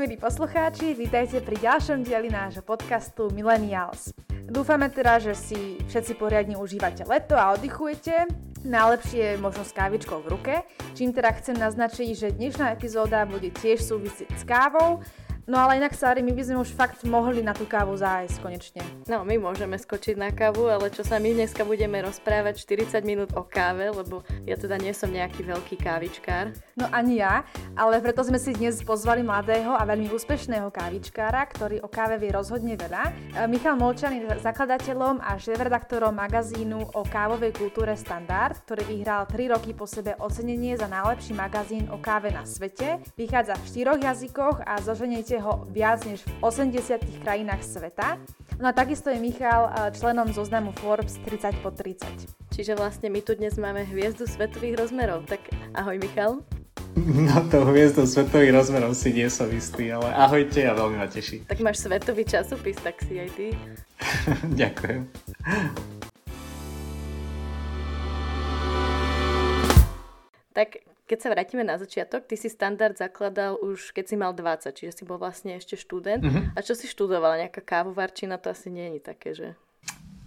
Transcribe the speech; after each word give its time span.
Milí 0.00 0.16
poslucháči, 0.16 0.96
vítajte 0.96 1.44
pri 1.44 1.60
ďalšom 1.60 2.08
dieli 2.08 2.32
nášho 2.32 2.64
podcastu 2.64 3.28
Millennials. 3.36 4.16
Dúfame 4.48 4.88
teda, 4.88 5.20
že 5.20 5.36
si 5.36 5.76
všetci 5.92 6.16
poriadne 6.16 6.56
užívate 6.56 7.04
leto 7.04 7.36
a 7.36 7.52
oddychujete. 7.52 8.24
Najlepšie 8.64 9.36
možno 9.36 9.60
s 9.60 9.76
kávičkou 9.76 10.24
v 10.24 10.30
ruke, 10.32 10.54
čím 10.96 11.12
teda 11.12 11.36
chcem 11.36 11.52
naznačiť, 11.52 12.16
že 12.16 12.32
dnešná 12.32 12.72
epizóda 12.72 13.28
bude 13.28 13.52
tiež 13.52 13.84
súvisieť 13.84 14.32
s 14.40 14.44
kávou, 14.48 15.04
No 15.48 15.56
ale 15.56 15.80
inak, 15.80 15.96
Sári, 15.96 16.20
my 16.20 16.36
by 16.36 16.42
sme 16.44 16.56
už 16.60 16.76
fakt 16.76 17.00
mohli 17.08 17.40
na 17.40 17.56
tú 17.56 17.64
kávu 17.64 17.96
zájsť 17.96 18.36
konečne. 18.44 18.82
No, 19.08 19.24
my 19.24 19.40
môžeme 19.40 19.80
skočiť 19.80 20.16
na 20.20 20.28
kávu, 20.28 20.68
ale 20.68 20.92
čo 20.92 21.00
sa 21.00 21.16
my 21.16 21.32
dneska 21.32 21.64
budeme 21.64 22.00
rozprávať 22.04 22.60
40 22.60 23.00
minút 23.08 23.30
o 23.32 23.40
káve, 23.40 23.88
lebo 23.88 24.20
ja 24.44 24.60
teda 24.60 24.76
nie 24.76 24.92
som 24.92 25.08
nejaký 25.08 25.44
veľký 25.44 25.76
kávičkár. 25.80 26.52
No 26.76 26.88
ani 26.92 27.24
ja, 27.24 27.48
ale 27.72 28.04
preto 28.04 28.20
sme 28.20 28.36
si 28.36 28.52
dnes 28.52 28.84
pozvali 28.84 29.24
mladého 29.24 29.72
a 29.72 29.82
veľmi 29.88 30.12
úspešného 30.12 30.68
kávičkára, 30.68 31.44
ktorý 31.48 31.80
o 31.84 31.88
káve 31.88 32.20
vie 32.20 32.32
rozhodne 32.32 32.76
veľa. 32.76 33.02
E, 33.08 33.12
Michal 33.48 33.80
Molčan 33.80 34.16
je 34.16 34.28
zakladateľom 34.44 35.24
a 35.24 35.40
šéf-redaktorom 35.40 36.12
magazínu 36.16 36.94
o 36.96 37.02
kávovej 37.04 37.56
kultúre 37.56 37.96
Standard, 37.96 38.60
ktorý 38.68 38.86
vyhral 38.86 39.24
3 39.24 39.56
roky 39.56 39.72
po 39.72 39.88
sebe 39.88 40.16
ocenenie 40.20 40.76
za 40.76 40.86
najlepší 40.86 41.32
magazín 41.32 41.88
o 41.88 41.98
káve 41.98 42.30
na 42.30 42.46
svete. 42.46 43.02
Vychádza 43.18 43.58
v 43.58 43.68
štyroch 43.68 44.00
jazykoch 44.00 44.62
a 44.64 44.78
zoženiete 44.80 45.29
ho 45.38 45.68
viac 45.70 46.02
než 46.08 46.26
v 46.26 46.32
80 46.42 47.22
krajinách 47.22 47.62
sveta. 47.62 48.18
No 48.58 48.68
a 48.68 48.72
takisto 48.74 49.12
je 49.12 49.22
Michal 49.22 49.70
eh, 49.70 49.94
členom 49.94 50.32
zoznamu 50.34 50.74
Forbes 50.82 51.20
30 51.22 51.62
po 51.62 51.70
30. 51.70 52.02
Čiže 52.50 52.74
vlastne 52.74 53.12
my 53.12 53.22
tu 53.22 53.38
dnes 53.38 53.54
máme 53.54 53.86
hviezdu 53.86 54.26
svetových 54.26 54.82
rozmerov. 54.82 55.30
Tak 55.30 55.52
ahoj 55.78 56.00
Michal. 56.02 56.42
No 56.98 57.46
to 57.46 57.62
hviezdou 57.70 58.02
svetových 58.02 58.50
rozmerov 58.50 58.98
si 58.98 59.14
nie 59.14 59.30
som 59.30 59.46
istý, 59.54 59.94
ale 59.94 60.10
ahojte 60.10 60.66
a 60.66 60.74
veľmi 60.74 60.98
ma 60.98 61.06
teší. 61.06 61.46
Tak 61.46 61.62
máš 61.62 61.86
svetový 61.86 62.26
časopis, 62.26 62.76
tak 62.82 62.98
si 63.06 63.22
aj 63.22 63.30
ty. 63.38 63.46
Ďakujem. 64.60 65.06
Tak 70.50 70.82
keď 71.10 71.18
sa 71.18 71.34
vrátime 71.34 71.66
na 71.66 71.74
začiatok, 71.74 72.30
ty 72.30 72.38
si 72.38 72.46
standard 72.46 72.94
zakladal 72.94 73.58
už 73.58 73.90
keď 73.90 74.04
si 74.06 74.14
mal 74.14 74.30
20, 74.30 74.70
čiže 74.70 74.92
si 74.94 75.02
bol 75.02 75.18
vlastne 75.18 75.58
ešte 75.58 75.74
študent. 75.74 76.22
Uh-huh. 76.22 76.54
A 76.54 76.62
čo 76.62 76.78
si 76.78 76.86
študoval? 76.86 77.42
Nejaká 77.42 77.66
kávovarčina? 77.66 78.38
To 78.38 78.54
asi 78.54 78.70
nie 78.70 78.94
je 78.94 79.00
také, 79.02 79.34
že? 79.34 79.58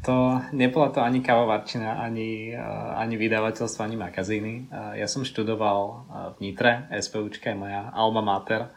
To 0.03 0.43
nebola 0.51 0.91
to 0.91 0.99
ani 0.99 1.23
kávovarčina, 1.23 2.03
ani, 2.03 2.51
ani 2.99 3.15
vydavateľstvo, 3.15 3.87
ani 3.87 3.95
magazíny. 3.95 4.67
Ja 4.99 5.07
som 5.07 5.23
študoval 5.23 5.79
v 6.35 6.37
Nitre, 6.43 6.91
SPUčka 6.91 7.55
je 7.55 7.57
moja 7.63 7.87
alma 7.95 8.19
mater 8.19 8.67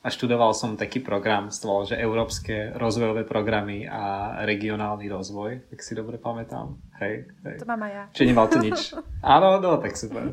a 0.00 0.08
študoval 0.08 0.56
som 0.56 0.80
taký 0.80 1.04
program, 1.04 1.52
stval, 1.52 1.84
že 1.84 2.00
Európske 2.00 2.72
rozvojové 2.72 3.28
programy 3.28 3.84
a 3.84 4.32
regionálny 4.48 5.04
rozvoj, 5.12 5.68
tak 5.68 5.84
si 5.84 5.92
dobre 5.92 6.16
pamätám. 6.16 6.80
Hej, 7.04 7.28
hej. 7.44 7.56
To 7.60 7.68
mám 7.68 7.84
aj 7.84 7.92
ja. 7.92 8.04
Čiže 8.16 8.28
nemal 8.32 8.48
to 8.48 8.58
nič. 8.64 8.96
Áno, 9.36 9.60
no, 9.60 9.76
tak 9.76 10.00
super. 10.00 10.32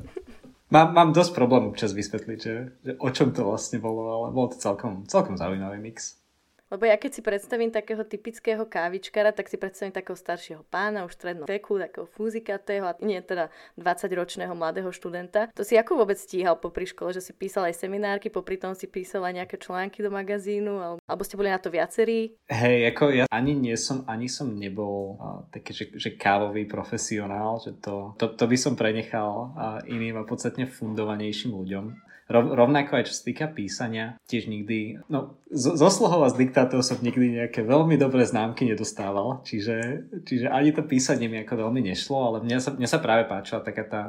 Mám, 0.67 0.91
mám 0.91 1.09
dosť 1.15 1.31
problém 1.31 1.71
občas 1.71 1.95
vysvetliť, 1.95 2.39
že, 2.43 2.55
že 2.83 2.91
o 2.99 3.07
čom 3.07 3.31
to 3.31 3.47
vlastne 3.47 3.79
bolo, 3.79 4.03
ale 4.11 4.27
bol 4.35 4.51
to 4.51 4.59
celkom, 4.59 5.07
celkom 5.07 5.39
zaujímavý 5.39 5.79
mix. 5.79 6.19
Lebo 6.67 6.83
ja 6.83 6.99
keď 6.99 7.11
si 7.15 7.21
predstavím 7.23 7.71
takého 7.71 8.03
typického 8.03 8.67
kávičkara, 8.67 9.31
tak 9.31 9.47
si 9.47 9.55
predstavím 9.55 9.95
takého 9.95 10.19
staršieho 10.19 10.67
pána, 10.67 11.07
už 11.07 11.15
stredného 11.15 11.47
veku, 11.47 11.79
takého 11.79 12.03
fúzikatého 12.11 12.83
a 12.83 12.93
nie 12.99 13.23
teda 13.23 13.47
20-ročného 13.79 14.51
mladého 14.51 14.91
študenta. 14.91 15.47
To 15.55 15.63
si 15.63 15.79
ako 15.79 16.03
vôbec 16.03 16.19
stíhal 16.19 16.59
popri 16.59 16.83
škole, 16.83 17.15
že 17.15 17.23
si 17.23 17.31
písal 17.31 17.71
aj 17.71 17.79
seminárky, 17.79 18.27
popri 18.27 18.59
tom 18.59 18.75
si 18.75 18.91
písal 18.91 19.23
aj 19.23 19.43
nejaké 19.43 19.55
články 19.55 20.03
do 20.03 20.11
magazínu, 20.11 20.73
alebo, 20.75 20.99
alebo 21.07 21.23
ste 21.23 21.39
boli 21.39 21.47
na 21.47 21.59
to 21.61 21.71
viacerí? 21.71 22.35
Hej, 22.51 22.91
ako 22.91 23.03
ja 23.15 23.25
ani 23.31 23.55
nie 23.55 23.75
som, 23.79 24.03
ani 24.03 24.27
som 24.27 24.51
nebol 24.51 25.15
uh, 25.15 25.47
taký, 25.47 25.71
že, 25.71 25.85
že 25.95 26.09
kávový 26.19 26.67
profesionál, 26.67 27.63
že 27.63 27.79
to, 27.79 28.11
to, 28.19 28.35
to 28.35 28.43
by 28.43 28.57
som 28.59 28.75
prenechal 28.75 29.55
uh, 29.55 29.79
iným 29.87 30.19
a 30.19 30.27
podstatne 30.27 30.67
fundovanejším 30.67 31.55
ľuďom. 31.55 32.06
Rov, 32.27 32.59
rovnako 32.59 32.99
aj 32.99 33.07
čo 33.07 33.13
sa 33.15 33.23
týka 33.23 33.47
písania, 33.47 34.19
tiež 34.27 34.51
nikdy, 34.51 34.99
no 35.07 35.39
zo, 35.47 35.79
zo 35.79 35.87
slohov 35.87 36.27
a 36.27 36.33
z 36.35 36.43
diktátov 36.43 36.83
som 36.83 36.99
nikdy 36.99 37.39
nejaké 37.39 37.63
veľmi 37.63 37.95
dobré 37.95 38.27
známky 38.27 38.67
nedostával, 38.67 39.39
čiže, 39.47 40.03
čiže 40.27 40.51
ani 40.51 40.75
to 40.75 40.83
písanie 40.83 41.31
mi 41.31 41.39
ako 41.39 41.55
veľmi 41.55 41.87
nešlo, 41.87 42.19
ale 42.19 42.37
mne 42.43 42.59
sa, 42.59 42.75
mne 42.75 42.83
sa 42.83 42.99
práve 42.99 43.31
páčila 43.31 43.63
taká 43.63 43.87
tá, 43.87 44.03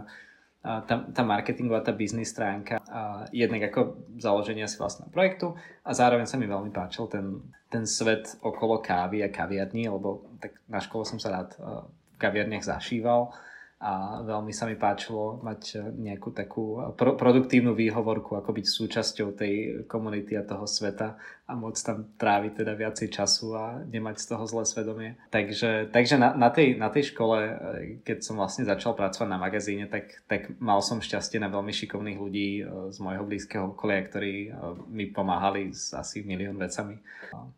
tá, 0.82 0.94
tá 1.14 1.22
marketingová, 1.22 1.86
tá 1.86 1.94
biznis 1.94 2.34
stránka 2.34 2.82
a 2.90 3.30
jednak 3.30 3.70
ako 3.70 4.02
založenia 4.18 4.66
si 4.66 4.82
vlastného 4.82 5.14
projektu 5.14 5.54
a 5.86 5.94
zároveň 5.94 6.26
sa 6.26 6.42
mi 6.42 6.50
veľmi 6.50 6.74
páčil 6.74 7.06
ten, 7.06 7.38
ten 7.70 7.86
svet 7.86 8.34
okolo 8.42 8.82
kávy 8.82 9.22
a 9.22 9.30
kaviarní, 9.30 9.86
lebo 9.86 10.26
tak 10.42 10.58
na 10.66 10.82
škole 10.82 11.06
som 11.06 11.22
sa 11.22 11.38
rád 11.38 11.54
v 11.54 12.18
kaviarniach 12.18 12.66
zašíval 12.66 13.30
a 13.78 14.26
veľmi 14.26 14.50
sa 14.50 14.66
mi 14.66 14.74
páčilo 14.74 15.38
mať 15.38 15.94
nejakú 15.94 16.34
takú 16.34 16.82
pro- 16.98 17.14
produktívnu 17.14 17.78
výhovorku, 17.78 18.34
ako 18.34 18.50
byť 18.50 18.66
súčasťou 18.66 19.28
tej 19.38 19.54
komunity 19.86 20.34
a 20.34 20.42
toho 20.42 20.66
sveta 20.66 21.14
a 21.46 21.52
môcť 21.54 21.82
tam 21.86 21.98
tráviť 22.18 22.52
teda 22.58 22.74
viacej 22.74 23.08
času 23.08 23.54
a 23.54 23.78
nemať 23.86 24.18
z 24.18 24.26
toho 24.34 24.44
zlé 24.50 24.64
svedomie. 24.66 25.10
Takže, 25.30 25.94
takže 25.94 26.18
na, 26.18 26.34
na, 26.34 26.50
tej, 26.50 26.74
na 26.74 26.90
tej 26.90 27.14
škole, 27.14 27.38
keď 28.02 28.18
som 28.18 28.42
vlastne 28.42 28.66
začal 28.66 28.98
pracovať 28.98 29.30
na 29.30 29.38
magazíne, 29.38 29.86
tak, 29.86 30.26
tak 30.26 30.58
mal 30.58 30.82
som 30.82 30.98
šťastie 30.98 31.38
na 31.38 31.46
veľmi 31.46 31.70
šikovných 31.70 32.18
ľudí 32.18 32.50
e, 32.58 32.62
z 32.90 32.98
môjho 32.98 33.22
blízkeho 33.30 33.78
okolia, 33.78 34.02
ktorí 34.10 34.34
e, 34.50 34.50
mi 34.90 35.06
pomáhali 35.06 35.70
s 35.70 35.94
asi 35.94 36.26
milión 36.26 36.58
vecami, 36.58 36.98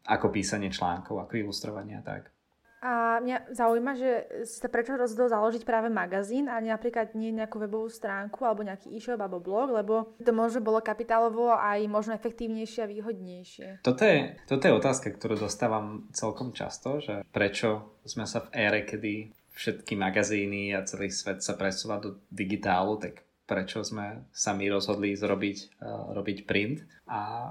ako 0.04 0.26
písanie 0.28 0.68
článkov, 0.68 1.24
ako 1.24 1.48
ilustrovanie 1.48 1.96
a 1.96 2.04
tak. 2.04 2.28
A 2.80 3.20
mňa 3.20 3.52
zaujíma, 3.52 3.92
že 3.92 4.10
si 4.48 4.56
sa 4.56 4.72
prečo 4.72 4.96
rozhodol 4.96 5.28
založiť 5.28 5.68
práve 5.68 5.92
magazín 5.92 6.48
a 6.48 6.64
napríklad 6.64 7.12
nie 7.12 7.28
nejakú 7.28 7.60
webovú 7.60 7.92
stránku 7.92 8.40
alebo 8.48 8.64
nejaký 8.64 8.88
e-shop 8.96 9.20
alebo 9.20 9.36
blog, 9.36 9.76
lebo 9.76 10.16
to 10.16 10.32
možno 10.32 10.64
bolo 10.64 10.80
kapitálovo 10.80 11.52
aj 11.52 11.84
možno 11.92 12.16
efektívnejšie 12.16 12.80
a 12.84 12.90
výhodnejšie. 12.90 13.66
Toto 13.84 14.00
je, 14.00 14.32
toto 14.48 14.64
je 14.64 14.72
otázka, 14.72 15.12
ktorú 15.12 15.36
dostávam 15.36 16.08
celkom 16.16 16.56
často, 16.56 17.04
že 17.04 17.20
prečo 17.28 18.00
sme 18.08 18.24
sa 18.24 18.48
v 18.48 18.48
ére, 18.56 18.80
kedy 18.88 19.28
všetky 19.52 19.92
magazíny 20.00 20.72
a 20.72 20.80
celý 20.88 21.12
svet 21.12 21.44
sa 21.44 21.60
presúva 21.60 22.00
do 22.00 22.16
digitálu, 22.32 22.96
tak 22.96 23.20
prečo 23.50 23.82
sme 23.82 24.30
sa 24.30 24.54
my 24.54 24.70
rozhodli 24.70 25.18
zrobiť, 25.18 25.82
uh, 25.82 26.14
robiť 26.14 26.38
print. 26.46 26.86
A 27.10 27.50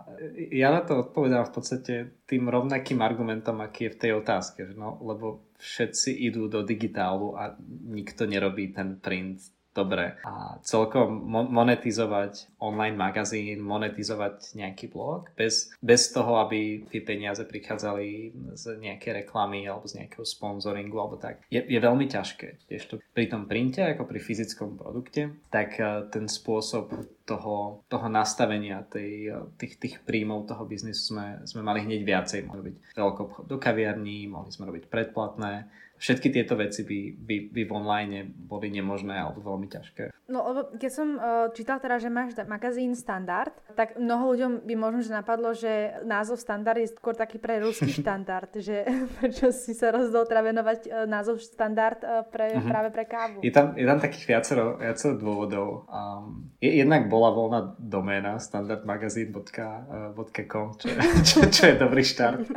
ja 0.55 0.71
na 0.71 0.87
to 0.87 1.03
odpovedám 1.03 1.51
v 1.51 1.53
podstate 1.53 1.93
tým 2.23 2.47
rovnakým 2.47 3.03
argumentom, 3.03 3.59
aký 3.59 3.91
je 3.91 3.93
v 3.93 3.99
tej 3.99 4.11
otázke. 4.23 4.63
No, 4.79 4.95
lebo 5.03 5.51
všetci 5.59 6.15
idú 6.31 6.47
do 6.47 6.63
digitálu 6.63 7.35
a 7.35 7.59
nikto 7.91 8.23
nerobí 8.23 8.71
ten 8.71 8.95
print 9.03 9.58
dobre. 9.73 10.17
A 10.25 10.57
celkom 10.65 11.23
monetizovať 11.29 12.59
online 12.59 12.97
magazín, 12.97 13.61
monetizovať 13.63 14.57
nejaký 14.57 14.89
blog 14.89 15.31
bez, 15.37 15.71
bez 15.79 16.09
toho, 16.11 16.41
aby 16.43 16.83
tie 16.89 17.01
peniaze 17.05 17.41
prichádzali 17.45 18.33
z 18.57 18.63
nejakej 18.81 19.25
reklamy 19.25 19.69
alebo 19.69 19.85
z 19.85 20.03
nejakého 20.03 20.25
sponzoringu 20.25 20.97
alebo 20.97 21.15
tak, 21.15 21.45
je, 21.47 21.61
je 21.61 21.79
veľmi 21.79 22.09
ťažké. 22.09 22.67
Tiež 22.67 22.99
pri 23.13 23.25
tom 23.29 23.45
printe 23.45 23.81
ako 23.85 24.09
pri 24.09 24.19
fyzickom 24.19 24.75
produkte, 24.75 25.37
tak 25.53 25.77
eh, 25.79 26.05
ten 26.09 26.25
spôsob 26.25 26.91
toho, 27.29 27.85
toho 27.85 28.07
nastavenia 28.09 28.81
tej, 28.89 29.29
tých, 29.61 29.77
tých 29.77 29.95
príjmov 30.01 30.49
toho 30.49 30.65
biznisu 30.65 31.13
sme, 31.13 31.27
sme 31.45 31.61
mali 31.61 31.85
hneď 31.85 32.01
viacej. 32.01 32.49
Mohli 32.49 32.73
byť 32.73 32.75
veľký 32.97 33.19
obchod 33.21 33.45
do 33.45 33.57
kaviarní, 33.61 34.25
mohli 34.25 34.49
sme 34.49 34.65
robiť 34.65 34.89
predplatné, 34.89 35.69
všetky 35.99 36.31
tieto 36.31 36.55
veci 36.55 36.87
by, 36.87 36.99
by, 37.19 37.35
by 37.51 37.61
v 37.67 37.71
online 37.75 38.31
boli 38.31 38.71
nemožné 38.71 39.19
alebo 39.19 39.43
veľmi 39.43 39.67
ťažké. 39.67 40.15
No 40.31 40.47
lebo 40.47 40.71
keď 40.79 40.91
som 40.93 41.07
uh, 41.19 41.51
čítal 41.51 41.83
teda, 41.83 41.99
že 41.99 42.07
máš 42.07 42.37
magazín 42.47 42.95
Standard, 42.95 43.51
tak 43.75 43.99
mnoho 43.99 44.31
ľuďom 44.33 44.51
by 44.63 44.73
možno 44.79 45.01
že 45.03 45.11
napadlo, 45.11 45.51
že 45.51 45.99
názov 46.07 46.39
Standard 46.39 46.79
je 46.79 46.93
skôr 46.95 47.17
taký 47.19 47.41
pre 47.41 47.59
ruský 47.59 47.91
štandard, 47.99 48.49
že 48.55 48.87
prečo 49.19 49.51
si 49.51 49.75
sa 49.75 49.91
rozhodol 49.91 50.23
teda 50.23 50.41
venovať 50.41 50.79
uh, 50.87 51.03
názov 51.03 51.43
Standard 51.43 51.99
uh, 52.01 52.23
pre, 52.23 52.55
uh-huh. 52.55 52.69
práve 52.71 52.89
pre 52.95 53.03
kávu. 53.03 53.43
Je 53.43 53.51
tam, 53.51 53.75
je 53.75 53.83
tam 53.83 53.99
takých 53.99 54.25
viacero, 54.25 54.79
viacero 54.79 55.13
dôvodov. 55.19 55.89
Um, 55.91 56.47
je, 56.63 56.79
jednak 56.79 57.11
bola 57.19 57.35
voľná 57.35 57.75
doména 57.75 58.39
standardmagazín.com, 58.39 60.79
čo, 60.79 60.87
čo, 61.27 61.43
čo 61.51 61.63
je 61.67 61.75
dobrý 61.75 62.07
štart. 62.07 62.47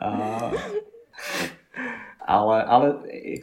Uh, 0.00 0.56
ale, 2.24 2.56
ale 2.64 2.86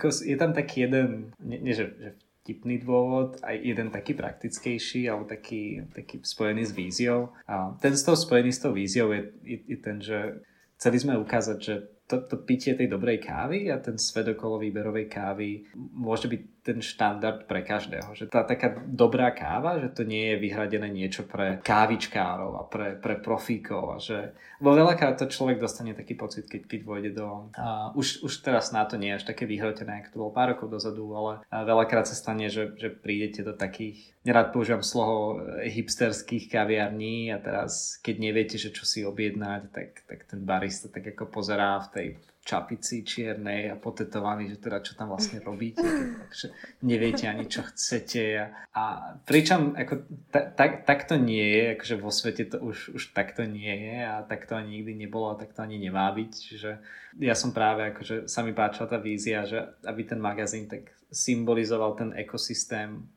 je 0.02 0.34
tam 0.34 0.58
taký 0.58 0.90
jeden, 0.90 1.38
nie, 1.38 1.62
nie 1.62 1.78
že, 1.78 1.94
že 2.02 2.18
vtipný 2.42 2.82
dôvod, 2.82 3.38
aj 3.46 3.58
jeden 3.58 3.90
taký 3.94 4.18
praktickejší 4.18 5.10
alebo 5.10 5.26
taký, 5.30 5.86
taký 5.94 6.22
spojený 6.22 6.66
s 6.66 6.74
víziou. 6.74 7.30
A 7.46 7.78
ten 7.78 7.94
z 7.94 8.02
toho 8.02 8.18
spojený 8.18 8.54
s 8.54 8.62
tou 8.62 8.74
víziou 8.74 9.14
je, 9.14 9.34
je, 9.46 9.58
je 9.66 9.78
ten, 9.78 10.02
že 10.02 10.42
chceli 10.78 11.00
sme 11.02 11.18
ukázať, 11.22 11.58
že 11.62 11.76
to, 12.06 12.22
to 12.26 12.38
pitie 12.46 12.78
tej 12.78 12.86
dobrej 12.86 13.26
kávy 13.26 13.74
a 13.74 13.82
ten 13.82 13.98
svet 13.98 14.38
okolo 14.38 14.62
výberovej 14.62 15.10
kávy 15.10 15.66
môže 15.74 16.30
byť 16.30 16.42
ten 16.66 16.82
štandard 16.82 17.46
pre 17.46 17.62
každého. 17.62 18.18
Že 18.18 18.26
tá 18.26 18.42
taká 18.42 18.74
dobrá 18.90 19.30
káva, 19.30 19.78
že 19.78 19.94
to 19.94 20.02
nie 20.02 20.34
je 20.34 20.42
vyhradené 20.42 20.90
niečo 20.90 21.22
pre 21.30 21.62
kávičkárov 21.62 22.52
a 22.58 22.64
pre, 22.66 22.98
pre 22.98 23.22
profíkov 23.22 23.84
a 23.94 23.98
že 24.02 24.34
vo 24.58 24.74
veľakrát 24.74 25.22
to 25.22 25.30
človek 25.30 25.62
dostane 25.62 25.94
taký 25.94 26.18
pocit, 26.18 26.50
keď, 26.50 26.66
keď 26.66 26.80
vôjde 26.82 27.12
do... 27.14 27.54
Uh, 27.54 27.94
už, 27.94 28.26
už 28.26 28.34
teraz 28.42 28.74
na 28.74 28.82
to 28.90 28.98
nie 28.98 29.14
je 29.14 29.22
až 29.22 29.26
také 29.30 29.46
vyhrotené, 29.46 30.02
ako 30.02 30.10
to 30.10 30.22
bolo 30.26 30.34
pár 30.34 30.58
rokov 30.58 30.74
dozadu, 30.74 31.06
ale 31.14 31.46
veľakrát 31.54 32.10
sa 32.10 32.18
stane, 32.18 32.50
že, 32.50 32.74
že 32.82 32.90
prídete 32.90 33.46
do 33.46 33.54
takých, 33.54 34.18
nerad 34.26 34.50
používam 34.50 34.82
slovo 34.82 35.38
e, 35.38 35.70
hipsterských 35.70 36.50
kaviarní 36.50 37.30
a 37.30 37.38
teraz, 37.38 38.02
keď 38.02 38.16
neviete, 38.18 38.58
že 38.58 38.74
čo 38.74 38.90
si 38.90 39.06
objednať, 39.06 39.62
tak, 39.70 39.90
tak 40.10 40.20
ten 40.26 40.42
barista 40.42 40.90
tak 40.90 41.14
ako 41.14 41.30
pozerá 41.30 41.78
v 41.86 41.90
tej 41.94 42.08
čapici 42.46 43.02
čiernej 43.02 43.74
a 43.74 43.76
potetovaný, 43.76 44.54
že 44.54 44.62
teda 44.62 44.86
čo 44.86 44.94
tam 44.94 45.10
vlastne 45.10 45.42
robíte, 45.42 45.82
takže 46.30 46.54
neviete 46.86 47.26
ani 47.26 47.50
čo 47.50 47.66
chcete. 47.66 48.22
A, 48.38 48.46
a 48.78 48.84
pričom 49.26 49.74
ako 49.74 50.06
ta, 50.30 50.46
tak, 50.54 50.86
tak 50.86 51.10
to 51.10 51.18
nie 51.18 51.42
je, 51.42 51.64
akože 51.74 51.96
vo 51.98 52.14
svete 52.14 52.46
to 52.46 52.62
už, 52.62 52.94
už 52.94 53.04
takto 53.18 53.50
nie 53.50 53.90
je 53.90 53.98
a 54.06 54.22
tak 54.22 54.46
to 54.46 54.54
ani 54.54 54.78
nikdy 54.80 54.94
nebolo 54.94 55.34
a 55.34 55.40
tak 55.42 55.58
to 55.58 55.66
ani 55.66 55.82
nemá 55.82 56.14
byť, 56.14 56.32
čiže 56.32 56.72
ja 57.18 57.34
som 57.34 57.50
práve 57.50 57.90
akože 57.90 58.30
sa 58.30 58.46
mi 58.46 58.54
páčila 58.54 58.94
tá 58.94 59.02
vízia, 59.02 59.42
že 59.50 59.66
aby 59.82 60.06
ten 60.06 60.22
magazín 60.22 60.70
tak 60.70 60.94
symbolizoval 61.12 61.96
ten 61.96 62.10
ekosystém 62.14 63.08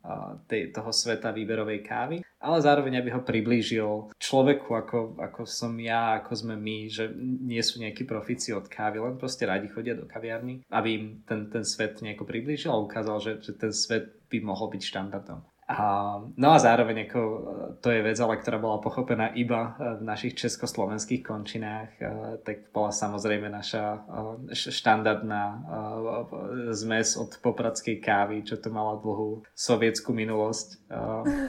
tej, 0.46 0.72
toho 0.72 0.92
sveta 0.92 1.34
výberovej 1.34 1.80
kávy, 1.82 2.16
ale 2.38 2.58
zároveň 2.62 3.02
aby 3.02 3.10
ho 3.10 3.22
priblížil 3.22 4.14
človeku, 4.16 4.70
ako, 4.74 4.98
ako 5.18 5.42
som 5.44 5.74
ja, 5.80 6.22
ako 6.22 6.32
sme 6.34 6.54
my, 6.54 6.86
že 6.86 7.10
nie 7.18 7.60
sú 7.60 7.82
nejakí 7.82 8.06
profíci 8.06 8.54
od 8.54 8.70
kávy, 8.70 9.02
len 9.02 9.18
proste 9.18 9.44
radi 9.44 9.66
chodia 9.68 9.98
do 9.98 10.06
kaviarny, 10.06 10.62
aby 10.70 10.88
im 10.94 11.04
ten, 11.26 11.50
ten 11.50 11.66
svet 11.66 11.98
nejako 11.98 12.24
priblížil 12.24 12.70
a 12.70 12.78
ukázal, 12.78 13.18
že, 13.18 13.32
že 13.42 13.52
ten 13.58 13.74
svet 13.74 14.14
by 14.30 14.38
mohol 14.44 14.70
byť 14.70 14.82
štandardom. 14.84 15.42
A, 15.68 16.16
no 16.40 16.56
a 16.56 16.58
zároveň 16.58 17.04
ako, 17.04 17.20
e, 17.20 17.38
to 17.84 17.92
je 17.92 18.00
vec, 18.00 18.16
ale 18.16 18.40
ktorá 18.40 18.56
bola 18.56 18.80
pochopená 18.80 19.36
iba 19.36 19.76
e, 19.76 20.00
v 20.00 20.02
našich 20.02 20.32
československých 20.40 21.20
končinách, 21.20 21.92
e, 22.00 22.04
tak 22.40 22.72
bola 22.72 22.88
samozrejme 22.88 23.52
naša 23.52 24.00
štandardná 24.48 25.60
zmes 26.72 27.20
od 27.20 27.36
popradskej 27.44 28.00
kávy, 28.00 28.48
čo 28.48 28.56
to 28.56 28.72
mala 28.72 28.96
dlhú 28.96 29.44
sovietskú 29.52 30.16
minulosť. 30.16 30.68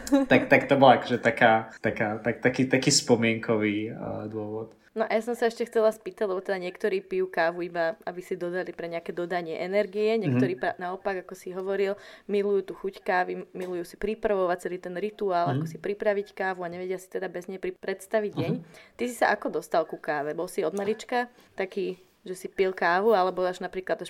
Tak, 0.10 0.52
tak 0.52 0.68
to 0.68 0.76
bola 0.76 1.00
akože 1.00 1.22
taká, 1.22 1.72
taká, 1.80 2.20
tak, 2.20 2.44
taký, 2.44 2.68
taký 2.68 2.92
spomienkový 2.92 3.94
dôvod. 4.28 4.76
No 4.98 5.06
a 5.06 5.12
ja 5.14 5.22
som 5.22 5.38
sa 5.38 5.46
ešte 5.46 5.70
chcela 5.70 5.94
spýtať, 5.94 6.26
lebo 6.26 6.42
teda 6.42 6.58
niektorí 6.58 7.06
pijú 7.06 7.30
kávu 7.30 7.62
iba, 7.70 7.94
aby 8.10 8.26
si 8.26 8.34
dodali 8.34 8.74
pre 8.74 8.90
nejaké 8.90 9.14
dodanie 9.14 9.54
energie, 9.62 10.18
niektorí 10.18 10.58
mm-hmm. 10.58 10.82
naopak, 10.82 11.22
ako 11.22 11.34
si 11.38 11.54
hovoril, 11.54 11.94
milujú 12.26 12.74
tú 12.74 12.74
chuť 12.74 13.06
kávy, 13.06 13.46
milujú 13.54 13.86
si 13.86 13.96
pripravovať 14.02 14.58
celý 14.66 14.82
ten 14.82 14.98
rituál, 14.98 15.54
mm-hmm. 15.54 15.62
ako 15.62 15.66
si 15.70 15.78
pripraviť 15.78 16.28
kávu 16.34 16.66
a 16.66 16.74
nevedia 16.74 16.98
si 16.98 17.06
teda 17.06 17.30
bez 17.30 17.46
nej 17.46 17.62
predstaviť 17.62 18.32
deň. 18.34 18.54
Mm-hmm. 18.58 18.98
Ty 18.98 19.04
si 19.06 19.16
sa 19.16 19.30
ako 19.30 19.62
dostal 19.62 19.86
ku 19.86 20.02
káve? 20.02 20.34
Bol 20.34 20.50
si 20.50 20.66
od 20.66 20.74
malička 20.74 21.30
taký, 21.54 22.02
že 22.26 22.34
si 22.34 22.48
pil 22.50 22.74
kávu, 22.74 23.14
alebo 23.14 23.46
až 23.46 23.62
napríklad 23.62 24.02
až 24.02 24.10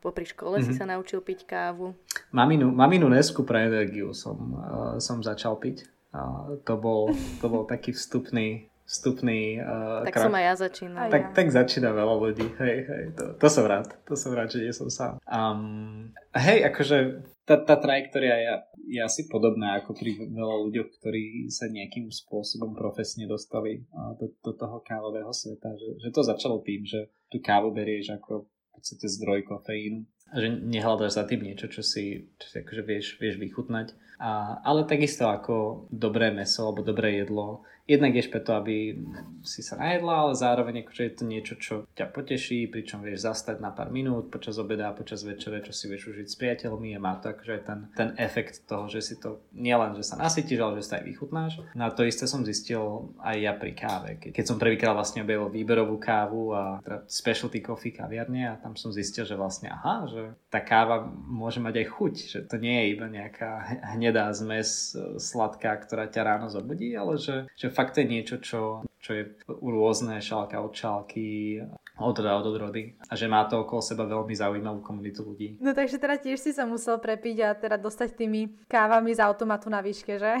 popri 0.00 0.24
škole 0.24 0.58
mm-hmm. 0.58 0.72
si 0.72 0.72
mhm. 0.72 0.78
sa 0.78 0.84
naučil 0.88 1.20
piť 1.20 1.44
kávu? 1.44 1.92
Maminu, 2.32 2.72
maminu 2.72 3.12
nesku 3.12 3.44
pre 3.44 3.68
energiu 3.68 4.16
som, 4.16 4.38
uh, 4.56 4.96
som 5.02 5.20
začal 5.20 5.60
piť. 5.60 5.84
Uh, 6.12 6.60
to, 6.64 6.76
bol, 6.76 7.08
to 7.40 7.46
bol 7.48 7.64
taký 7.64 7.96
vstupný 7.96 8.71
vstupný 8.92 9.56
uh, 9.64 10.04
Tak 10.04 10.12
krak. 10.12 10.24
som 10.28 10.34
aj 10.36 10.44
ja 10.44 10.54
začínal. 10.60 11.08
Tak, 11.08 11.22
ja. 11.24 11.32
tak 11.32 11.46
začína 11.48 11.90
veľa 11.96 12.14
ľudí, 12.20 12.46
hej, 12.60 12.76
hej, 12.84 13.04
to, 13.16 13.24
to 13.40 13.48
som 13.48 13.64
rád, 13.64 13.88
to 14.04 14.12
som 14.12 14.36
rád, 14.36 14.52
že 14.52 14.60
nie 14.60 14.74
som 14.76 14.92
sám. 14.92 15.16
Um, 15.24 16.12
hej, 16.36 16.68
akože 16.68 17.24
tá, 17.48 17.56
tá 17.64 17.80
trajektória 17.80 18.36
je, 18.36 18.52
je 18.92 19.00
asi 19.00 19.32
podobná 19.32 19.80
ako 19.80 19.96
pri 19.96 20.28
veľa 20.28 20.56
ľuďoch, 20.68 20.88
ktorí 21.00 21.48
sa 21.48 21.72
nejakým 21.72 22.12
spôsobom 22.12 22.76
profesne 22.76 23.24
dostali 23.24 23.80
uh, 23.80 24.12
do, 24.20 24.28
do 24.44 24.52
toho 24.52 24.84
kávového 24.84 25.32
sveta, 25.32 25.72
že, 25.80 25.96
že 25.96 26.08
to 26.12 26.20
začalo 26.20 26.60
tým, 26.60 26.84
že 26.84 27.08
tú 27.32 27.40
kávu 27.40 27.72
berieš 27.72 28.12
ako 28.20 28.44
v 28.44 28.68
podstate 28.76 29.08
zdroj 29.08 29.48
kofeínu 29.48 30.04
a 30.32 30.40
že 30.40 30.48
nehľadáš 30.48 31.20
za 31.20 31.24
tým 31.28 31.44
niečo, 31.44 31.68
čo 31.68 31.84
si, 31.84 32.32
čo 32.40 32.46
si 32.48 32.56
akože 32.64 32.82
vieš, 32.88 33.20
vieš 33.20 33.36
vychutnať. 33.36 33.92
A, 34.16 34.64
ale 34.64 34.88
takisto 34.88 35.28
ako 35.28 35.86
dobré 35.92 36.32
meso 36.32 36.64
alebo 36.64 36.80
dobré 36.80 37.20
jedlo 37.20 37.68
jednak 37.92 38.16
ješ 38.16 38.32
preto, 38.32 38.56
aby 38.56 38.96
si 39.44 39.60
sa 39.60 39.76
najedla, 39.76 40.26
ale 40.26 40.32
zároveň 40.38 40.74
akože 40.86 41.02
je 41.02 41.14
to 41.14 41.24
niečo, 41.26 41.54
čo 41.58 41.74
ťa 41.92 42.08
poteší, 42.08 42.70
pričom 42.70 43.02
vieš 43.04 43.26
zastať 43.28 43.60
na 43.60 43.74
pár 43.74 43.92
minút 43.92 44.30
počas 44.32 44.56
obeda, 44.56 44.94
počas 44.96 45.26
večere, 45.26 45.60
čo 45.60 45.74
si 45.74 45.90
vieš 45.90 46.14
užiť 46.14 46.26
s 46.30 46.36
priateľmi 46.38 46.94
a 46.96 47.02
má 47.02 47.18
to 47.18 47.34
akože 47.34 47.66
ten, 47.66 47.90
ten 47.92 48.14
efekt 48.16 48.64
toho, 48.64 48.86
že 48.86 49.02
si 49.02 49.14
to 49.18 49.42
nielen, 49.52 49.98
že 49.98 50.06
sa 50.06 50.16
nasytíš, 50.16 50.60
ale 50.62 50.78
že 50.80 50.86
sa 50.86 50.94
aj 51.02 51.04
vychutnáš. 51.04 51.52
Na 51.74 51.90
to 51.90 52.06
isté 52.06 52.24
som 52.24 52.46
zistil 52.46 53.12
aj 53.20 53.36
ja 53.36 53.52
pri 53.52 53.72
káve. 53.74 54.10
Keď 54.22 54.44
som 54.46 54.56
prvýkrát 54.56 54.94
vlastne 54.94 55.26
objavil 55.26 55.50
výberovú 55.50 55.98
kávu 55.98 56.54
a 56.54 56.78
teda 56.80 57.04
specialty 57.10 57.58
coffee 57.58 57.92
kaviarne 57.92 58.46
a 58.46 58.58
tam 58.62 58.78
som 58.78 58.94
zistil, 58.94 59.26
že 59.26 59.34
vlastne 59.34 59.68
aha, 59.68 60.06
že 60.06 60.22
tá 60.48 60.62
káva 60.62 61.02
môže 61.26 61.58
mať 61.58 61.82
aj 61.82 61.86
chuť, 61.98 62.14
že 62.14 62.38
to 62.46 62.56
nie 62.62 62.78
je 62.78 62.86
iba 62.94 63.06
nejaká 63.10 63.50
hnedá 63.94 64.30
zmes 64.30 64.94
e, 64.94 65.18
sladká, 65.18 65.74
ktorá 65.82 66.06
ťa 66.06 66.22
ráno 66.22 66.46
zobudí, 66.46 66.94
ale 66.94 67.18
že, 67.18 67.50
že 67.58 67.74
fakt 67.74 67.81
to 67.90 68.04
je 68.04 68.06
niečo, 68.06 68.36
čo, 68.38 68.86
čo 69.02 69.10
je 69.10 69.22
rôzne 69.50 70.22
šálka 70.22 70.62
od 70.62 70.70
šálky, 70.70 71.58
odroda 71.98 72.38
od 72.38 72.46
odrody 72.46 72.94
a 73.10 73.12
že 73.18 73.28
má 73.28 73.44
to 73.44 73.66
okolo 73.66 73.82
seba 73.82 74.06
veľmi 74.08 74.32
zaujímavú 74.32 74.80
komunitu 74.80 75.26
ľudí. 75.26 75.58
No 75.58 75.74
takže 75.74 75.98
teda 75.98 76.16
tiež 76.16 76.38
si 76.40 76.50
sa 76.54 76.64
musel 76.64 76.96
prepiť 77.02 77.36
a 77.44 77.48
teda 77.52 77.76
dostať 77.76 78.16
tými 78.16 78.48
kávami 78.70 79.12
z 79.12 79.20
automatu 79.20 79.68
na 79.68 79.84
výške, 79.84 80.16
že? 80.16 80.32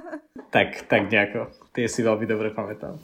tak, 0.54 0.86
tak 0.86 1.10
nejako. 1.10 1.50
Tie 1.74 1.88
si 1.88 2.00
veľmi 2.04 2.28
dobre 2.28 2.52
pamätám. 2.54 3.00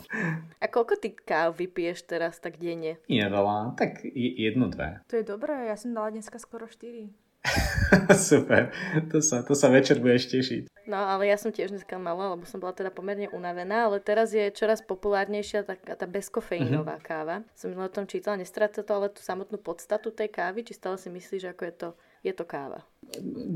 A 0.62 0.66
koľko 0.68 1.00
ty 1.00 1.16
káv 1.16 1.58
vypiješ 1.58 2.06
teraz 2.06 2.38
tak 2.38 2.60
denne? 2.60 3.00
Nie 3.10 3.26
veľa, 3.26 3.74
tak 3.74 4.04
jedno, 4.14 4.70
dve. 4.70 5.02
To 5.10 5.18
je 5.18 5.24
dobré, 5.26 5.72
ja 5.72 5.76
som 5.80 5.90
dala 5.96 6.12
dneska 6.12 6.38
skoro 6.38 6.68
štyri. 6.68 7.10
Super, 8.28 8.74
to 9.08 9.22
sa, 9.22 9.40
to 9.46 9.54
sa 9.54 9.70
večer 9.72 10.02
budeš 10.02 10.28
tešiť. 10.28 10.62
No 10.88 10.96
ale 10.96 11.28
ja 11.28 11.36
som 11.36 11.52
tiež 11.52 11.68
dneska 11.68 12.00
mala, 12.00 12.32
lebo 12.32 12.48
som 12.48 12.56
bola 12.56 12.72
teda 12.72 12.88
pomerne 12.88 13.28
unavená, 13.28 13.84
ale 13.84 14.00
teraz 14.00 14.32
je 14.32 14.48
čoraz 14.48 14.80
populárnejšia 14.80 15.68
tá, 15.68 15.76
tá 15.76 16.08
bezkofeínová 16.08 16.96
mm-hmm. 16.96 17.08
káva. 17.12 17.44
Som 17.52 17.76
o 17.76 17.92
tom 17.92 18.08
čítala, 18.08 18.40
nestráca 18.40 18.80
to 18.80 18.92
ale 18.96 19.12
tú 19.12 19.20
samotnú 19.20 19.60
podstatu 19.60 20.08
tej 20.08 20.32
kávy, 20.32 20.64
či 20.64 20.72
stále 20.72 20.96
si 20.96 21.12
myslíš, 21.12 21.44
že 21.44 21.52
ako 21.52 21.62
je 21.68 21.74
to, 21.76 21.88
je 22.24 22.32
to 22.32 22.44
káva? 22.48 22.80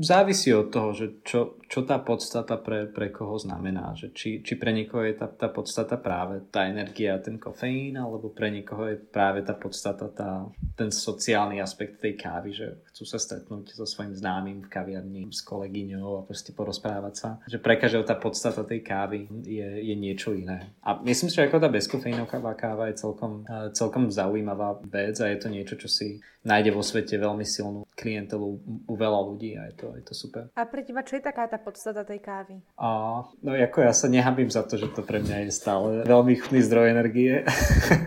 Závisí 0.01 0.49
od 0.49 0.73
toho, 0.73 0.97
že 0.97 1.21
čo, 1.21 1.61
čo 1.69 1.85
tá 1.85 2.01
podstata 2.01 2.57
pre, 2.57 2.89
pre 2.89 3.13
koho 3.13 3.37
znamená. 3.37 3.93
Že 3.93 4.07
či, 4.13 4.29
či 4.41 4.53
pre 4.57 4.73
niekoho 4.73 5.05
je 5.05 5.13
tá, 5.13 5.29
tá 5.29 5.45
podstata 5.49 6.01
práve 6.01 6.41
tá 6.49 6.65
energia, 6.65 7.21
ten 7.21 7.37
kofeín, 7.37 7.97
alebo 7.97 8.33
pre 8.33 8.49
niekoho 8.49 8.89
je 8.89 8.97
práve 8.97 9.45
tá 9.45 9.53
podstata 9.53 10.09
tá, 10.09 10.49
ten 10.73 10.89
sociálny 10.89 11.61
aspekt 11.61 12.01
tej 12.01 12.17
kávy, 12.17 12.49
že 12.49 12.81
chcú 12.89 13.03
sa 13.05 13.21
stretnúť 13.21 13.77
so 13.77 13.85
svojím 13.85 14.17
známym 14.17 14.57
v 14.65 14.71
kaviarni, 14.73 15.29
s 15.29 15.45
kolegyňou 15.45 16.21
a 16.21 16.25
proste 16.25 16.49
porozprávať 16.49 17.13
sa. 17.13 17.29
Že 17.45 17.61
pre 17.61 17.77
každého 17.77 18.09
tá 18.09 18.17
podstata 18.17 18.65
tej 18.65 18.81
kávy 18.81 19.29
je, 19.45 19.69
je 19.85 19.95
niečo 19.95 20.33
iné. 20.33 20.73
A 20.81 20.97
myslím 21.05 21.29
si, 21.29 21.37
že 21.37 21.45
ako 21.45 21.61
tá 21.61 21.69
bezkofeínová 21.69 22.57
káva 22.57 22.89
je 22.89 23.01
celkom, 23.01 23.45
celkom 23.77 24.09
zaujímavá 24.09 24.81
vec 24.89 25.21
a 25.21 25.29
je 25.29 25.37
to 25.37 25.47
niečo, 25.53 25.77
čo 25.77 25.89
si 25.89 26.17
nájde 26.43 26.75
vo 26.75 26.83
svete 26.83 27.15
veľmi 27.15 27.47
silnú 27.47 27.87
klientelu 27.95 28.47
u 28.87 28.93
veľa 28.93 29.19
ľudí 29.31 29.42
ľudí 29.43 29.59
a 29.59 29.63
je 29.67 29.73
to, 29.75 29.87
je 29.95 30.03
to 30.07 30.13
super. 30.15 30.43
A 30.55 30.63
pre 30.65 30.81
teba 30.87 31.03
čo 31.03 31.19
je 31.19 31.23
taká 31.23 31.47
tá 31.51 31.59
podstata 31.59 32.07
tej 32.07 32.23
kávy? 32.23 32.63
A, 32.79 33.21
no 33.43 33.51
ako 33.51 33.83
ja 33.83 33.91
sa 33.91 34.07
nehabím 34.07 34.47
za 34.47 34.63
to, 34.63 34.79
že 34.79 34.87
to 34.95 35.03
pre 35.03 35.19
mňa 35.19 35.47
je 35.47 35.51
stále 35.51 36.07
veľmi 36.07 36.33
chutný 36.39 36.63
zdroj 36.63 36.87
energie 36.95 37.43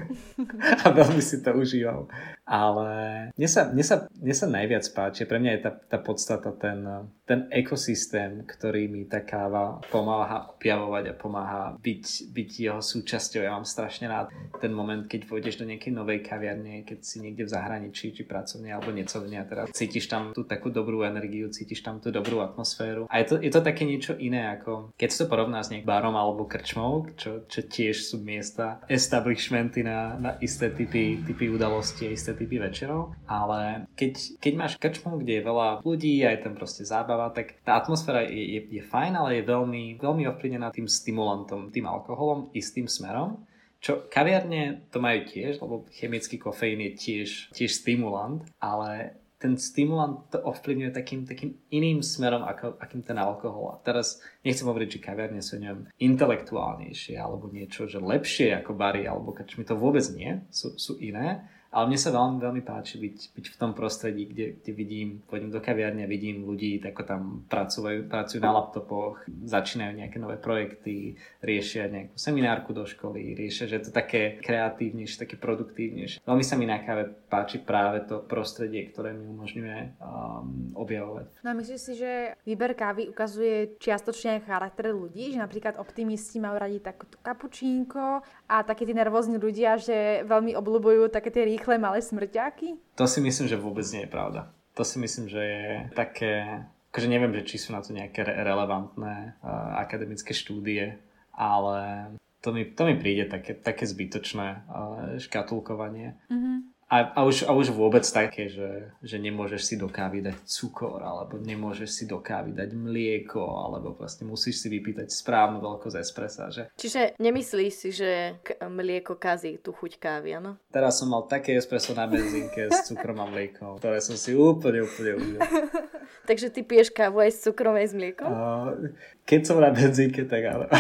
a 0.85 0.87
veľmi 0.89 1.21
si 1.21 1.45
to 1.45 1.53
užívam. 1.53 2.09
Ale 2.47 2.87
mne 3.35 3.49
sa, 3.51 3.67
mne 3.75 3.83
sa, 3.83 4.07
mne 4.23 4.35
sa 4.39 4.47
najviac 4.47 4.87
páči, 4.95 5.27
pre 5.27 5.43
mňa 5.43 5.51
je 5.59 5.61
tá, 5.67 5.73
tá 5.75 5.99
podstata 5.99 6.55
ten, 6.55 7.11
ten 7.27 7.51
ekosystém, 7.51 8.47
ktorý 8.47 8.87
mi 8.87 9.03
tá 9.11 9.27
káva 9.27 9.83
pomáha 9.91 10.55
objavovať 10.55 11.11
a 11.11 11.19
pomáha 11.19 11.63
byť, 11.83 12.31
byť 12.31 12.51
jeho 12.55 12.79
súčasťou. 12.79 13.43
Ja 13.43 13.59
mám 13.59 13.67
strašne 13.67 14.07
rád 14.07 14.31
ten 14.63 14.71
moment, 14.71 15.11
keď 15.11 15.27
pôjdeš 15.27 15.59
do 15.59 15.67
nejakej 15.67 15.91
novej 15.91 16.23
kaviarne, 16.23 16.87
keď 16.87 17.03
si 17.03 17.19
niekde 17.19 17.43
v 17.43 17.51
zahraničí, 17.51 18.15
či 18.15 18.23
pracovne 18.23 18.71
alebo 18.71 18.95
necovne 18.95 19.43
a 19.43 19.45
teda 19.45 19.67
cítiš 19.75 20.07
tam 20.07 20.31
tú 20.31 20.47
takú 20.47 20.71
dobrú 20.71 21.03
energiu, 21.03 21.51
cítiš 21.51 21.83
tam 21.83 21.99
tú 21.99 22.15
dobrú 22.15 22.47
atmosféru. 22.47 23.11
A 23.11 23.27
je 23.27 23.27
to, 23.27 23.35
je 23.43 23.51
to 23.51 23.59
také 23.59 23.83
niečo 23.83 24.15
iné, 24.23 24.55
ako 24.55 24.95
keď 24.95 25.09
si 25.11 25.19
to 25.19 25.27
porovná 25.27 25.67
s 25.67 25.75
nejakým 25.75 25.91
barom 25.91 26.15
alebo 26.15 26.47
krčmou, 26.47 27.11
čo, 27.19 27.43
čo 27.51 27.67
tiež 27.67 28.07
sú 28.07 28.23
miesta, 28.23 28.87
establishmenty 28.87 29.83
na, 29.83 30.15
na 30.15 30.31
isté 30.39 30.71
typy, 30.71 31.27
typy 31.27 31.51
udalosti, 31.51 32.15
isté 32.15 32.36
typy 32.37 32.61
večerov, 32.61 33.17
ale 33.25 33.89
keď, 33.97 34.39
keď 34.39 34.53
máš 34.55 34.73
krčmu, 34.77 35.19
kde 35.19 35.41
je 35.41 35.47
veľa 35.49 35.69
ľudí 35.83 36.23
a 36.23 36.37
je 36.37 36.45
tam 36.45 36.55
proste 36.55 36.85
zábava, 36.85 37.33
tak 37.33 37.59
tá 37.65 37.81
atmosféra 37.81 38.29
je, 38.29 38.61
je, 38.61 38.61
je 38.79 38.83
fajn, 38.85 39.17
ale 39.17 39.41
je 39.41 39.49
veľmi, 39.49 39.97
veľmi 39.97 40.25
ovplyvnená 40.31 40.71
tým 40.71 40.87
stimulantom, 40.87 41.73
tým 41.73 41.89
alkoholom, 41.89 42.53
istým 42.53 42.87
smerom. 42.87 43.43
Čo 43.81 44.09
kaviarne 44.09 44.89
to 44.89 45.01
majú 45.01 45.29
tiež, 45.29 45.61
lebo 45.61 45.85
chemický 45.93 46.41
kofeín 46.41 46.81
je 46.81 46.93
tiež, 46.97 47.29
tiež 47.53 47.71
stimulant, 47.77 48.45
ale 48.61 49.17
ten 49.37 49.61
stimulant 49.61 50.33
to 50.33 50.41
ovplyvňuje 50.41 50.91
takým, 50.97 51.29
takým 51.29 51.61
iným 51.69 52.01
smerom, 52.01 52.41
ako, 52.43 52.81
akým 52.81 53.05
ten 53.05 53.21
alkohol. 53.21 53.77
A 53.77 53.81
teraz 53.85 54.25
nechcem 54.41 54.65
hovoriť, 54.65 54.97
že 54.97 55.05
kaviarne 55.05 55.43
sú 55.45 55.61
neviem, 55.61 55.85
intelektuálnejšie 56.01 57.21
alebo 57.21 57.53
niečo, 57.53 57.85
že 57.85 58.01
lepšie 58.01 58.57
ako 58.57 58.73
bary 58.73 59.05
alebo 59.05 59.37
kač 59.37 59.61
mi 59.61 59.69
to 59.69 59.77
vôbec 59.77 60.05
nie, 60.17 60.41
sú, 60.49 60.81
sú 60.81 60.97
iné, 60.97 61.45
ale 61.77 61.93
mne 61.93 62.01
sa 62.01 62.09
veľmi, 62.09 62.41
veľmi 62.41 62.63
páči 62.65 62.97
byť, 62.97 63.37
byť 63.37 63.47
v 63.53 63.57
tom 63.61 63.77
prostredí, 63.77 64.25
kde, 64.33 64.57
kde 64.65 64.73
vidím, 64.73 65.21
pôjdem 65.29 65.53
do 65.53 65.61
kaviarne, 65.61 66.09
vidím 66.09 66.49
ľudí, 66.49 66.81
ako 66.81 67.03
tam 67.05 67.23
pracujú, 67.53 68.09
pracujú 68.09 68.41
na 68.41 68.57
laptopoch, 68.57 69.21
začínajú 69.45 69.93
nejaké 70.01 70.17
nové 70.17 70.41
projekty, 70.41 71.21
riešia 71.45 71.93
nejakú 71.93 72.17
seminárku 72.17 72.73
do 72.73 72.89
školy, 72.89 73.37
riešia, 73.37 73.69
že 73.69 73.77
je 73.77 73.85
to 73.85 73.93
také 73.93 74.41
kreatívnejšie, 74.41 75.29
také 75.29 75.37
produktívnejšie. 75.37 76.25
Veľmi 76.25 76.45
sa 76.49 76.57
mi 76.57 76.65
na 76.65 76.81
káve 76.81 77.13
páči 77.29 77.61
práve 77.61 78.09
to 78.09 78.25
prostredie, 78.25 78.89
ktoré 78.89 79.13
mi 79.13 79.29
umožňuje 79.29 80.01
um, 80.01 80.73
objavovať. 80.81 81.45
No 81.45 81.53
a 81.53 81.59
myslíš 81.61 81.81
si, 81.85 81.93
že 82.01 82.41
výber 82.49 82.73
kávy 82.73 83.13
ukazuje 83.13 83.77
čiastočne 83.77 84.41
charakter 84.49 84.97
ľudí, 84.97 85.37
že 85.37 85.45
napríklad 85.45 85.77
optimisti 85.77 86.41
majú 86.41 86.57
radi 86.57 86.81
takúto 86.81 87.21
kapučínko 87.21 88.25
a 88.49 88.57
takí 88.65 88.89
tí 88.89 88.97
nervózni 88.97 89.37
ľudia, 89.37 89.77
že 89.77 90.25
veľmi 90.25 90.57
obľúbujú 90.57 91.13
také 91.13 91.29
tie 91.29 91.45
rýchle 91.45 91.66
rýchle 91.67 91.83
malé 91.83 91.99
smrťáky? 91.99 92.95
To 92.95 93.11
si 93.11 93.19
myslím, 93.19 93.51
že 93.51 93.59
vôbec 93.59 93.83
nie 93.91 94.07
je 94.07 94.15
pravda. 94.15 94.55
To 94.79 94.87
si 94.87 95.03
myslím, 95.03 95.27
že 95.27 95.43
je 95.43 95.67
také... 95.99 96.63
Akože 96.95 97.11
neviem, 97.11 97.35
že 97.35 97.43
či 97.43 97.59
sú 97.59 97.75
na 97.75 97.83
to 97.83 97.91
nejaké 97.91 98.23
re- 98.23 98.47
relevantné 98.47 99.35
uh, 99.43 99.83
akademické 99.83 100.31
štúdie, 100.31 100.97
ale 101.35 102.09
to 102.39 102.55
mi, 102.55 102.71
to 102.71 102.87
mi 102.87 102.95
príde 102.95 103.27
také, 103.27 103.59
také 103.59 103.83
zbytočné 103.83 104.63
uh, 104.65 105.19
škatulkovanie. 105.19 106.15
Mm-hmm. 106.31 106.57
A, 106.87 107.19
a, 107.19 107.21
už, 107.27 107.51
a 107.51 107.51
už 107.51 107.75
vôbec 107.75 108.07
také, 108.07 108.47
že, 108.47 108.95
že 109.03 109.19
nemôžeš 109.19 109.63
si 109.67 109.75
do 109.75 109.91
kávy 109.91 110.23
dať 110.23 110.47
cukor, 110.47 111.03
alebo 111.03 111.35
nemôžeš 111.35 111.91
si 111.91 112.05
do 112.07 112.23
kávy 112.23 112.55
dať 112.55 112.79
mlieko, 112.79 113.43
alebo 113.43 113.99
vlastne 113.99 114.31
musíš 114.31 114.63
si 114.63 114.71
vypýtať 114.71 115.11
správnu 115.11 115.59
veľkosť 115.59 115.97
espressa. 115.99 116.47
Že... 116.47 116.63
Čiže 116.79 117.19
nemyslíš 117.19 117.73
si, 117.75 117.91
že 117.91 118.39
k- 118.39 118.55
mlieko 118.71 119.19
kazí 119.19 119.59
tú 119.59 119.75
chuť 119.75 119.99
kávy, 119.99 120.39
áno? 120.39 120.63
Teraz 120.71 121.03
som 121.03 121.11
mal 121.11 121.27
také 121.27 121.59
espresso 121.59 121.91
na 121.91 122.07
benzínke 122.07 122.71
s 122.71 122.87
cukrom 122.87 123.19
a 123.19 123.27
mliekom, 123.27 123.83
ktoré 123.83 123.99
som 123.99 124.15
si 124.15 124.39
úplne, 124.39 124.87
úplne 124.87 125.19
užil. 125.19 125.41
Takže 126.31 126.55
ty 126.55 126.63
piješ 126.63 126.95
kávu 126.95 127.19
aj 127.19 127.35
s 127.35 127.43
cukrom, 127.43 127.75
aj 127.75 127.91
s 127.91 127.95
mliekom? 127.99 128.31
Uh, 128.31 128.95
keď 129.27 129.41
som 129.43 129.59
na 129.59 129.75
benzínke, 129.75 130.23
tak 130.23 130.55
áno. 130.55 130.71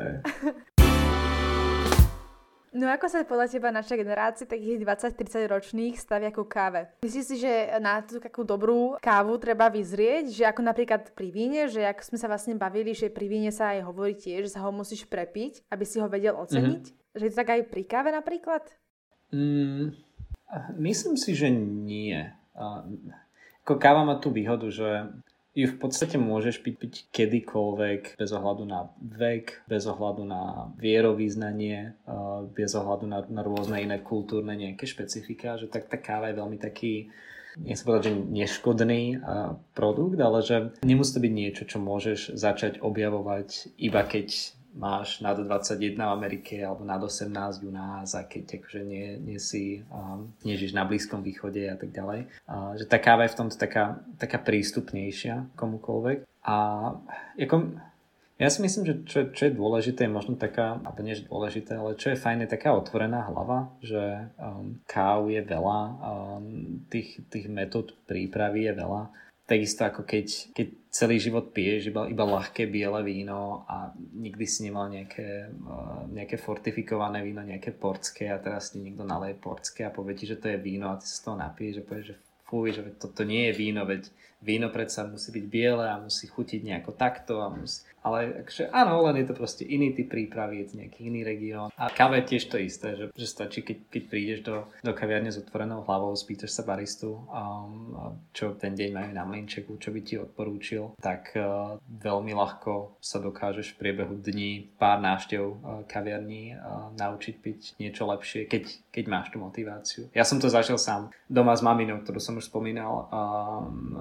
No 2.70 2.86
ako 2.86 3.10
sa 3.10 3.26
podľa 3.26 3.50
teba 3.50 3.74
naša 3.74 3.98
generácia 3.98 4.46
takých 4.46 4.86
20-30 4.86 5.50
ročných 5.50 5.94
stavia 5.98 6.30
ku 6.30 6.46
káve? 6.46 6.86
Myslíš 7.02 7.24
si, 7.26 7.36
že 7.42 7.66
na 7.82 7.98
tú 7.98 8.22
takú 8.22 8.46
dobrú 8.46 8.94
kávu 9.02 9.34
treba 9.42 9.66
vyzrieť, 9.66 10.30
že 10.30 10.46
ako 10.46 10.62
napríklad 10.62 11.10
pri 11.10 11.34
víne, 11.34 11.66
že 11.66 11.82
ako 11.82 12.14
sme 12.14 12.18
sa 12.22 12.30
vlastne 12.30 12.54
bavili, 12.54 12.94
že 12.94 13.10
pri 13.10 13.26
víne 13.26 13.50
sa 13.50 13.74
aj 13.74 13.90
hovorí 13.90 14.14
tiež, 14.14 14.46
že 14.46 14.54
sa 14.54 14.62
ho 14.62 14.70
musíš 14.70 15.02
prepiť, 15.10 15.66
aby 15.66 15.82
si 15.82 15.98
ho 15.98 16.06
vedel 16.06 16.38
oceniť? 16.38 16.84
Mm-hmm. 16.94 17.18
Že 17.18 17.24
je 17.26 17.30
to 17.34 17.40
tak 17.42 17.50
aj 17.50 17.62
pri 17.66 17.82
káve 17.90 18.10
napríklad? 18.14 18.62
Mm, 19.34 19.90
myslím 20.78 21.18
si, 21.18 21.34
že 21.34 21.50
nie. 21.50 22.22
Ako 23.66 23.82
káva 23.82 24.06
má 24.06 24.22
tú 24.22 24.30
výhodu, 24.30 24.70
že 24.70 25.10
ju 25.50 25.66
v 25.66 25.76
podstate 25.82 26.14
môžeš 26.14 26.62
piť, 26.62 26.76
piť 26.78 26.94
kedykoľvek, 27.10 28.14
bez 28.14 28.30
ohľadu 28.30 28.64
na 28.66 28.94
vek, 29.02 29.66
bez 29.66 29.82
ohľadu 29.90 30.22
na 30.22 30.70
vierovýznanie, 30.78 31.98
bez 32.54 32.70
ohľadu 32.78 33.06
na, 33.10 33.18
na 33.26 33.42
rôzne 33.42 33.82
iné 33.82 33.98
kultúrne 33.98 34.54
nejaké 34.54 34.86
špecifika, 34.86 35.58
že 35.58 35.66
tak 35.66 35.90
tá 35.90 35.98
káva 35.98 36.30
je 36.30 36.38
veľmi 36.38 36.58
taký 36.58 37.10
nechcem 37.58 37.82
povedať, 37.82 38.04
že 38.06 38.14
neškodný 38.30 39.02
produkt, 39.74 40.18
ale 40.22 40.38
že 40.46 40.70
nemusí 40.86 41.18
to 41.18 41.20
byť 41.20 41.32
niečo, 41.34 41.62
čo 41.66 41.82
môžeš 41.82 42.38
začať 42.38 42.78
objavovať 42.78 43.74
iba 43.74 44.06
keď 44.06 44.54
máš 44.80 45.20
nad 45.20 45.36
21 45.36 45.92
v 45.92 46.00
Amerike 46.00 46.56
alebo 46.64 46.88
nad 46.88 46.96
18 46.96 47.28
u 47.60 47.70
nás 47.70 48.16
a 48.16 48.24
keď 48.24 48.64
akože 48.64 48.80
nie, 48.80 49.20
nie 49.20 49.36
si 49.36 49.84
um, 49.92 50.32
nežiš 50.40 50.72
na 50.72 50.88
Blízkom 50.88 51.20
východe 51.20 51.68
a 51.68 51.76
tak 51.76 51.92
ďalej. 51.92 52.32
Uh, 52.48 52.72
že 52.80 52.88
tá 52.88 52.96
káva 52.96 53.28
je 53.28 53.36
v 53.36 53.38
tomto 53.44 53.60
taká, 53.60 54.00
taká 54.16 54.40
prístupnejšia 54.40 55.52
komukoľvek. 55.52 56.24
A 56.48 56.56
ako, 57.36 57.76
ja 58.40 58.48
si 58.48 58.64
myslím, 58.64 58.88
že 58.88 58.94
čo, 59.04 59.18
čo 59.28 59.42
je 59.44 59.52
dôležité, 59.52 60.08
je 60.08 60.16
možno 60.16 60.40
taká, 60.40 60.80
alebo 60.80 61.04
nie 61.04 61.12
dôležité, 61.12 61.76
ale 61.76 62.00
čo 62.00 62.16
je 62.16 62.22
fajn, 62.24 62.48
je 62.48 62.54
taká 62.56 62.72
otvorená 62.72 63.28
hlava, 63.28 63.76
že 63.84 64.32
um, 64.40 64.80
káv 64.88 65.28
je 65.28 65.44
veľa, 65.44 65.80
um, 66.00 66.44
tých, 66.88 67.20
tých 67.28 67.52
metód 67.52 67.92
prípravy 68.08 68.72
je 68.72 68.74
veľa 68.80 69.02
takisto 69.50 69.82
ako 69.82 70.06
keď, 70.06 70.54
keď 70.54 70.66
celý 70.90 71.22
život 71.22 71.54
piješ 71.54 71.94
iba, 71.94 72.10
iba 72.10 72.24
ľahké 72.26 72.66
biele 72.66 73.00
víno 73.06 73.62
a 73.70 73.94
nikdy 73.94 74.44
si 74.44 74.66
nemal 74.66 74.90
nejaké, 74.90 75.46
uh, 75.46 76.02
nejaké 76.10 76.34
fortifikované 76.34 77.22
víno, 77.22 77.46
nejaké 77.46 77.70
portské 77.70 78.26
a 78.26 78.42
teraz 78.42 78.74
ti 78.74 78.82
niekto 78.82 79.06
naleje 79.06 79.38
portské 79.38 79.86
a 79.86 79.94
povie 79.94 80.18
ti, 80.18 80.26
že 80.26 80.42
to 80.42 80.50
je 80.50 80.58
víno 80.58 80.90
a 80.90 80.98
ty 80.98 81.06
sa 81.06 81.14
z 81.14 81.22
toho 81.30 81.36
napiješ 81.38 81.80
a 81.80 81.86
povieš, 81.86 82.06
že 82.10 82.16
fuj, 82.50 82.66
že 82.74 82.82
toto 82.98 83.22
nie 83.22 83.46
je 83.46 83.54
víno, 83.54 83.86
veď 83.86 84.10
víno 84.42 84.66
predsa 84.74 85.06
musí 85.06 85.30
byť 85.30 85.46
biele 85.46 85.86
a 85.86 86.02
musí 86.02 86.26
chutiť 86.26 86.60
nejako 86.66 86.90
takto 86.98 87.38
a 87.38 87.54
musí, 87.54 87.86
ale 88.00 88.44
akože 88.44 88.72
áno, 88.72 89.04
len 89.08 89.20
je 89.20 89.26
to 89.28 89.34
proste 89.36 89.62
iný 89.68 89.92
typ 89.92 90.08
prípravy, 90.08 90.64
je 90.64 90.66
to 90.72 90.74
nejaký 90.80 91.00
iný 91.06 91.20
región. 91.20 91.68
A 91.76 91.92
káva 91.92 92.16
je 92.20 92.34
tiež 92.36 92.48
to 92.48 92.56
isté, 92.56 92.96
že, 92.96 93.04
že 93.12 93.26
stačí, 93.28 93.60
keď, 93.60 93.78
keď 93.92 94.02
prídeš 94.08 94.40
do, 94.42 94.56
do 94.80 94.92
kaviarne 94.96 95.28
s 95.28 95.38
otvorenou 95.38 95.84
hlavou, 95.84 96.16
spýtaš 96.16 96.56
sa 96.56 96.62
baristu, 96.64 97.12
um, 97.28 98.16
čo 98.32 98.56
ten 98.56 98.72
deň 98.72 98.90
majú 98.90 99.10
na 99.12 99.24
mlinčeku, 99.28 99.76
čo 99.76 99.92
by 99.92 100.00
ti 100.00 100.16
odporúčil, 100.16 100.96
tak 100.98 101.36
uh, 101.36 101.76
veľmi 101.86 102.32
ľahko 102.32 102.96
sa 102.98 103.20
dokážeš 103.20 103.76
v 103.76 103.78
priebehu 103.78 104.16
dní, 104.16 104.72
pár 104.80 104.98
návštev 105.04 105.42
uh, 105.44 105.54
kaviarní 105.84 106.56
uh, 106.56 106.90
naučiť 106.96 107.34
piť 107.38 107.60
niečo 107.76 108.08
lepšie, 108.08 108.48
keď, 108.48 108.64
keď 108.88 109.04
máš 109.06 109.26
tú 109.28 109.38
motiváciu. 109.44 110.02
Ja 110.16 110.24
som 110.24 110.40
to 110.40 110.48
zažil 110.48 110.80
sám 110.80 111.12
doma 111.28 111.52
s 111.52 111.60
maminou, 111.60 112.00
ktorú 112.00 112.18
som 112.18 112.40
už 112.40 112.48
spomínal, 112.48 113.06
um, 113.12 113.94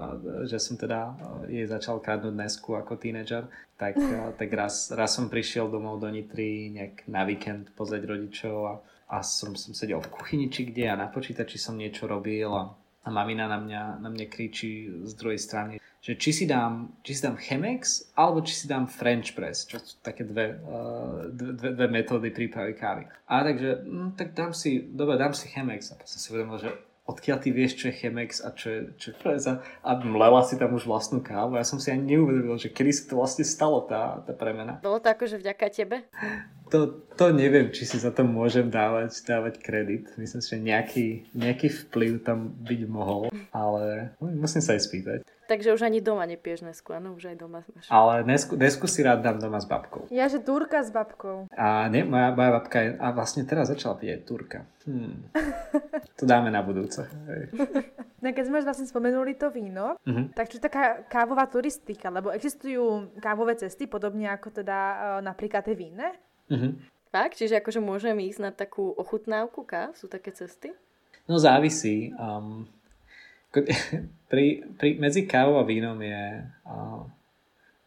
že 0.47 0.57
som 0.57 0.79
teda 0.79 1.13
jej 1.51 1.67
začal 1.67 1.99
kradnúť 1.99 2.33
nesku 2.33 2.79
ako 2.79 2.95
tínedžer 2.95 3.45
tak, 3.79 3.88
eh, 3.97 4.31
tak 4.37 4.49
raz, 4.53 4.91
raz 4.91 5.15
som 5.15 5.31
prišiel 5.31 5.71
domov 5.71 6.03
do 6.03 6.09
Nitry 6.11 6.69
nejak 6.69 7.09
na 7.09 7.25
víkend 7.25 7.73
pozrieť 7.73 8.03
rodičov 8.05 8.57
a, 8.67 8.73
a 9.09 9.17
som, 9.25 9.55
som 9.55 9.73
sedel 9.73 10.03
v 10.03 10.11
kuchyni 10.13 10.51
či 10.51 10.69
kde 10.69 10.91
a 10.91 10.99
na 10.99 11.07
počítači 11.09 11.57
som 11.57 11.79
niečo 11.79 12.05
robil 12.05 12.51
a, 12.51 12.69
a 13.05 13.07
mamina 13.09 13.49
na 13.49 13.57
mňa, 13.57 13.83
na 14.03 14.09
mňa 14.11 14.25
kričí 14.29 14.85
z 15.07 15.13
druhej 15.17 15.39
strany, 15.41 15.73
že 15.99 16.15
či 16.15 16.31
si 16.31 16.45
dám, 16.47 16.99
či 17.03 17.11
si 17.15 17.21
dám 17.23 17.35
Chemex 17.35 18.13
alebo 18.15 18.39
či 18.43 18.55
si 18.55 18.65
dám 18.67 18.87
French 18.87 19.35
Press, 19.35 19.67
čo 19.67 19.83
sú 19.83 19.99
také 19.99 20.23
dve, 20.23 20.55
uh, 20.63 21.27
dve, 21.27 21.75
dve 21.75 21.87
metódy 21.91 22.31
prípravy 22.31 22.73
kávy. 22.75 23.03
A 23.27 23.43
takže, 23.43 23.83
hm, 23.83 24.15
tak 24.15 24.31
dám 24.31 24.55
si, 24.55 24.79
dobre, 24.79 25.19
dám 25.19 25.35
si 25.35 25.51
Chemex 25.51 25.91
a 25.91 25.99
potom 25.99 26.17
si 26.19 26.27
uvedomil, 26.31 26.59
že 26.59 26.71
odkiaľ 27.09 27.37
ty 27.41 27.49
vieš, 27.49 27.81
čo 27.81 27.89
je 27.89 27.97
Chemex 27.97 28.45
a 28.45 28.53
čo 28.53 28.67
je, 28.69 28.81
čo 29.01 29.05
je 29.11 29.15
preza 29.17 29.65
a 29.81 29.89
mlela 29.97 30.45
si 30.45 30.61
tam 30.61 30.77
už 30.77 30.85
vlastnú 30.85 31.25
kávu. 31.25 31.57
Ja 31.57 31.65
som 31.65 31.81
si 31.81 31.89
ani 31.89 32.13
neuvedomil, 32.13 32.61
že 32.61 32.69
kedy 32.69 32.91
sa 32.93 33.03
to 33.09 33.17
vlastne 33.17 33.41
stalo, 33.41 33.81
tá, 33.89 34.21
tá 34.21 34.33
premena. 34.37 34.77
Bolo 34.85 35.01
to 35.01 35.09
akože 35.09 35.41
vďaka 35.41 35.65
tebe? 35.73 36.05
To, 36.69 37.01
to 37.17 37.25
neviem, 37.33 37.73
či 37.73 37.83
si 37.89 37.97
za 37.97 38.13
to 38.13 38.21
môžem 38.21 38.69
dávať, 38.69 39.25
dávať 39.25 39.57
kredit. 39.57 40.05
Myslím 40.15 40.41
si, 40.41 40.49
že 40.53 40.57
nejaký, 40.61 41.07
nejaký 41.33 41.67
vplyv 41.85 42.21
tam 42.21 42.53
byť 42.61 42.81
mohol, 42.85 43.33
ale 43.49 44.13
musím 44.21 44.61
sa 44.61 44.77
aj 44.77 44.85
spýtať. 44.85 45.19
Takže 45.49 45.73
už 45.73 45.81
ani 45.81 45.97
doma 45.97 46.29
nepiješ 46.29 46.61
nesku, 46.61 46.93
áno? 46.93 47.17
Už 47.17 47.33
aj 47.33 47.37
doma 47.41 47.65
máš. 47.73 47.89
Ale 47.89 48.21
nesku, 48.21 48.53
nesku 48.53 48.85
si 48.85 49.01
rád 49.01 49.25
dám 49.25 49.41
doma 49.41 49.57
s 49.57 49.65
babkou. 49.65 50.05
Ja, 50.13 50.29
že 50.29 50.37
turka 50.37 50.85
s 50.85 50.93
babkou. 50.93 51.49
A 51.57 51.89
nie, 51.89 52.05
moja, 52.05 52.29
moja 52.37 52.61
babka 52.61 52.77
je, 52.85 52.89
a 53.01 53.09
vlastne 53.09 53.41
teraz 53.49 53.73
začala 53.73 53.97
piť 53.97 54.09
aj 54.13 54.21
turka. 54.29 54.59
Hmm. 54.85 55.25
to 56.21 56.29
dáme 56.29 56.53
na 56.53 56.61
budúce. 56.61 57.01
No 58.19 58.35
keď 58.35 58.51
sme 58.51 58.59
vlastne 58.59 58.83
spomenuli 58.83 59.39
to 59.39 59.47
víno, 59.47 59.95
uh-huh. 60.03 60.27
tak 60.35 60.51
čo 60.51 60.59
taká 60.59 61.07
kávová 61.07 61.47
turistika, 61.47 62.11
lebo 62.11 62.35
existujú 62.35 63.15
kávové 63.23 63.55
cesty, 63.55 63.87
podobne 63.87 64.27
ako 64.27 64.59
teda 64.59 64.75
uh, 64.75 65.19
napríklad 65.23 65.63
tie 65.63 65.71
víne? 65.71 66.19
Uh-huh. 66.49 66.73
Tak, 67.09 67.33
čiže 67.33 67.57
akože 67.57 67.81
môžem 67.81 68.17
ísť 68.21 68.39
na 68.41 68.51
takú 68.53 68.93
ochutnávku 68.93 69.65
káv? 69.65 69.97
Sú 69.97 70.05
také 70.05 70.29
cesty? 70.29 70.73
No 71.25 71.41
závisí. 71.41 72.13
Um, 72.17 72.69
pri, 74.31 74.65
pri, 74.77 74.89
medzi 75.01 75.25
kávou 75.25 75.57
a 75.57 75.65
vínom 75.65 75.97
je 75.97 76.45
uh, 76.69 77.01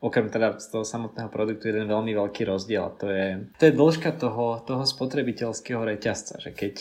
okrem 0.03 0.27
teda 0.27 0.59
z 0.59 0.67
toho 0.75 0.83
samotného 0.83 1.31
produktu 1.31 1.71
jeden 1.71 1.87
veľmi 1.87 2.11
veľký 2.19 2.43
rozdiel. 2.51 2.99
To 2.99 3.07
je, 3.07 3.47
to 3.59 3.71
je 3.71 3.79
dĺžka 3.79 4.19
toho, 4.19 4.59
toho 4.67 4.83
spotrebiteľského 4.83 5.87
reťazca, 5.87 6.43
že 6.43 6.51
keď, 6.51 6.75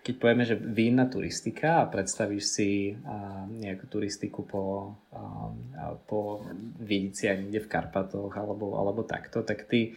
keď 0.00 0.14
povieme, 0.16 0.44
že 0.48 0.56
vínna 0.56 1.12
turistika 1.12 1.84
a 1.84 1.88
predstavíš 1.92 2.44
si 2.48 2.70
uh, 2.96 3.44
nejakú 3.52 3.84
turistiku 3.92 4.48
po, 4.48 4.96
uh, 5.12 5.96
po 6.08 6.40
Vidici 6.80 7.28
a 7.28 7.36
niekde 7.36 7.60
v 7.60 7.68
Karpatoch 7.68 8.32
alebo, 8.32 8.80
alebo 8.80 9.04
takto, 9.04 9.44
tak 9.44 9.68
ty 9.68 9.92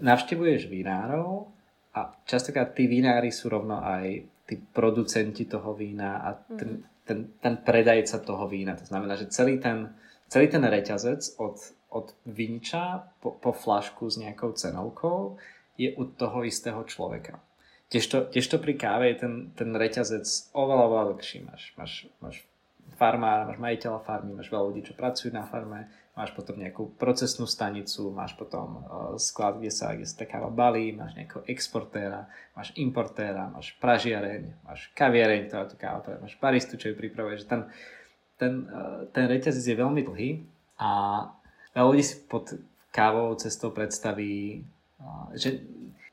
navštevuješ 0.00 0.66
vinárov 0.66 1.48
a 1.94 2.10
častokrát 2.24 2.72
tí 2.72 2.88
vinári 2.88 3.30
sú 3.30 3.52
rovno 3.52 3.80
aj 3.80 4.24
tí 4.48 4.58
producenti 4.58 5.46
toho 5.46 5.76
vína 5.76 6.26
a 6.26 6.34
ten, 6.34 6.82
mm. 6.82 7.06
ten, 7.06 7.18
ten 7.38 7.54
predajca 7.62 8.18
toho 8.18 8.50
vína. 8.50 8.74
To 8.74 8.86
znamená, 8.86 9.14
že 9.14 9.30
celý 9.30 9.62
ten, 9.62 9.94
celý 10.26 10.50
ten 10.50 10.64
reťazec 10.64 11.38
od, 11.38 11.56
od 11.94 12.10
viniča 12.26 13.14
po, 13.22 13.38
po 13.38 13.54
flašku 13.54 14.10
s 14.10 14.18
nejakou 14.18 14.56
cenovkou 14.56 15.38
je 15.78 15.94
u 15.94 16.04
toho 16.10 16.42
istého 16.42 16.82
človeka. 16.84 17.38
Tiež 17.90 18.46
to 18.46 18.58
pri 18.62 18.78
káve 18.78 19.10
je 19.10 19.26
ten, 19.26 19.34
ten 19.58 19.70
reťazec 19.74 20.54
oveľa, 20.54 20.84
oveľa 20.86 21.04
dlhší. 21.14 21.38
Máš, 21.42 21.62
máš, 21.74 21.92
máš 22.22 22.36
farmára, 22.94 23.50
máš 23.50 23.58
majiteľa 23.58 24.00
farmy, 24.06 24.30
máš 24.38 24.46
veľa 24.46 24.64
ľudí, 24.70 24.86
čo 24.86 24.94
pracujú 24.94 25.34
na 25.34 25.42
farme, 25.42 25.90
máš 26.20 26.36
potom 26.36 26.60
nejakú 26.60 26.92
procesnú 27.00 27.48
stanicu, 27.48 28.12
máš 28.12 28.36
potom 28.36 28.84
uh, 28.84 29.16
sklad, 29.16 29.56
kde 29.56 29.72
sa, 29.72 29.96
kde 29.96 30.04
sa 30.04 30.20
tá 30.20 30.28
káva 30.28 30.52
balí, 30.52 30.92
máš 30.92 31.16
nejakého 31.16 31.48
exportéra, 31.48 32.28
máš 32.52 32.76
importéra, 32.76 33.48
máš 33.48 33.72
pražiareň, 33.80 34.60
máš 34.68 34.92
kaviareň, 34.92 35.48
ktorá 35.48 35.64
tu 35.64 35.80
káva, 35.80 36.20
máš 36.20 36.36
baristu, 36.36 36.76
čo 36.76 36.92
ju 36.92 36.94
pripravuje, 37.00 37.40
že 37.40 37.48
ten, 37.48 37.64
ten, 38.36 38.68
ten 39.16 39.24
reťazec 39.32 39.64
je 39.64 39.80
veľmi 39.80 40.04
dlhý 40.04 40.30
a 40.76 40.90
veľa 41.72 41.88
ľudí 41.88 42.04
si 42.04 42.20
pod 42.28 42.52
kávovou 42.92 43.40
cestou 43.40 43.72
predstaví, 43.72 44.60
uh, 45.00 45.32
že 45.32 45.64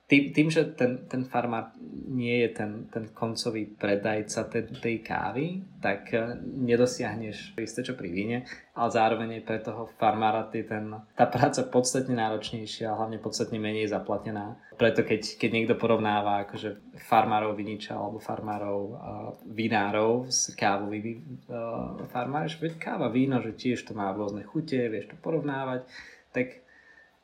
tým, 0.07 0.31
tým 0.31 0.47
že 0.47 0.71
ten, 0.71 1.03
ten 1.03 1.27
farmár 1.27 1.75
nie 2.07 2.47
je 2.47 2.49
ten, 2.55 2.87
ten 2.87 3.11
koncový 3.11 3.67
predajca 3.67 4.47
tej, 4.47 4.63
tej 4.79 4.95
kávy, 5.03 5.67
tak 5.83 6.15
eh, 6.15 6.39
nedosiahneš 6.39 7.59
isté 7.59 7.83
čo 7.83 7.99
pri 7.99 8.07
víne, 8.07 8.37
ale 8.71 8.89
zároveň 8.89 9.29
je 9.37 9.43
pre 9.43 9.59
toho 9.59 9.91
farmára 9.99 10.47
tý 10.47 10.63
ten, 10.63 10.95
tá 11.11 11.27
práca 11.27 11.67
podstatne 11.67 12.15
náročnejšia 12.15 12.87
a 12.87 12.97
hlavne 13.03 13.19
podstatne 13.19 13.59
menej 13.59 13.91
zaplatená. 13.91 14.55
Preto 14.79 15.03
keď, 15.03 15.35
keď 15.35 15.49
niekto 15.51 15.75
porovnáva 15.75 16.47
akože 16.47 16.95
farmárov 17.03 17.51
viniča 17.59 17.99
alebo 17.99 18.23
farmárov 18.23 18.79
uh, 18.79 18.95
vinárov 19.43 20.31
s 20.31 20.55
kávovými 20.55 21.43
uh, 21.51 21.99
farmár, 22.07 22.47
že 22.47 22.77
káva, 22.79 23.11
víno, 23.11 23.43
že 23.43 23.57
tiež 23.57 23.83
to 23.83 23.91
má 23.91 24.13
rôzne 24.15 24.47
chute, 24.47 24.77
vieš 24.87 25.11
to 25.11 25.15
porovnávať, 25.19 25.83
tak 26.31 26.66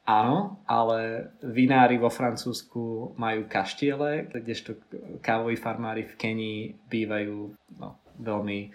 Áno, 0.04 0.60
ale 0.68 1.32
vinári 1.40 1.96
vo 1.96 2.12
Francúzsku 2.12 3.16
majú 3.16 3.48
kaštiele, 3.48 4.28
kdežto 4.28 4.76
kávoví 5.24 5.56
farmári 5.56 6.04
v 6.04 6.18
Kenii 6.20 6.62
bývajú 6.92 7.56
no, 7.80 8.04
veľmi 8.20 8.68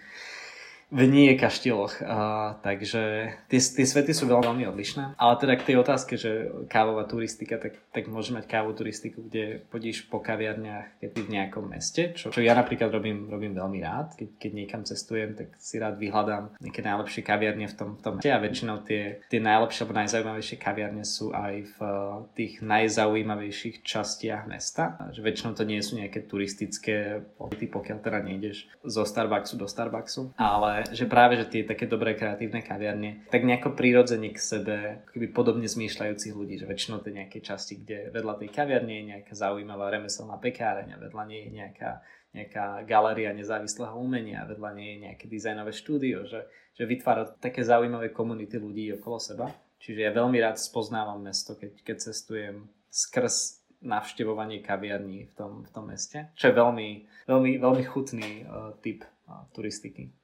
v 0.89 1.05
nie 1.05 1.37
kaštieloch. 1.37 2.01
Uh, 2.01 2.57
takže 2.65 3.33
tie, 3.45 3.59
tie 3.61 3.85
svety 3.85 4.09
sú 4.09 4.25
veľmi, 4.25 4.45
veľmi 4.49 4.65
odlišné. 4.73 5.21
Ale 5.21 5.33
teda 5.37 5.53
k 5.61 5.67
tej 5.69 5.75
otázke, 5.85 6.17
že 6.17 6.49
kávová 6.65 7.05
turistika, 7.05 7.61
tak, 7.61 7.77
tak 7.93 8.09
môže 8.09 8.33
mať 8.33 8.49
kávovú 8.49 8.73
turistiku, 8.81 9.21
kde 9.21 9.61
podíš 9.69 10.09
po 10.09 10.17
kaviarniach, 10.17 10.97
keď 10.97 11.09
ty 11.13 11.21
v 11.21 11.33
nejakom 11.37 11.65
meste, 11.69 12.01
čo, 12.17 12.33
čo 12.33 12.41
ja 12.41 12.57
napríklad 12.57 12.89
robím, 12.89 13.29
robím 13.29 13.53
veľmi 13.53 13.79
rád. 13.85 14.17
Keď, 14.17 14.29
keď 14.41 14.51
niekam 14.51 14.81
cestujem, 14.81 15.37
tak 15.37 15.53
si 15.61 15.77
rád 15.77 16.01
vyhľadám 16.01 16.57
nejaké 16.57 16.81
najlepšie 16.81 17.21
kaviarne 17.21 17.69
v 17.69 17.75
tom, 17.77 17.89
v 17.93 18.01
tom 18.01 18.15
a 18.17 18.39
väčšinou 18.41 18.81
tie, 18.85 19.21
tie 19.29 19.41
najlepšie 19.41 19.85
alebo 19.85 19.97
najzaujímavejšie 20.01 20.57
kaviarne 20.57 21.05
sú 21.05 21.33
aj 21.33 21.53
v 21.65 21.77
uh, 21.81 22.25
tých 22.33 22.65
najzaujímavejších 22.65 23.85
častiach 23.85 24.49
mesta. 24.49 24.97
Že 25.13 25.21
väčšinou 25.21 25.51
to 25.53 25.65
nie 25.65 25.81
sú 25.85 26.01
nejaké 26.01 26.25
turistické 26.25 27.21
pohyby, 27.37 27.69
pokiaľ 27.69 27.97
teda 28.01 28.19
nejdeš 28.25 28.69
zo 28.81 29.05
Starbucksu 29.05 29.53
do 29.57 29.69
Starbucksu, 29.69 30.33
ale 30.37 30.78
že 30.87 31.05
práve, 31.09 31.39
že 31.39 31.49
tie 31.49 31.61
také 31.67 31.89
dobré 31.89 32.15
kreatívne 32.15 32.63
kaviarne, 32.63 33.25
tak 33.33 33.43
nejako 33.43 33.73
prirodzene 33.73 34.29
k 34.31 34.39
sebe, 34.39 34.77
keby 35.11 35.33
podobne 35.33 35.65
zmýšľajúcich 35.65 36.33
ľudí, 36.33 36.61
že 36.61 36.69
väčšinou 36.69 37.01
to 37.01 37.09
nejaké 37.09 37.43
časti, 37.43 37.81
kde 37.81 38.13
vedľa 38.13 38.39
tej 38.39 38.49
kaviarne 38.53 38.93
je 38.93 39.09
nejaká 39.15 39.33
zaujímavá 39.33 39.89
remeselná 39.89 40.37
pekáreň 40.37 40.95
a 40.95 41.01
vedľa 41.01 41.23
nie 41.25 41.39
je 41.45 41.49
nejaká, 41.57 41.91
nejaká 42.35 42.65
galéria 42.85 43.31
nezávislého 43.33 43.95
umenia, 43.97 44.45
vedľa 44.45 44.69
nie 44.77 44.87
je 44.95 44.97
nejaké 45.09 45.25
dizajnové 45.25 45.71
štúdio, 45.73 46.29
že, 46.29 46.45
že 46.77 46.83
vytvára 46.85 47.27
také 47.39 47.65
zaujímavé 47.65 48.13
komunity 48.13 48.61
ľudí 48.61 48.93
okolo 48.99 49.17
seba. 49.17 49.49
Čiže 49.79 50.05
ja 50.05 50.11
veľmi 50.11 50.37
rád 50.43 50.59
spoznávam 50.59 51.23
mesto, 51.23 51.55
keď, 51.55 51.71
keď 51.81 51.97
cestujem 52.11 52.67
skrz 52.91 53.63
navštevovanie 53.79 54.59
kaviarní 54.59 55.31
v 55.31 55.33
tom, 55.39 55.51
v 55.63 55.71
tom 55.71 55.87
meste, 55.87 56.35
čo 56.35 56.51
je 56.51 56.53
veľmi, 56.59 57.07
veľmi, 57.31 57.51
veľmi 57.63 57.83
chutný 57.87 58.43
uh, 58.43 58.75
typ 58.83 59.07
uh, 59.07 59.47
turistiky 59.55 60.18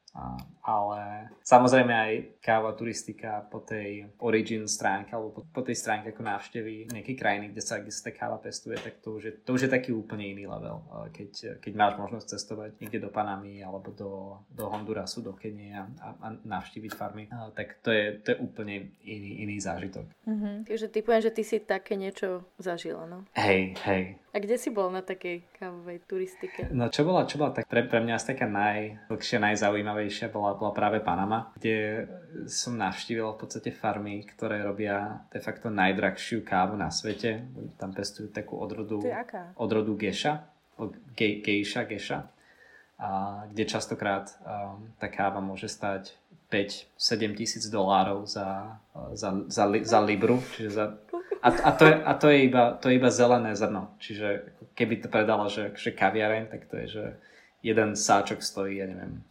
ale 0.66 1.30
samozrejme 1.46 1.94
aj 1.94 2.14
káva 2.42 2.74
turistika 2.74 3.46
po 3.46 3.62
tej 3.62 4.10
origin 4.24 4.66
stránke 4.66 5.14
alebo 5.14 5.30
po, 5.30 5.42
po 5.46 5.62
tej 5.62 5.78
stránke 5.78 6.10
ako 6.10 6.26
návštevy 6.26 6.90
nejakej 6.90 7.16
krajiny, 7.20 7.46
kde 7.54 7.62
sa, 7.62 7.78
kde 7.78 7.94
sa 7.94 8.10
tá 8.10 8.12
káva 8.16 8.42
pestuje, 8.42 8.80
tak 8.82 8.98
to 9.04 9.20
už, 9.20 9.24
je, 9.30 9.34
to 9.46 9.54
už 9.54 9.68
je 9.68 9.70
taký 9.70 9.94
úplne 9.94 10.26
iný 10.26 10.50
level. 10.50 10.82
Keď, 11.14 11.62
keď 11.62 11.74
máš 11.78 11.94
možnosť 12.02 12.26
cestovať 12.34 12.72
niekde 12.82 13.04
do 13.04 13.14
Panamy 13.14 13.62
alebo 13.62 13.94
do, 13.94 14.42
do 14.50 14.66
Hondurasu, 14.72 15.22
do 15.22 15.38
Kenie 15.38 15.78
a, 15.78 15.86
a 16.02 16.28
navštíviť 16.34 16.92
farmy, 16.96 17.30
tak 17.54 17.84
to 17.86 17.94
je, 17.94 18.18
to 18.24 18.28
je 18.34 18.38
úplne 18.42 18.96
iný, 19.06 19.46
iný 19.46 19.62
zážitok. 19.62 20.08
Mm-hmm. 20.26 20.56
Takže 20.66 20.88
typujem, 20.90 21.22
že 21.22 21.32
ty 21.36 21.44
si 21.46 21.62
také 21.62 21.94
niečo 22.00 22.42
zažila, 22.58 23.06
no? 23.06 23.28
Hej, 23.38 23.78
hej. 23.86 24.18
A 24.36 24.42
kde 24.44 24.60
si 24.60 24.68
bol 24.68 24.92
na 24.92 25.00
takej 25.00 25.48
kávovej 25.56 26.04
turistike? 26.04 26.68
No 26.76 26.92
čo 26.92 27.08
bola, 27.08 27.24
čo 27.24 27.40
bola 27.40 27.56
tak 27.56 27.72
pre, 27.72 27.88
pre 27.88 28.04
mňa 28.04 28.20
asi 28.20 28.36
taká 28.36 28.52
najdlhšia, 28.52 29.40
najzaujímavejšia 29.40 30.05
bola, 30.32 30.58
bola 30.58 30.74
práve 30.74 31.00
Panama, 31.00 31.54
kde 31.58 32.08
som 32.50 32.78
navštívil 32.78 33.36
v 33.36 33.40
podstate 33.40 33.70
farmy, 33.72 34.26
ktoré 34.26 34.64
robia 34.64 35.26
de 35.32 35.40
facto 35.40 35.72
najdrahšiu 35.72 36.44
kávu 36.44 36.76
na 36.76 36.90
svete. 36.90 37.46
Tam 37.80 37.94
pestujú 37.94 38.32
takú 38.32 38.58
odrodu, 38.60 39.02
odrodu 39.56 39.94
geša, 39.96 40.44
ge, 41.16 41.40
gejša, 41.42 41.82
geša, 41.88 42.20
a 42.96 43.10
kde 43.52 43.64
častokrát 43.68 44.32
um, 44.40 44.88
tá 44.96 45.12
káva 45.12 45.44
môže 45.44 45.68
stať 45.68 46.16
5-7 46.48 47.36
tisíc 47.36 47.64
dolárov 47.68 48.24
za, 48.24 48.80
za, 49.12 49.36
za, 49.52 49.64
li, 49.68 49.84
za 49.84 50.00
libru, 50.00 50.40
čiže 50.56 50.72
za 50.72 50.86
a, 51.46 51.50
a, 51.52 51.72
to, 51.78 51.86
je, 51.86 51.94
a 51.94 52.14
to, 52.18 52.28
je 52.30 52.38
iba, 52.50 52.74
to 52.82 52.90
je 52.90 52.98
iba 52.98 53.10
zelené 53.14 53.54
zrno. 53.54 53.94
Čiže 54.02 54.58
keby 54.74 55.06
to 55.06 55.14
predala, 55.14 55.46
že, 55.46 55.78
že 55.78 55.94
kaviareň, 55.94 56.50
tak 56.50 56.66
to 56.66 56.82
je, 56.82 56.88
že 56.90 57.04
jeden 57.62 57.94
sáčok 57.94 58.42
stojí, 58.42 58.82
ja 58.82 58.90
neviem, 58.90 59.22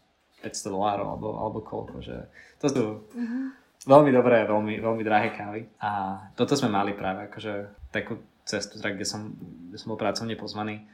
500 0.45 0.69
dolárov 0.69 1.07
alebo, 1.17 1.29
alebo 1.41 1.59
koľko. 1.65 2.05
Že 2.05 2.17
to 2.61 2.67
sú 2.69 2.85
mm-hmm. 3.17 3.45
veľmi 3.89 4.11
dobré, 4.13 4.45
veľmi, 4.45 4.75
veľmi 4.85 5.03
drahé 5.03 5.33
kávy. 5.33 5.65
A 5.81 6.21
toto 6.37 6.53
sme 6.53 6.69
mali 6.69 6.93
práve 6.93 7.33
akože 7.33 7.89
takú 7.89 8.21
cestu, 8.45 8.77
teda, 8.77 8.93
kde, 8.93 9.07
som, 9.09 9.33
kde 9.73 9.77
som 9.81 9.89
bol 9.89 9.99
pracovne 9.99 10.37
pozvaný, 10.37 10.85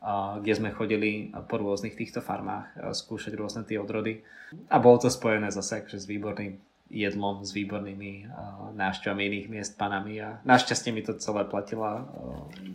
a 0.00 0.40
kde 0.40 0.56
sme 0.56 0.70
chodili 0.72 1.28
po 1.50 1.60
rôznych 1.60 1.92
týchto 1.92 2.24
farmách 2.24 2.72
skúšať 2.96 3.36
rôzne 3.36 3.68
tie 3.68 3.76
odrody. 3.76 4.24
A 4.72 4.80
bolo 4.80 4.96
to 4.96 5.12
spojené 5.12 5.52
zase 5.52 5.84
akože 5.84 5.98
s 6.00 6.08
výborným 6.08 6.56
jedlom 6.90 7.46
s 7.46 7.54
výbornými 7.54 8.26
uh, 8.26 8.74
návštevami 8.74 9.22
iných 9.30 9.46
miest 9.46 9.72
panami 9.78 10.18
a 10.18 10.42
našťastie 10.42 10.90
mi 10.90 11.06
to 11.06 11.14
celé 11.22 11.46
platila 11.46 12.02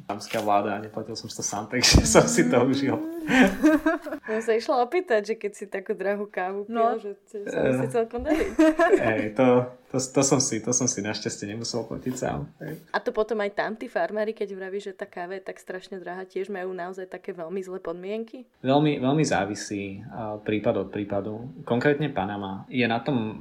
uh, 0.08 0.40
vláda 0.40 0.80
a 0.80 0.84
neplatil 0.84 1.20
som 1.20 1.28
si 1.28 1.36
to 1.36 1.44
sám, 1.44 1.68
takže 1.72 2.08
som 2.08 2.24
si 2.26 2.48
to 2.48 2.58
užil. 2.64 2.98
Ja 4.26 4.42
sa 4.42 4.58
išla 4.58 4.82
opýtať, 4.82 5.22
že 5.22 5.36
keď 5.38 5.52
si 5.54 5.66
takú 5.70 5.94
drahú 5.94 6.26
kávu 6.26 6.66
pil, 6.66 6.74
no. 6.74 6.98
že 6.98 7.14
sa 7.30 7.62
uh, 7.62 7.78
si 7.78 7.86
celkom 7.94 8.26
darí. 8.26 8.50
Hej, 8.98 9.38
to, 9.38 9.70
to, 9.96 10.00
to, 10.04 10.22
som 10.28 10.44
si, 10.44 10.60
to 10.60 10.76
som 10.76 10.92
si 10.92 11.00
našťastie 11.00 11.48
nemusel 11.48 11.88
platiť 11.88 12.14
sám. 12.20 12.52
A 12.92 13.00
to 13.00 13.16
potom 13.16 13.40
aj 13.40 13.56
tam 13.56 13.80
tí 13.80 13.88
farmári, 13.88 14.36
keď 14.36 14.52
vraví, 14.52 14.84
že 14.84 14.92
tá 14.92 15.08
káva 15.08 15.40
je 15.40 15.48
tak 15.48 15.56
strašne 15.56 16.04
drahá, 16.04 16.28
tiež 16.28 16.52
majú 16.52 16.76
naozaj 16.76 17.08
také 17.08 17.32
veľmi 17.32 17.64
zlé 17.64 17.80
podmienky? 17.80 18.44
Veľmi, 18.60 19.00
veľmi 19.00 19.24
závisí 19.24 20.04
prípad 20.44 20.76
od 20.84 20.90
prípadu. 20.92 21.48
Konkrétne 21.64 22.12
Panama 22.12 22.68
je 22.68 22.84
na 22.84 23.00
tom 23.00 23.40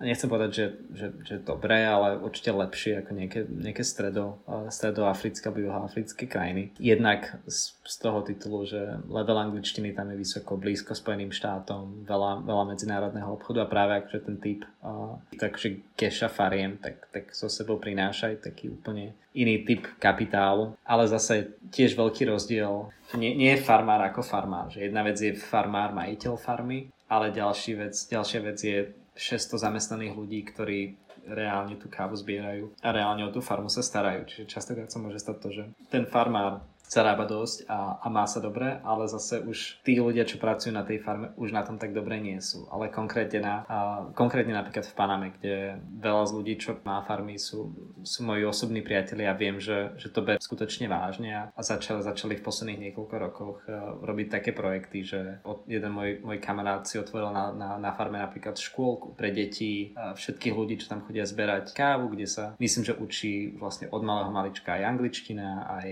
nechcem 0.00 0.30
povedať, 0.30 0.50
že, 0.54 0.66
že, 0.94 1.06
že 1.26 1.34
dobré, 1.42 1.82
ale 1.82 2.22
určite 2.22 2.54
lepšie 2.54 3.02
ako 3.02 3.10
nejaké, 3.18 3.40
nejaké 3.50 3.82
stredo, 3.82 4.38
stredoafrické 4.70 5.50
alebo 5.50 5.66
juhoafrické 5.66 6.30
krajiny. 6.30 6.70
Jednak 6.78 7.42
z, 7.50 7.74
z 7.82 7.94
toho 7.98 8.22
titulu, 8.22 8.62
že 8.62 8.78
level 9.10 9.38
angličtiny 9.38 9.90
tam 9.98 10.14
je 10.14 10.22
vysoko, 10.22 10.54
blízko 10.54 10.94
Spojeným 10.94 11.34
štátom, 11.34 12.06
veľa, 12.06 12.46
veľa 12.46 12.64
medzinárodného 12.74 13.30
obchodu 13.34 13.66
a 13.66 13.70
práve 13.70 13.98
akože 13.98 14.20
ten 14.22 14.36
typ 14.38 14.60
uh, 14.86 15.18
takže 15.34 15.77
geša 15.96 16.28
fariem, 16.28 16.78
tak, 16.78 17.08
tak 17.12 17.30
so 17.34 17.50
sebou 17.50 17.76
prináša 17.76 18.34
aj 18.34 18.50
taký 18.50 18.72
úplne 18.72 19.16
iný 19.34 19.62
typ 19.62 19.86
kapitálu, 19.98 20.74
ale 20.82 21.04
zase 21.06 21.58
tiež 21.70 21.94
veľký 21.94 22.28
rozdiel, 22.28 22.90
nie, 23.16 23.34
nie 23.38 23.54
je 23.56 23.64
farmár 23.64 24.02
ako 24.06 24.24
farmár, 24.24 24.68
že 24.68 24.88
jedna 24.88 25.06
vec 25.06 25.16
je 25.18 25.32
farmár, 25.36 25.94
majiteľ 25.94 26.34
farmy, 26.36 26.90
ale 27.08 27.32
ďalší 27.32 27.72
vec, 27.78 27.94
ďalšia 27.94 28.40
vec 28.44 28.58
je 28.60 28.78
600 29.18 29.64
zamestnaných 29.66 30.14
ľudí, 30.14 30.40
ktorí 30.46 30.94
reálne 31.28 31.76
tú 31.76 31.92
kávu 31.92 32.16
zbierajú 32.16 32.72
a 32.80 32.88
reálne 32.88 33.28
o 33.28 33.34
tú 33.34 33.44
farmu 33.44 33.68
sa 33.68 33.84
starajú. 33.84 34.24
Čiže 34.24 34.44
častokrát 34.48 34.88
sa 34.88 34.96
môže 35.02 35.20
stať 35.20 35.36
to, 35.40 35.48
že 35.52 35.64
ten 35.92 36.08
farmár 36.08 36.64
zarába 36.88 37.28
dosť 37.28 37.68
a, 37.68 38.00
a 38.00 38.06
má 38.08 38.24
sa 38.24 38.40
dobre, 38.40 38.80
ale 38.82 39.04
zase 39.06 39.44
už 39.44 39.84
tí 39.84 40.00
ľudia, 40.00 40.24
čo 40.24 40.40
pracujú 40.40 40.72
na 40.72 40.82
tej 40.82 41.04
farme, 41.04 41.36
už 41.36 41.52
na 41.52 41.62
tom 41.62 41.76
tak 41.76 41.92
dobre 41.92 42.16
nie 42.18 42.40
sú. 42.40 42.64
Ale 42.72 42.88
konkrétne, 42.88 43.40
na, 43.44 43.54
a, 43.68 43.78
konkrétne 44.16 44.56
napríklad 44.56 44.88
v 44.88 44.96
Paname, 44.96 45.28
kde 45.36 45.78
veľa 46.00 46.24
z 46.24 46.32
ľudí, 46.32 46.54
čo 46.56 46.80
má 46.82 47.04
farmy, 47.04 47.36
sú, 47.36 47.70
sú 48.02 48.24
moji 48.24 48.48
osobní 48.48 48.80
priatelia 48.80 49.36
a 49.36 49.38
viem, 49.38 49.60
že, 49.60 49.92
že 50.00 50.08
to 50.08 50.24
berú 50.24 50.40
skutočne 50.40 50.88
vážne 50.88 51.52
a, 51.52 51.60
začali, 51.60 52.00
začali 52.00 52.40
v 52.40 52.46
posledných 52.48 52.82
niekoľko 52.90 53.14
rokoch 53.20 53.58
uh, 53.68 54.00
robiť 54.00 54.26
také 54.32 54.50
projekty, 54.56 55.04
že 55.04 55.20
jeden 55.68 55.92
môj, 55.92 56.24
môj 56.24 56.40
kamarát 56.40 56.88
si 56.88 56.96
otvoril 56.96 57.28
na, 57.30 57.52
na, 57.52 57.70
na 57.76 57.90
farme 57.92 58.16
napríklad 58.16 58.56
škôlku 58.56 59.12
pre 59.12 59.28
deti, 59.28 59.92
a 59.92 60.16
všetkých 60.16 60.54
ľudí, 60.56 60.80
čo 60.80 60.88
tam 60.88 61.04
chodia 61.04 61.28
zberať 61.28 61.76
kávu, 61.76 62.08
kde 62.16 62.24
sa 62.24 62.44
myslím, 62.56 62.82
že 62.88 62.94
učí 62.96 63.32
vlastne 63.60 63.92
od 63.92 64.00
malého 64.00 64.32
malička 64.32 64.80
aj 64.80 64.96
angličtina, 64.96 65.68
aj 65.68 65.88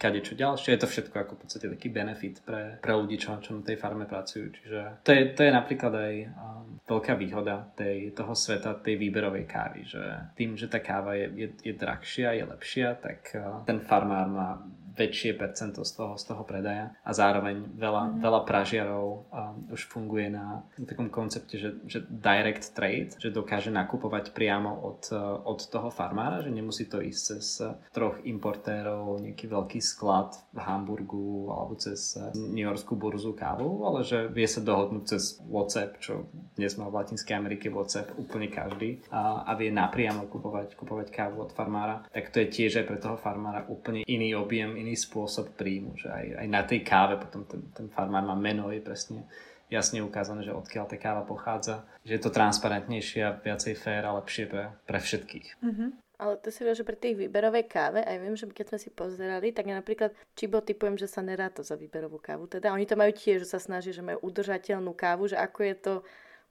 kade 0.00 0.05
čo 0.22 0.38
ďalšie. 0.38 0.76
Je 0.76 0.80
to 0.80 0.88
všetko 0.90 1.16
ako 1.16 1.32
v 1.34 1.40
podstate 1.42 1.66
taký 1.72 1.88
benefit 1.90 2.42
pre, 2.44 2.78
pre 2.78 2.92
ľudí, 2.94 3.16
čo, 3.18 3.34
čo 3.42 3.56
na 3.56 3.62
tej 3.64 3.78
farme 3.80 4.06
pracujú. 4.06 4.52
Čiže 4.52 4.80
to 5.02 5.10
je, 5.10 5.22
to 5.34 5.40
je 5.42 5.52
napríklad 5.52 5.92
aj 5.94 6.14
um, 6.28 6.78
veľká 6.86 7.14
výhoda 7.18 7.72
tej, 7.74 8.12
toho 8.14 8.34
sveta, 8.36 8.78
tej 8.78 9.00
výberovej 9.00 9.44
kávy, 9.48 9.80
že 9.82 10.02
tým, 10.38 10.54
že 10.54 10.70
tá 10.70 10.78
káva 10.78 11.18
je, 11.18 11.26
je, 11.34 11.48
je 11.66 11.74
drahšia, 11.74 12.36
je 12.36 12.44
lepšia, 12.46 12.88
tak 13.00 13.34
uh, 13.34 13.66
ten 13.66 13.82
farmár 13.82 14.26
má 14.30 14.48
väčšie 14.96 15.36
percento 15.36 15.84
z 15.84 15.92
toho, 15.92 16.14
z 16.16 16.24
toho 16.24 16.42
predaja 16.42 16.96
a 17.04 17.10
zároveň 17.12 17.76
veľa, 17.76 18.02
mm. 18.16 18.20
veľa 18.24 18.40
pražiarov 18.48 19.06
um, 19.06 19.76
už 19.76 19.86
funguje 19.92 20.32
na 20.32 20.64
takom 20.88 21.12
koncepte, 21.12 21.60
že, 21.60 21.76
že 21.84 22.02
direct 22.08 22.72
trade, 22.72 23.14
že 23.20 23.28
dokáže 23.30 23.68
nakupovať 23.68 24.32
priamo 24.32 24.72
od, 24.72 25.12
od 25.44 25.60
toho 25.68 25.92
farmára, 25.92 26.40
že 26.40 26.50
nemusí 26.50 26.88
to 26.88 27.04
ísť 27.04 27.20
cez 27.20 27.60
troch 27.92 28.16
importérov, 28.24 29.20
nejaký 29.20 29.46
veľký 29.46 29.80
sklad 29.84 30.32
v 30.56 30.58
Hamburgu 30.64 31.52
alebo 31.52 31.76
cez 31.76 32.16
New 32.34 32.64
Yorkskú 32.64 32.96
burzu 32.96 33.36
kávu, 33.36 33.84
ale 33.84 34.02
že 34.02 34.32
vie 34.32 34.48
sa 34.48 34.64
dohodnúť 34.64 35.04
cez 35.04 35.36
WhatsApp, 35.44 36.00
čo 36.00 36.26
dnes 36.56 36.74
má 36.80 36.88
v 36.88 36.96
Latinskej 37.04 37.36
Amerike 37.36 37.68
WhatsApp 37.68 38.16
úplne 38.16 38.48
každý 38.48 39.04
a, 39.12 39.44
a 39.44 39.52
vie 39.58 39.68
napriamo 39.68 40.24
kupovať, 40.32 40.72
kupovať 40.78 41.08
kávu 41.12 41.44
od 41.44 41.52
farmára, 41.52 42.06
tak 42.10 42.32
to 42.32 42.40
je 42.40 42.48
tiež 42.48 42.80
aj 42.80 42.86
pre 42.88 42.98
toho 42.98 43.16
farmára 43.20 43.68
úplne 43.68 44.06
iný 44.06 44.38
objem, 44.38 44.78
iný 44.86 44.94
spôsob 44.94 45.58
príjmu, 45.58 45.98
že 45.98 46.06
aj, 46.06 46.26
aj 46.38 46.46
na 46.46 46.62
tej 46.62 46.86
káve 46.86 47.18
potom 47.18 47.42
ten, 47.42 47.66
ten 47.74 47.90
farmár 47.90 48.22
má 48.22 48.38
meno, 48.38 48.70
je 48.70 48.78
presne 48.78 49.26
jasne 49.66 49.98
ukázané, 49.98 50.46
že 50.46 50.54
odkiaľ 50.54 50.86
tá 50.86 50.94
káva 50.94 51.26
pochádza, 51.26 51.82
že 52.06 52.14
je 52.14 52.22
to 52.22 52.30
transparentnejšie 52.30 53.20
a 53.26 53.34
viacej 53.34 53.74
fér 53.74 54.06
a 54.06 54.14
lepšie 54.22 54.46
pre, 54.46 54.70
pre 54.86 54.98
všetkých. 55.02 55.48
Mm-hmm. 55.58 55.90
Ale 56.16 56.40
to 56.40 56.48
si 56.48 56.64
vie, 56.64 56.72
že 56.72 56.86
pri 56.86 56.96
tej 56.96 57.12
výberovej 57.12 57.68
káve, 57.68 58.00
aj 58.00 58.16
viem, 58.16 58.32
že 58.38 58.48
keď 58.48 58.72
sme 58.72 58.78
si 58.80 58.88
pozerali, 58.88 59.52
tak 59.52 59.68
ja 59.68 59.76
napríklad 59.76 60.16
Čibo 60.32 60.64
typujem, 60.64 60.96
že 60.96 61.10
sa 61.10 61.20
neráta 61.20 61.60
za 61.60 61.76
výberovú 61.76 62.16
kávu. 62.16 62.48
Teda 62.48 62.72
oni 62.72 62.88
to 62.88 62.96
majú 62.96 63.12
tiež, 63.12 63.44
že 63.44 63.52
sa 63.52 63.60
snaží, 63.60 63.92
že 63.92 64.00
majú 64.00 64.24
udržateľnú 64.24 64.96
kávu, 64.96 65.28
že 65.28 65.36
ako 65.36 65.60
je 65.60 65.76
to 65.76 65.94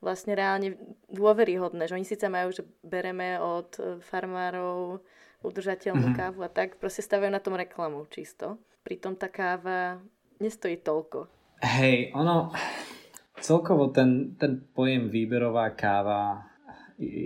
vlastne 0.06 0.38
reálne 0.38 0.78
dôveryhodné, 1.10 1.90
že 1.90 1.98
oni 1.98 2.06
síce 2.06 2.30
majú, 2.30 2.54
že 2.54 2.62
bereme 2.86 3.42
od 3.42 3.74
farmárov 4.06 5.02
udržateľnú 5.48 6.12
mm-hmm. 6.12 6.20
kávu 6.20 6.42
a 6.42 6.50
tak, 6.50 6.82
proste 6.82 7.06
stavajú 7.06 7.32
na 7.32 7.40
tom 7.40 7.54
reklamu 7.54 8.06
čisto. 8.10 8.58
Pritom 8.82 9.14
tá 9.18 9.30
káva 9.30 10.02
nestojí 10.42 10.82
toľko. 10.82 11.30
Hej, 11.64 12.12
ono, 12.14 12.52
celkovo 13.40 13.90
ten, 13.90 14.36
ten 14.36 14.62
pojem 14.76 15.08
výberová 15.08 15.72
káva 15.74 16.52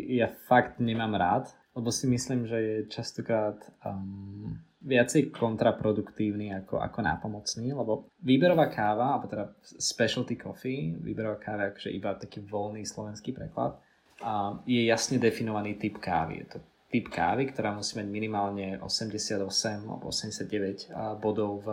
ja 0.10 0.34
fakt 0.50 0.82
nemám 0.82 1.14
rád, 1.14 1.46
lebo 1.78 1.94
si 1.94 2.10
myslím, 2.10 2.50
že 2.50 2.58
je 2.58 2.76
častokrát 2.90 3.62
um, 3.86 4.58
viacej 4.82 5.30
kontraproduktívny 5.30 6.50
ako, 6.64 6.82
ako 6.82 7.00
nápomocný, 7.06 7.70
lebo 7.78 8.10
výberová 8.24 8.72
káva, 8.74 9.14
alebo 9.14 9.30
teda 9.30 9.46
specialty 9.62 10.40
coffee, 10.40 10.98
výberová 10.98 11.38
káva 11.38 11.70
je 11.70 11.72
akože 11.76 11.92
iba 11.94 12.10
taký 12.18 12.40
voľný 12.42 12.82
slovenský 12.82 13.36
preklad, 13.36 13.78
a 14.20 14.60
je 14.68 14.84
jasne 14.84 15.16
definovaný 15.16 15.80
typ 15.80 15.96
kávy. 16.02 16.44
Je 16.44 16.48
to 16.52 16.58
typ 16.90 17.06
kávy, 17.14 17.54
ktorá 17.54 17.72
musí 17.72 18.02
mať 18.02 18.08
minimálne 18.10 18.82
88 18.82 19.46
alebo 19.86 20.10
89 20.10 20.90
bodov 21.22 21.62
v 21.62 21.68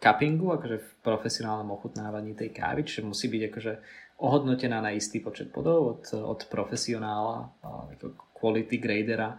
cuppingu, 0.00 0.56
akože 0.56 0.76
v 0.80 0.88
profesionálnom 1.04 1.76
ochutnávaní 1.76 2.32
tej 2.32 2.56
kávy, 2.56 2.88
čiže 2.88 3.04
musí 3.04 3.28
byť 3.28 3.42
akože 3.52 3.72
ohodnotená 4.16 4.80
na 4.80 4.96
istý 4.96 5.20
počet 5.20 5.52
bodov 5.52 6.00
od, 6.00 6.04
od 6.16 6.40
profesionála, 6.48 7.52
ako 7.96 8.16
quality 8.32 8.80
gradera 8.80 9.36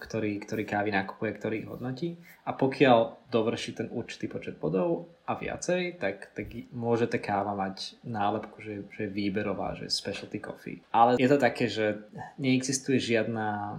ktorý, 0.00 0.40
ktorý 0.40 0.64
kávy 0.64 0.90
nakupuje, 0.90 1.30
ktorý 1.36 1.54
ich 1.60 1.68
hodnotí. 1.68 2.08
A 2.48 2.56
pokiaľ 2.56 3.28
dovrší 3.28 3.76
ten 3.76 3.88
určitý 3.92 4.26
počet 4.26 4.56
bodov 4.56 5.12
a 5.28 5.36
viacej, 5.36 6.00
tak, 6.00 6.32
tak 6.32 6.48
môže 6.72 7.06
tá 7.06 7.20
káva 7.20 7.52
mať 7.52 8.00
nálepku, 8.02 8.58
že, 8.64 8.88
že 8.96 9.06
je 9.06 9.14
výberová, 9.14 9.76
že 9.76 9.86
je 9.86 9.92
specialty 9.92 10.40
coffee. 10.40 10.80
Ale 10.90 11.20
je 11.20 11.28
to 11.28 11.38
také, 11.38 11.68
že 11.68 12.00
neexistuje 12.40 12.96
žiadna 12.96 13.78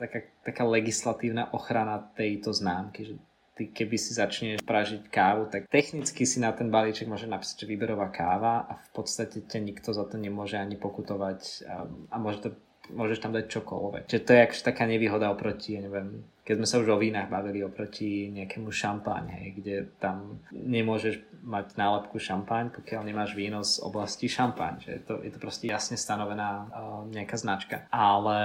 taká, 0.00 0.24
taká 0.42 0.64
legislatívna 0.64 1.52
ochrana 1.52 2.00
tejto 2.16 2.56
známky, 2.56 3.12
že 3.12 3.14
ty 3.56 3.72
keby 3.72 3.96
si 3.96 4.12
začneš 4.12 4.60
pražiť 4.60 5.08
kávu, 5.08 5.48
tak 5.48 5.72
technicky 5.72 6.28
si 6.28 6.44
na 6.44 6.52
ten 6.52 6.68
balíček 6.68 7.08
môže 7.08 7.24
napísať, 7.24 7.64
že 7.64 7.70
výberová 7.72 8.12
káva 8.12 8.68
a 8.68 8.76
v 8.76 8.88
podstate 8.92 9.48
ťa 9.48 9.64
nikto 9.64 9.96
za 9.96 10.04
to 10.04 10.20
nemôže 10.20 10.60
ani 10.60 10.76
pokutovať 10.76 11.64
a, 11.64 11.88
a 12.12 12.16
môže 12.20 12.44
to 12.44 12.48
môžeš 12.92 13.18
tam 13.22 13.32
dať 13.34 13.50
čokoľvek. 13.50 14.04
Čiže 14.06 14.24
to 14.24 14.30
je 14.34 14.44
akože 14.46 14.62
taká 14.62 14.84
nevýhoda 14.86 15.30
oproti, 15.32 15.78
ja 15.78 15.82
neviem, 15.82 16.22
keď 16.46 16.62
sme 16.62 16.66
sa 16.70 16.78
už 16.78 16.88
o 16.94 17.02
vínach 17.02 17.26
bavili 17.26 17.66
oproti 17.66 18.30
nejakému 18.30 18.70
šampáň, 18.70 19.24
hej, 19.34 19.46
kde 19.58 19.74
tam 19.98 20.38
nemôžeš 20.54 21.18
mať 21.42 21.74
nálepku 21.74 22.22
šampáň, 22.22 22.70
pokiaľ 22.70 23.02
nemáš 23.02 23.34
víno 23.34 23.66
z 23.66 23.82
oblasti 23.82 24.30
šampáň. 24.30 24.78
Že 24.78 24.90
je, 24.94 25.02
to, 25.02 25.14
je 25.26 25.30
to 25.34 25.38
proste 25.42 25.66
jasne 25.66 25.98
stanovená 25.98 26.70
uh, 26.70 27.02
nejaká 27.10 27.34
značka. 27.34 27.90
Ale 27.90 28.38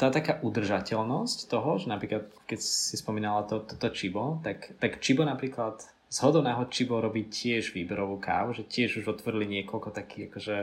tá 0.00 0.08
taká 0.08 0.40
udržateľnosť 0.40 1.38
toho, 1.52 1.76
že 1.76 1.92
napríklad 1.92 2.32
keď 2.48 2.60
si 2.64 2.96
spomínala 2.96 3.44
to, 3.44 3.60
toto 3.60 3.92
Chibo, 3.92 4.40
tak, 4.40 4.76
tak 4.80 5.04
Chibo 5.04 5.28
napríklad 5.28 5.84
z 6.14 6.22
hodou 6.22 6.46
náhod 6.46 6.70
Čibo 6.70 7.02
robí 7.02 7.26
tiež 7.26 7.74
výberovú 7.74 8.22
kávu, 8.22 8.54
že 8.54 8.62
tiež 8.62 9.02
už 9.02 9.18
otvorili 9.18 9.50
niekoľko 9.50 9.90
takých 9.90 10.30
akože 10.30 10.56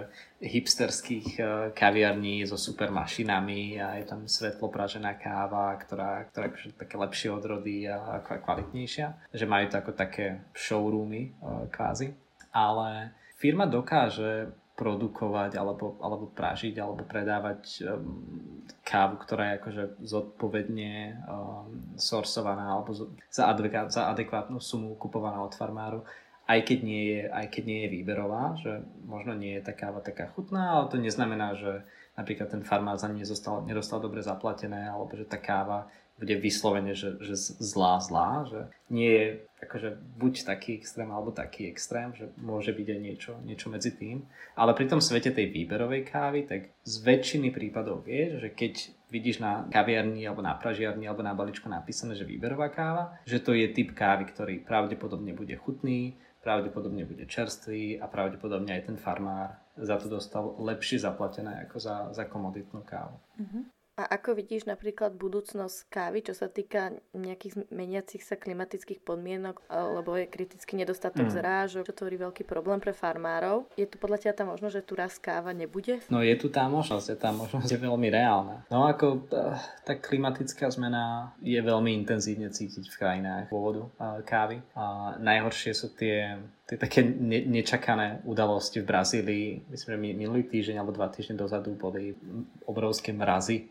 hipsterských 0.47 1.27
uh, 1.43 1.47
kaviarní 1.75 2.47
so 2.47 2.55
super 2.55 2.87
mašinami 2.87 3.75
a 3.75 3.99
je 3.99 4.07
tam 4.07 4.31
svetlo 4.31 4.71
pražená 4.71 5.19
káva, 5.19 5.75
ktorá, 5.75 6.23
ktorá 6.31 6.47
akože 6.55 6.79
také 6.79 6.95
lepšie 6.95 7.29
odrody 7.35 7.83
a, 7.83 8.23
kvalitnejšia. 8.23 9.27
Že 9.35 9.45
majú 9.51 9.65
to 9.67 9.75
ako 9.83 9.91
také 9.91 10.39
showroomy 10.55 11.35
uh, 11.43 11.67
kvázi. 11.67 12.15
Ale 12.55 13.11
firma 13.35 13.67
dokáže 13.67 14.55
produkovať 14.81 15.61
alebo, 15.61 16.01
alebo 16.01 16.25
pražiť 16.33 16.81
alebo 16.81 17.05
predávať 17.05 17.85
um, 17.85 18.65
kávu, 18.81 19.21
ktorá 19.21 19.53
je 19.53 19.57
akože 19.61 19.83
zodpovedne 20.01 21.21
um, 21.29 21.93
sorsovaná 22.01 22.73
alebo 22.73 22.97
za, 23.29 23.43
adekvát, 23.45 23.93
za 23.93 24.09
adekvátnu 24.09 24.57
sumu 24.57 24.97
kupovaná 24.97 25.37
od 25.45 25.53
farmáru 25.53 26.01
aj 26.49 26.59
keď, 26.67 26.79
nie 26.83 27.03
je, 27.15 27.21
aj 27.31 27.45
keď 27.47 27.63
nie 27.63 27.79
je 27.85 27.93
výberová, 28.01 28.59
že 28.59 28.83
možno 29.07 29.37
nie 29.39 29.55
je 29.55 29.63
tá 29.63 29.71
káva 29.71 30.03
taká 30.03 30.27
chutná, 30.35 30.75
ale 30.75 30.91
to 30.91 30.99
neznamená, 30.99 31.55
že 31.55 31.85
napríklad 32.19 32.51
ten 32.51 32.63
farmár 32.67 32.99
za 32.99 33.07
ne 33.07 33.23
nedostal 33.63 33.99
dobre 34.03 34.19
zaplatené, 34.19 34.89
alebo 34.89 35.15
že 35.15 35.23
tá 35.23 35.39
káva 35.39 35.87
bude 36.21 36.37
vyslovene, 36.37 36.93
že, 36.93 37.17
že 37.17 37.33
zlá, 37.57 37.97
zlá, 37.97 38.45
že 38.45 38.69
nie 38.93 39.09
je 39.09 39.27
akože 39.65 39.89
buď 40.21 40.33
taký 40.45 40.77
extrém 40.77 41.09
alebo 41.09 41.33
taký 41.33 41.65
extrém, 41.65 42.13
že 42.13 42.29
môže 42.37 42.69
byť 42.69 42.87
aj 42.93 42.99
niečo, 43.01 43.33
niečo 43.41 43.67
medzi 43.73 43.89
tým. 43.89 44.29
Ale 44.53 44.77
pri 44.77 44.85
tom 44.85 45.01
svete 45.01 45.33
tej 45.33 45.49
výberovej 45.49 46.05
kávy, 46.05 46.45
tak 46.45 46.77
z 46.85 46.95
väčšiny 47.01 47.49
prípadov 47.49 48.05
vieš, 48.05 48.45
že 48.45 48.49
keď 48.53 48.73
vidíš 49.09 49.41
na 49.41 49.65
kaviarni 49.73 50.21
alebo 50.29 50.45
na 50.45 50.53
pražiarni 50.53 51.09
alebo 51.09 51.25
na 51.25 51.33
baličku 51.33 51.65
napísané, 51.65 52.13
že 52.13 52.29
výberová 52.29 52.69
káva, 52.69 53.17
že 53.25 53.41
to 53.41 53.57
je 53.57 53.65
typ 53.73 53.97
kávy, 53.97 54.29
ktorý 54.29 54.61
pravdepodobne 54.61 55.33
bude 55.33 55.57
chutný, 55.57 56.21
pravdepodobne 56.45 57.05
bude 57.05 57.25
čerstvý 57.25 57.97
a 57.97 58.05
pravdepodobne 58.05 58.77
aj 58.77 58.93
ten 58.93 58.97
farmár 58.97 59.57
za 59.77 59.97
to 59.97 60.09
dostal 60.09 60.57
lepšie 60.61 61.01
zaplatené 61.01 61.65
ako 61.65 61.77
za, 61.81 61.95
za 62.13 62.23
komoditnú 62.25 62.81
kávu. 62.85 63.17
Uh-huh. 63.39 63.65
A 64.01 64.17
ako 64.17 64.33
vidíš 64.33 64.65
napríklad 64.65 65.13
budúcnosť 65.13 65.93
kávy, 65.93 66.25
čo 66.25 66.33
sa 66.33 66.49
týka 66.49 66.97
nejakých 67.13 67.69
meniacich 67.69 68.25
sa 68.25 68.33
klimatických 68.33 69.05
podmienok, 69.05 69.61
lebo 69.69 70.17
je 70.17 70.25
kritický 70.25 70.73
nedostatok 70.73 71.29
mm. 71.29 71.33
zrážok, 71.37 71.85
čo 71.85 71.93
tvorí 71.93 72.17
veľký 72.17 72.41
problém 72.49 72.81
pre 72.81 72.97
farmárov. 72.97 73.69
Je 73.77 73.85
tu 73.85 74.01
podľa 74.01 74.25
teba 74.25 74.33
tá 74.33 74.43
možnosť, 74.49 74.73
že 74.73 74.87
tu 74.89 74.93
raz 74.97 75.13
káva 75.21 75.53
nebude? 75.53 76.01
No 76.09 76.25
je 76.25 76.33
tu 76.33 76.49
tá 76.49 76.65
možnosť, 76.65 77.13
je 77.13 77.17
tá 77.21 77.29
možnosť 77.29 77.69
je 77.69 77.77
veľmi 77.77 78.09
reálna. 78.09 78.65
No 78.73 78.89
ako 78.89 79.29
eh, 79.29 79.53
tá 79.85 79.93
klimatická 79.93 80.73
zmena 80.73 81.37
je 81.45 81.61
veľmi 81.61 81.93
intenzívne 81.93 82.49
cítiť 82.49 82.89
v 82.89 82.97
krajinách 82.97 83.53
pôvodu 83.53 83.85
eh, 83.85 84.25
kávy. 84.25 84.57
A 84.73 85.13
najhoršie 85.21 85.77
sú 85.77 85.93
tie 85.93 86.41
tie 86.71 86.79
také 86.79 87.03
ne, 87.03 87.43
nečakané 87.43 88.23
udalosti 88.23 88.79
v 88.79 88.87
Brazílii. 88.87 89.47
Myslím, 89.67 89.89
že 89.91 89.99
minulý 90.15 90.47
týždeň 90.47 90.79
alebo 90.79 90.95
dva 90.95 91.11
týždne 91.11 91.35
dozadu 91.35 91.75
boli 91.75 92.15
obrovské 92.63 93.11
mrazy 93.11 93.67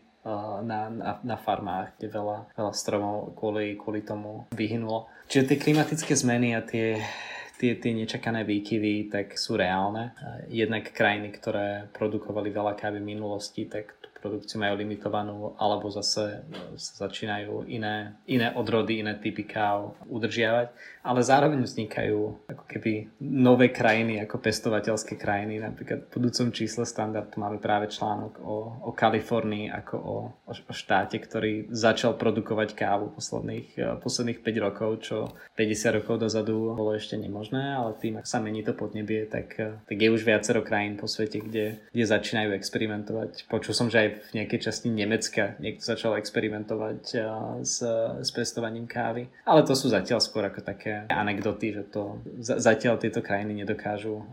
na, 0.61 0.85
na, 0.93 1.17
na 1.25 1.33
farmách, 1.33 1.97
kde 1.97 2.13
veľa, 2.13 2.53
veľa 2.53 2.73
stromov 2.77 3.33
kvôli, 3.33 3.73
kvôli 3.73 4.05
tomu 4.05 4.45
vyhynulo. 4.53 5.09
Čiže 5.25 5.49
tie 5.49 5.57
klimatické 5.57 6.13
zmeny 6.13 6.53
a 6.53 6.61
tie, 6.61 7.01
tie, 7.57 7.73
tie 7.73 7.91
nečakané 7.97 8.45
výkyvy 8.45 9.09
tak 9.09 9.33
sú 9.33 9.57
reálne. 9.57 10.13
Jednak 10.53 10.93
krajiny, 10.93 11.33
ktoré 11.33 11.89
produkovali 11.97 12.53
veľa 12.53 12.77
kávy 12.77 13.01
v 13.01 13.17
minulosti, 13.17 13.65
tak 13.65 13.97
produkciu 14.21 14.61
majú 14.61 14.77
limitovanú, 14.77 15.57
alebo 15.57 15.89
zase 15.89 16.45
sa 16.77 17.09
začínajú 17.09 17.65
iné, 17.67 18.13
iné 18.29 18.53
odrody, 18.53 19.01
iné 19.01 19.17
typy 19.17 19.43
káv 19.43 19.97
udržiavať. 20.07 20.71
Ale 21.01 21.25
zároveň 21.25 21.65
vznikajú 21.65 22.45
ako 22.45 22.63
keby 22.69 23.09
nové 23.25 23.73
krajiny, 23.73 24.21
ako 24.21 24.37
pestovateľské 24.37 25.17
krajiny. 25.17 25.57
Napríklad 25.57 26.05
v 26.05 26.13
budúcom 26.13 26.53
čísle 26.53 26.85
standardu 26.85 27.41
máme 27.41 27.57
práve 27.57 27.89
článok 27.89 28.37
o, 28.37 28.85
o 28.85 28.91
Kalifornii 28.93 29.73
ako 29.73 29.95
o, 29.97 30.15
o, 30.45 30.51
štáte, 30.69 31.17
ktorý 31.17 31.73
začal 31.73 32.13
produkovať 32.21 32.77
kávu 32.77 33.09
posledných, 33.17 33.67
eh, 33.81 33.97
posledných 33.97 34.45
5 34.45 34.57
rokov, 34.61 34.89
čo 35.01 35.17
50 35.57 35.97
rokov 35.97 36.21
dozadu 36.21 36.77
bolo 36.77 36.93
ešte 36.93 37.17
nemožné, 37.17 37.73
ale 37.73 37.97
tým, 37.97 38.21
ak 38.21 38.29
sa 38.29 38.37
mení 38.37 38.61
to 38.61 38.77
podnebie, 38.77 39.25
tak, 39.25 39.57
eh, 39.57 39.81
tak 39.89 39.97
je 39.97 40.09
už 40.13 40.21
viacero 40.21 40.61
krajín 40.61 41.01
po 41.01 41.09
svete, 41.09 41.41
kde, 41.41 41.81
kde 41.89 42.05
začínajú 42.05 42.53
experimentovať. 42.53 43.49
Počul 43.49 43.73
som, 43.73 43.87
že 43.89 44.05
aj 44.05 44.09
v 44.19 44.29
nejakej 44.41 44.59
časti 44.67 44.91
Nemecka 44.91 45.55
niekto 45.61 45.83
začal 45.85 46.19
experimentovať 46.19 47.01
s, 47.63 47.77
s 48.19 48.29
pestovaním 48.35 48.89
kávy. 48.89 49.31
Ale 49.47 49.63
to 49.63 49.77
sú 49.77 49.87
zatiaľ 49.87 50.19
skôr 50.19 50.43
ako 50.47 50.59
také 50.65 51.07
anekdoty, 51.07 51.71
že 51.71 51.83
to 51.87 52.19
zatiaľ 52.41 52.99
tieto 52.99 53.23
krajiny 53.23 53.63
nedokážu 53.63 54.25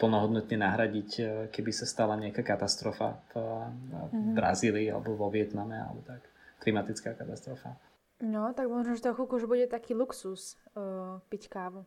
plnohodnotne 0.00 0.56
nahradiť, 0.56 1.10
keby 1.52 1.70
sa 1.74 1.84
stala 1.84 2.16
nejaká 2.16 2.40
katastrofa 2.40 3.20
v, 3.30 3.34
v 3.36 3.92
mhm. 4.14 4.32
Brazílii 4.36 4.88
alebo 4.88 5.18
vo 5.18 5.28
Vietname 5.28 5.76
alebo 5.76 6.00
tak. 6.06 6.24
Klimatická 6.62 7.12
katastrofa. 7.12 7.76
No, 8.16 8.48
tak 8.56 8.72
možno, 8.72 8.96
že 8.96 9.04
to 9.04 9.12
chvíľku 9.12 9.36
už 9.36 9.44
bude 9.44 9.68
taký 9.68 9.92
luxus 9.92 10.56
uh, 10.72 11.20
piť 11.28 11.52
kávu. 11.52 11.84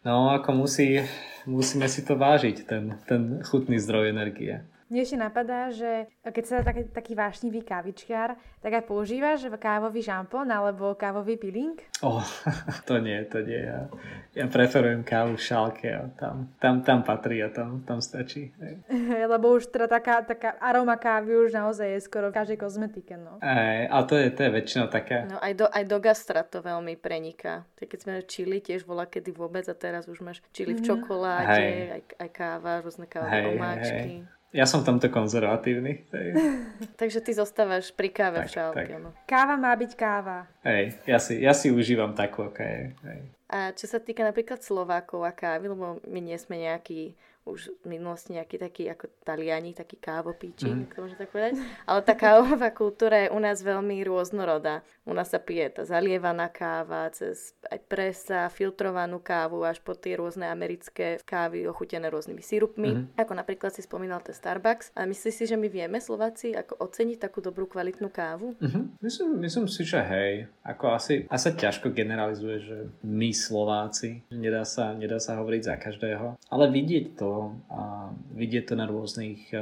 No, 0.00 0.32
ako 0.32 0.64
musí, 0.64 1.04
musíme 1.44 1.84
si 1.84 2.00
to 2.00 2.16
vážiť, 2.16 2.64
ten, 2.64 2.96
ten 3.04 3.44
chutný 3.44 3.76
zdroj 3.76 4.08
energie. 4.08 4.64
Mne 4.90 5.06
ešte 5.06 5.22
napadá, 5.22 5.70
že 5.70 6.10
keď 6.26 6.44
sa 6.50 6.66
taký, 6.66 6.90
taký 6.90 7.14
vášnivý 7.14 7.62
kávičkár, 7.62 8.34
tak 8.58 8.72
aj 8.74 8.90
používaš 8.90 9.46
kávový 9.54 10.02
žampón 10.02 10.50
alebo 10.50 10.98
kávový 10.98 11.38
peeling? 11.38 11.78
Oh, 12.02 12.26
to 12.90 12.98
nie, 12.98 13.22
to 13.30 13.38
nie. 13.46 13.70
Ja, 13.70 13.86
ja 14.34 14.50
preferujem 14.50 15.06
kávu 15.06 15.38
v 15.38 15.46
šálke 15.46 15.86
a 15.94 16.10
tam, 16.18 16.50
tam, 16.58 16.82
tam 16.82 17.06
patrí 17.06 17.38
a 17.38 17.54
tam, 17.54 17.86
tam 17.86 18.02
stačí. 18.02 18.50
Lebo 19.30 19.54
už 19.54 19.70
teda 19.70 19.86
taká, 19.86 20.26
taká 20.26 20.58
aroma 20.58 20.98
kávy 20.98 21.38
už 21.38 21.54
naozaj 21.54 21.86
je 21.86 22.00
skoro 22.02 22.34
v 22.34 22.42
každej 22.42 22.58
kozmetike. 22.58 23.14
No. 23.14 23.38
Ej, 23.46 23.86
a 23.94 24.02
to 24.02 24.18
je, 24.18 24.26
to 24.34 24.42
je 24.42 24.50
väčšinou 24.50 24.90
také. 24.90 25.22
No 25.30 25.38
aj 25.38 25.54
do, 25.54 25.66
aj 25.70 25.84
do 25.86 25.98
gastra 26.02 26.42
to 26.42 26.66
veľmi 26.66 26.98
preniká. 26.98 27.62
Tak 27.78 27.94
keď 27.94 27.98
sme 28.02 28.14
čili, 28.26 28.58
tiež 28.58 28.82
bola 28.82 29.06
kedy 29.06 29.30
vôbec 29.38 29.62
a 29.70 29.74
teraz 29.78 30.10
už 30.10 30.18
máš 30.18 30.42
čili 30.50 30.74
v 30.74 30.82
mhm. 30.82 30.86
čokoláde, 30.90 31.62
mm. 31.62 31.94
aj, 31.94 32.02
aj 32.26 32.30
káva, 32.34 32.82
rôzne 32.82 33.06
kávové 33.06 33.54
omáčky. 33.54 34.26
Hej. 34.26 34.39
Ja 34.50 34.66
som 34.66 34.82
tamto 34.82 35.06
konzervatívny. 35.06 36.10
Hej. 36.10 36.28
Takže 37.00 37.22
ty 37.22 37.30
zostávaš 37.30 37.94
pri 37.94 38.10
káve 38.10 38.42
tak, 38.42 38.46
v 38.46 38.50
šálke. 38.50 38.94
No. 38.98 39.14
Káva 39.22 39.54
má 39.54 39.70
byť 39.78 39.92
káva. 39.94 40.50
Hej, 40.66 40.98
ja 41.06 41.18
si, 41.22 41.38
ja 41.38 41.54
si 41.54 41.70
užívam 41.70 42.10
takú, 42.18 42.50
aká 42.50 42.66
je. 42.66 42.84
Hej. 43.06 43.20
A 43.50 43.58
čo 43.74 43.86
sa 43.86 44.02
týka 44.02 44.22
napríklad 44.26 44.62
Slovákov 44.62 45.26
a 45.26 45.34
kávy, 45.34 45.70
lebo 45.70 46.02
my 46.06 46.20
nie 46.22 46.38
sme 46.38 46.58
nejakí 46.66 47.14
už 47.50 47.74
v 47.82 47.98
minulosti 47.98 48.38
nejaký 48.38 48.56
taký 48.56 48.84
ako 48.88 49.10
Taliani, 49.26 49.74
taký 49.74 49.98
kávopíči, 49.98 50.70
mm. 50.70 50.94
to 50.94 51.02
môžem 51.02 51.18
tak 51.18 51.30
povedať. 51.34 51.58
Ale 51.90 52.00
tá 52.06 52.14
kávová 52.14 52.70
kultúra 52.70 53.26
je 53.26 53.34
u 53.34 53.40
nás 53.42 53.58
veľmi 53.58 53.98
rôznorodá. 54.06 54.86
U 55.02 55.12
nás 55.16 55.34
sa 55.34 55.42
pije 55.42 55.66
tá 55.74 55.82
zalievaná 55.82 56.46
káva, 56.46 57.10
cez 57.10 57.56
aj 57.66 57.80
presa, 57.90 58.46
filtrovanú 58.52 59.18
kávu, 59.18 59.66
až 59.66 59.82
po 59.82 59.96
tie 59.98 60.14
rôzne 60.14 60.46
americké 60.46 61.18
kávy 61.26 61.66
ochutené 61.66 62.06
rôznymi 62.06 62.42
sirupmi. 62.44 62.90
Mm. 62.94 63.04
Ako 63.18 63.32
napríklad 63.34 63.74
si 63.74 63.82
spomínal 63.82 64.22
ten 64.22 64.36
Starbucks. 64.36 64.92
A 64.94 65.08
myslíš 65.08 65.34
si, 65.34 65.44
že 65.50 65.56
my 65.56 65.66
vieme 65.66 65.98
Slováci 65.98 66.52
ako 66.52 66.78
oceniť 66.84 67.18
takú 67.18 67.40
dobrú 67.40 67.64
kvalitnú 67.66 68.12
kávu? 68.12 68.54
Mm-hmm. 68.60 68.84
Myslím, 69.00 69.28
myslím 69.40 69.66
si, 69.66 69.82
že 69.82 69.98
hej. 70.04 70.46
Ako 70.62 70.92
asi, 70.92 71.24
asi 71.26 71.48
ťažko 71.56 71.90
generalizuje, 71.96 72.56
že 72.60 72.76
my 73.00 73.32
Slováci, 73.32 74.22
nedá 74.28 74.68
sa, 74.68 74.92
nedá 74.92 75.16
sa 75.16 75.40
hovoriť 75.40 75.62
za 75.64 75.74
každého. 75.80 76.36
Ale 76.52 76.64
vidieť 76.68 77.16
to 77.16 77.39
a 77.70 78.10
vidieť 78.34 78.64
to 78.70 78.74
na 78.76 78.86
rôznych, 78.86 79.52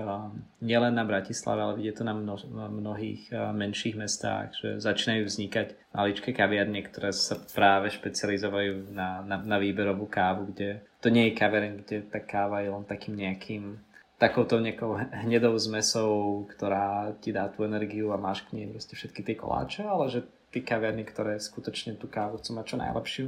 nielen 0.62 0.95
na 0.95 1.05
Bratislave, 1.05 1.61
ale 1.62 1.79
vidieť 1.79 1.95
to 2.01 2.05
na, 2.05 2.14
mno, 2.14 2.35
na 2.51 2.67
mnohých 2.67 3.33
menších 3.33 3.95
mestách, 3.99 4.55
že 4.59 4.69
začínajú 4.83 5.29
vznikať 5.29 5.79
maličké 5.95 6.31
kaviarne, 6.35 6.81
ktoré 6.85 7.11
sa 7.14 7.38
práve 7.53 7.91
špecializovajú 7.95 8.93
na, 8.93 9.23
na, 9.23 9.37
na 9.43 9.57
výberovú 9.57 10.07
kávu, 10.07 10.51
kde 10.55 10.83
to 10.99 11.09
nie 11.09 11.31
je 11.31 11.38
kaviareň, 11.38 11.73
kde 11.83 11.97
tá 12.11 12.19
káva 12.19 12.64
je 12.67 12.71
len 12.75 12.85
takým 12.87 13.14
nejakým 13.14 13.79
takouto 14.19 14.59
nejakou 14.59 14.99
hnedou 14.99 15.55
zmesou, 15.55 16.43
ktorá 16.51 17.14
ti 17.23 17.31
dá 17.31 17.47
tú 17.47 17.62
energiu 17.62 18.11
a 18.11 18.19
máš 18.19 18.43
k 18.51 18.59
nej 18.59 18.67
proste 18.67 18.99
všetky 18.99 19.23
tie 19.23 19.37
koláče, 19.38 19.87
ale 19.87 20.11
že 20.11 20.27
tí 20.51 20.61
kaviarny, 20.61 21.07
ktoré 21.07 21.38
skutočne 21.38 21.95
tú 21.95 22.11
kávu 22.11 22.43
chcú 22.43 22.59
mať 22.59 22.64
čo 22.67 22.77
najlepšiu, 22.83 23.27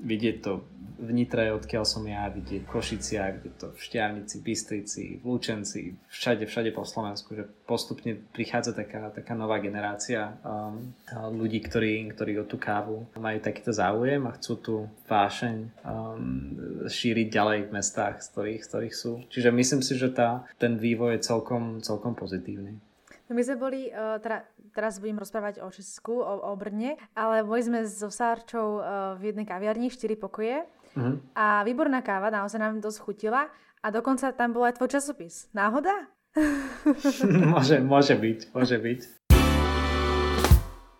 vidieť 0.00 0.36
to 0.40 0.64
v 1.02 1.10
Nitre, 1.10 1.50
odkiaľ 1.50 1.82
som 1.82 2.06
ja, 2.06 2.30
vidieť 2.30 2.62
v 2.62 2.70
Košiciach, 2.70 3.42
vidieť 3.42 3.54
to 3.58 3.66
v 3.74 3.80
Šťavnici, 3.82 4.36
Bystrici, 4.38 5.04
v 5.18 5.24
Lučenci, 5.26 5.98
všade, 6.06 6.46
všade 6.46 6.70
po 6.70 6.86
Slovensku, 6.86 7.34
že 7.34 7.42
postupne 7.66 8.14
prichádza 8.30 8.70
taká, 8.70 9.10
taká 9.10 9.34
nová 9.34 9.58
generácia 9.58 10.38
um, 10.46 10.94
ľudí, 11.34 11.58
ktorí, 11.58 12.06
ktorí 12.14 12.38
o 12.38 12.46
tú 12.46 12.54
kávu 12.54 13.10
majú 13.18 13.38
takýto 13.42 13.74
záujem 13.74 14.22
a 14.30 14.34
chcú 14.38 14.52
tú 14.62 14.74
vášeň 15.10 15.56
um, 15.82 16.86
šíriť 16.86 17.26
ďalej 17.34 17.58
v 17.66 17.72
mestách, 17.74 18.22
z 18.22 18.26
ktorých, 18.30 18.62
z 18.62 18.68
ktorých 18.70 18.94
sú. 18.94 19.12
Čiže 19.26 19.50
myslím 19.50 19.82
si, 19.82 19.98
že 19.98 20.14
tá, 20.14 20.46
ten 20.62 20.78
vývoj 20.78 21.18
je 21.18 21.26
celkom, 21.26 21.82
celkom 21.82 22.14
pozitívny. 22.14 22.78
No 23.32 23.40
my 23.40 23.48
sme 23.48 23.56
boli, 23.56 23.88
uh, 23.88 24.20
teda, 24.20 24.44
teraz 24.76 25.00
budem 25.00 25.16
rozprávať 25.16 25.64
o 25.64 25.72
Česku, 25.72 26.20
o, 26.20 26.52
o 26.52 26.52
Brne, 26.52 27.00
ale 27.16 27.40
boli 27.40 27.64
sme 27.64 27.80
so 27.88 28.12
Sárčou 28.12 28.76
uh, 28.76 29.16
v 29.16 29.32
jednej 29.32 29.48
kaviarni, 29.48 29.88
4 29.88 30.20
pokoje 30.20 30.60
uh-huh. 30.68 31.16
a 31.32 31.64
výborná 31.64 32.04
káva, 32.04 32.28
naozaj 32.28 32.60
nám 32.60 32.84
dosť 32.84 33.00
chutila 33.00 33.48
a 33.80 33.86
dokonca 33.88 34.36
tam 34.36 34.52
bol 34.52 34.68
aj 34.68 34.76
tvoj 34.76 35.00
časopis. 35.00 35.48
Náhoda? 35.56 36.12
môže, 37.56 37.80
môže 37.80 38.20
byť, 38.20 38.52
môže 38.52 38.76
byť. 38.76 39.00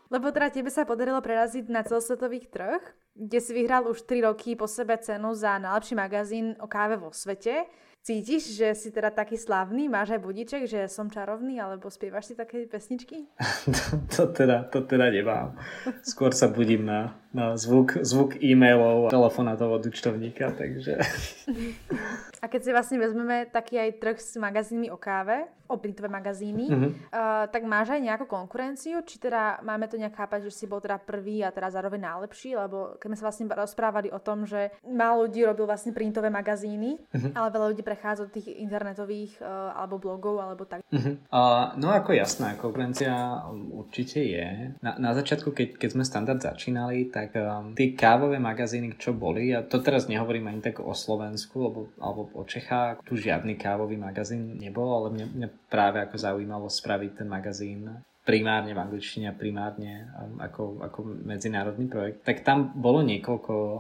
Lebo 0.09 0.33
teda 0.33 0.49
tebe 0.49 0.73
sa 0.73 0.89
podarilo 0.89 1.21
preraziť 1.21 1.69
na 1.69 1.85
celosvetových 1.85 2.49
trh, 2.49 2.81
kde 3.13 3.39
si 3.45 3.53
vyhral 3.53 3.85
už 3.93 4.09
3 4.09 4.25
roky 4.25 4.57
po 4.57 4.65
sebe 4.65 4.97
cenu 4.97 5.37
za 5.37 5.61
najlepší 5.61 6.01
magazín 6.01 6.57
o 6.65 6.69
káve 6.69 6.97
vo 6.97 7.13
svete. 7.13 7.69
Cítiš, 8.03 8.59
že 8.59 8.75
si 8.75 8.91
teda 8.91 9.15
taký 9.15 9.39
slavný? 9.39 9.87
Máš 9.87 10.19
aj 10.19 10.27
budíček, 10.27 10.67
že 10.67 10.91
som 10.91 11.07
čarovný? 11.07 11.63
Alebo 11.63 11.87
spievaš 11.87 12.27
si 12.27 12.35
také 12.35 12.67
pesničky? 12.67 13.31
to, 13.79 13.95
to, 14.11 14.23
teda, 14.35 14.67
to 14.67 14.83
teda 14.83 15.07
nemám. 15.07 15.55
Skôr 16.03 16.35
sa 16.35 16.51
budím 16.51 16.83
na, 16.83 17.15
na 17.31 17.55
zvuk, 17.55 18.03
zvuk 18.03 18.43
e-mailov 18.43 19.07
a 19.07 19.15
telefonátov 19.15 19.79
od 19.79 19.87
účtovníka, 19.87 20.51
takže... 20.51 20.99
A 22.43 22.51
keď 22.51 22.61
si 22.67 22.71
vlastne 22.75 22.99
vezmeme 22.99 23.47
taký 23.47 23.79
aj 23.79 24.03
trh 24.03 24.19
s 24.19 24.35
magazínmi 24.35 24.91
o 24.91 24.99
káve, 24.99 25.47
o 25.71 25.79
printové 25.79 26.11
magazíny, 26.11 26.69
mm-hmm. 26.69 26.91
uh, 27.15 27.47
tak 27.49 27.63
máš 27.65 27.95
aj 27.95 28.03
nejakú 28.03 28.27
konkurenciu? 28.27 29.01
Či 29.07 29.23
teda 29.23 29.63
máme 29.63 29.87
to 29.87 29.95
nejak 29.95 30.19
chápať, 30.19 30.51
že 30.51 30.53
si 30.53 30.65
bol 30.67 30.83
teda 30.83 30.99
prvý 30.99 31.41
a 31.47 31.55
teraz 31.55 31.79
zároveň 31.79 32.03
najlepší? 32.03 32.59
Lebo 32.59 32.99
keď 32.99 33.07
sme 33.09 33.17
sa 33.17 33.25
vlastne 33.31 33.47
rozprávali 33.47 34.11
o 34.11 34.19
tom, 34.19 34.45
že 34.45 34.75
málo 34.85 35.31
ľudí 35.31 35.47
robil 35.47 35.71
vlastne 35.71 35.95
printové 35.95 36.35
magazíny, 36.35 36.99
mm-hmm. 36.99 37.33
ale 37.33 37.49
veľa 37.55 37.67
ľudí 37.73 37.83
prechádza 37.87 38.27
do 38.27 38.35
tých 38.35 38.53
internetových 38.59 39.39
uh, 39.39 39.79
alebo 39.79 40.03
blogov 40.03 40.43
alebo 40.43 40.67
tak. 40.67 40.83
Mm-hmm. 40.91 41.31
Uh, 41.31 41.79
no 41.79 41.95
ako 41.95 42.11
jasná, 42.13 42.59
konkurencia 42.59 43.47
určite 43.71 44.19
je. 44.19 44.77
Na, 44.83 44.99
na 44.99 45.15
začiatku, 45.15 45.55
keď, 45.55 45.79
keď 45.79 45.89
sme 45.95 46.05
standard 46.05 46.43
začínali, 46.43 47.07
tak 47.07 47.39
um, 47.39 47.73
tie 47.79 47.95
kávové 47.95 48.43
magazíny, 48.43 48.99
čo 48.99 49.15
boli, 49.15 49.55
a 49.55 49.63
to 49.63 49.79
teraz 49.79 50.11
nehovorím 50.11 50.51
ani 50.51 50.61
tak 50.61 50.83
o 50.83 50.91
Slovensku, 50.93 51.57
alebo, 51.65 51.81
alebo 52.03 52.32
o 52.35 52.43
Čechách. 52.45 53.05
Tu 53.05 53.17
žiadny 53.21 53.55
kávový 53.61 54.01
magazín 54.01 54.57
nebol, 54.59 54.89
ale 54.93 55.09
mňa, 55.15 55.27
mňa 55.37 55.49
práve 55.69 55.99
ako 56.01 56.17
zaujímalo 56.17 56.67
spraviť 56.67 57.23
ten 57.23 57.29
magazín 57.29 57.89
primárne 58.23 58.71
v 58.71 58.83
angličtine 58.83 59.31
a 59.31 59.35
primárne 59.35 60.07
um, 60.15 60.39
ako, 60.39 60.79
ako 60.83 60.99
medzinárodný 61.27 61.91
projekt. 61.91 62.23
Tak 62.23 62.47
tam 62.47 62.71
bolo 62.79 63.03
niekoľko 63.03 63.55
uh, 63.55 63.79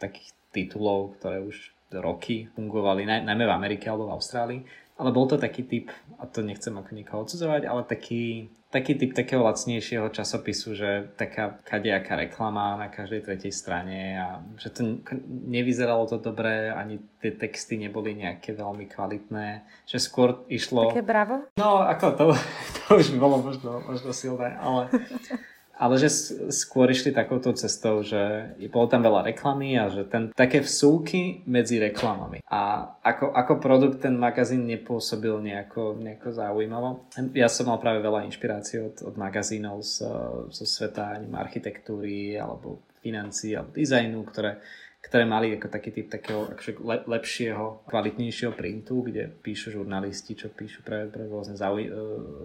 takých 0.00 0.32
titulov, 0.52 1.20
ktoré 1.20 1.44
už 1.44 1.76
roky 1.92 2.48
fungovali, 2.56 3.04
naj, 3.04 3.20
najmä 3.28 3.44
v 3.46 3.56
Amerike 3.56 3.86
alebo 3.86 4.10
v 4.10 4.16
Austrálii. 4.16 4.60
ale 4.96 5.12
bol 5.12 5.28
to 5.28 5.36
taký 5.36 5.68
typ, 5.68 5.92
a 6.16 6.24
to 6.24 6.40
nechcem 6.40 6.72
ako 6.72 6.90
nikoho 6.96 7.28
odsudzovať, 7.28 7.68
ale 7.68 7.84
taký, 7.84 8.48
taký 8.76 8.92
typ 9.00 9.16
takého 9.16 9.40
lacnejšieho 9.40 10.12
časopisu, 10.12 10.76
že 10.76 11.08
taká 11.16 11.56
kadejaká 11.64 12.20
reklama 12.20 12.76
na 12.76 12.92
každej 12.92 13.24
tretej 13.24 13.52
strane 13.56 14.20
a 14.20 14.44
že 14.60 14.68
to 14.68 15.00
nevyzeralo 15.48 16.04
to 16.04 16.20
dobre, 16.20 16.68
ani 16.68 17.00
tie 17.24 17.32
texty 17.32 17.80
neboli 17.80 18.12
nejaké 18.12 18.52
veľmi 18.52 18.84
kvalitné, 18.92 19.64
že 19.88 19.96
skôr 19.96 20.44
išlo... 20.52 20.92
Také 20.92 21.00
bravo? 21.00 21.48
No, 21.56 21.80
ako 21.80 22.06
to, 22.12 22.24
to 22.84 23.00
už 23.00 23.16
bolo 23.16 23.40
možno, 23.40 23.80
možno 23.88 24.12
silné, 24.12 24.52
ale 24.60 24.92
ale 25.76 26.00
že 26.00 26.08
skôr 26.48 26.88
išli 26.88 27.12
takouto 27.12 27.52
cestou, 27.52 28.00
že 28.00 28.56
bolo 28.72 28.88
tam 28.88 29.04
veľa 29.04 29.28
reklamy 29.28 29.76
a 29.76 29.92
že 29.92 30.08
ten, 30.08 30.32
také 30.32 30.64
vsúky 30.64 31.44
medzi 31.44 31.76
reklamami. 31.76 32.40
A 32.48 32.90
ako, 33.04 33.36
ako 33.36 33.52
produkt 33.60 34.00
ten 34.00 34.16
magazín 34.16 34.64
nepôsobil 34.64 35.36
nejako, 35.36 36.00
nejako 36.00 36.32
zaujímavo. 36.32 36.88
Ja 37.36 37.52
som 37.52 37.68
mal 37.68 37.76
práve 37.76 38.00
veľa 38.00 38.24
inšpirácií 38.24 38.80
od, 38.80 38.96
od 39.04 39.14
magazínov 39.20 39.84
z, 39.84 40.00
zo 40.48 40.64
sveta 40.64 41.20
architektúry 41.36 42.40
alebo 42.40 42.80
financií 43.04 43.52
alebo 43.52 43.76
dizajnu, 43.76 44.24
ktoré, 44.32 44.58
ktoré 45.04 45.22
mali 45.28 45.54
ako 45.54 45.68
taký 45.70 45.94
typ 45.94 46.08
takého 46.08 46.50
akože 46.50 46.72
le, 46.82 46.96
lepšieho, 47.06 47.86
kvalitnejšieho 47.86 48.52
printu, 48.56 49.06
kde 49.06 49.30
píšu 49.30 49.76
žurnalisti, 49.76 50.34
čo 50.34 50.50
píšu 50.50 50.82
pre, 50.82 51.06
pre 51.06 51.30
rôzne 51.30 51.54
zauj- 51.54 51.86
e, 51.86 51.94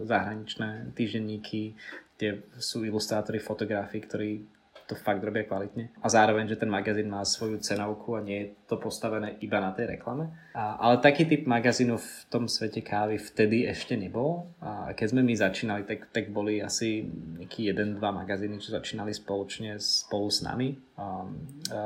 zahraničné 0.06 0.94
týždenníky, 0.94 1.74
kde 2.22 2.46
sú 2.62 2.86
ilustrátori 2.86 3.42
fotografií, 3.42 4.06
ktorí 4.06 4.46
to 4.86 5.00
fakt 5.00 5.24
robia 5.24 5.48
kvalitne. 5.48 5.96
A 6.04 6.12
zároveň, 6.12 6.52
že 6.52 6.60
ten 6.60 6.68
magazín 6.68 7.08
má 7.08 7.24
svoju 7.24 7.64
cenovku 7.64 8.20
a 8.20 8.22
nie 8.22 8.38
je 8.44 8.48
to 8.68 8.76
postavené 8.76 9.40
iba 9.40 9.64
na 9.64 9.72
tej 9.72 9.96
reklame. 9.96 10.28
A, 10.52 10.76
ale 10.84 11.00
taký 11.00 11.24
typ 11.24 11.48
magazínu 11.48 11.96
v 11.96 12.12
tom 12.28 12.52
svete 12.52 12.84
kávy 12.84 13.16
vtedy 13.16 13.64
ešte 13.72 13.96
nebol. 13.96 14.52
A 14.60 14.92
keď 14.92 15.16
sme 15.16 15.24
my 15.24 15.34
začínali, 15.34 15.88
tak, 15.88 16.12
tak 16.12 16.28
boli 16.36 16.60
asi 16.60 17.08
nejaký 17.08 17.72
jeden, 17.72 17.96
dva 18.04 18.12
magazíny, 18.12 18.60
čo 18.60 18.76
začínali 18.76 19.16
spoločne 19.16 19.80
spolu 19.80 20.28
s 20.28 20.44
nami 20.44 20.76
a 21.00 21.24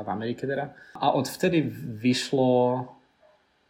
v 0.02 0.08
Amerike 0.10 0.42
teda. 0.42 0.74
A 0.98 1.14
odvtedy 1.14 1.62
vyšlo 2.02 2.90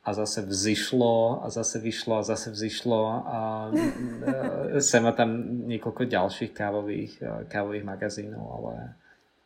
a 0.06 0.14
zase 0.14 0.46
vzýšlo 0.46 1.42
a 1.42 1.50
zase 1.50 1.82
vyšlo 1.82 2.14
a 2.16 2.22
zase 2.22 2.54
vzýšlo 2.54 3.00
a 3.26 3.38
e, 3.74 4.80
sem 4.80 5.02
a 5.02 5.10
tam 5.10 5.34
niekoľko 5.66 6.06
ďalších 6.06 6.54
kávových, 6.54 7.12
e, 7.18 7.50
kávových 7.50 7.82
magazínov, 7.82 8.46
ale 8.62 8.94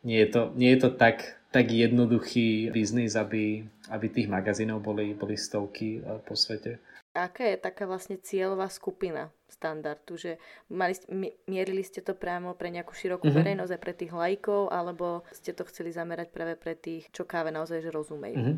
nie 0.05 0.21
je 0.21 0.29
to, 0.29 0.41
nie 0.53 0.69
je 0.77 0.79
to 0.85 0.89
tak, 0.93 1.41
tak 1.49 1.73
jednoduchý 1.73 2.69
biznis, 2.69 3.17
aby, 3.17 3.65
aby 3.89 4.05
tých 4.05 4.29
magazínov 4.29 4.85
boli, 4.85 5.17
boli 5.17 5.33
stovky 5.33 5.97
e, 5.97 6.21
po 6.21 6.37
svete. 6.37 6.77
Aká 7.11 7.43
je 7.43 7.57
taká 7.59 7.89
vlastne 7.89 8.15
cieľová 8.21 8.69
skupina 8.71 9.33
standardu, 9.51 10.15
že 10.15 10.31
mali, 10.71 10.95
mierili 11.43 11.83
ste 11.83 11.99
to 11.99 12.15
priamo 12.15 12.55
pre 12.55 12.71
nejakú 12.71 12.95
širokú 12.95 13.27
mm-hmm. 13.27 13.41
verejnosť 13.43 13.71
aj 13.75 13.81
pre 13.83 13.93
tých 13.93 14.13
lajkov, 14.15 14.71
alebo 14.71 15.27
ste 15.35 15.51
to 15.51 15.67
chceli 15.67 15.91
zamerať 15.91 16.31
práve 16.31 16.55
pre 16.55 16.71
tých, 16.73 17.11
čo 17.11 17.27
káve 17.27 17.51
naozaj 17.51 17.83
že 17.83 17.91
rozumejú? 17.91 18.37
Mm-hmm. 18.39 18.57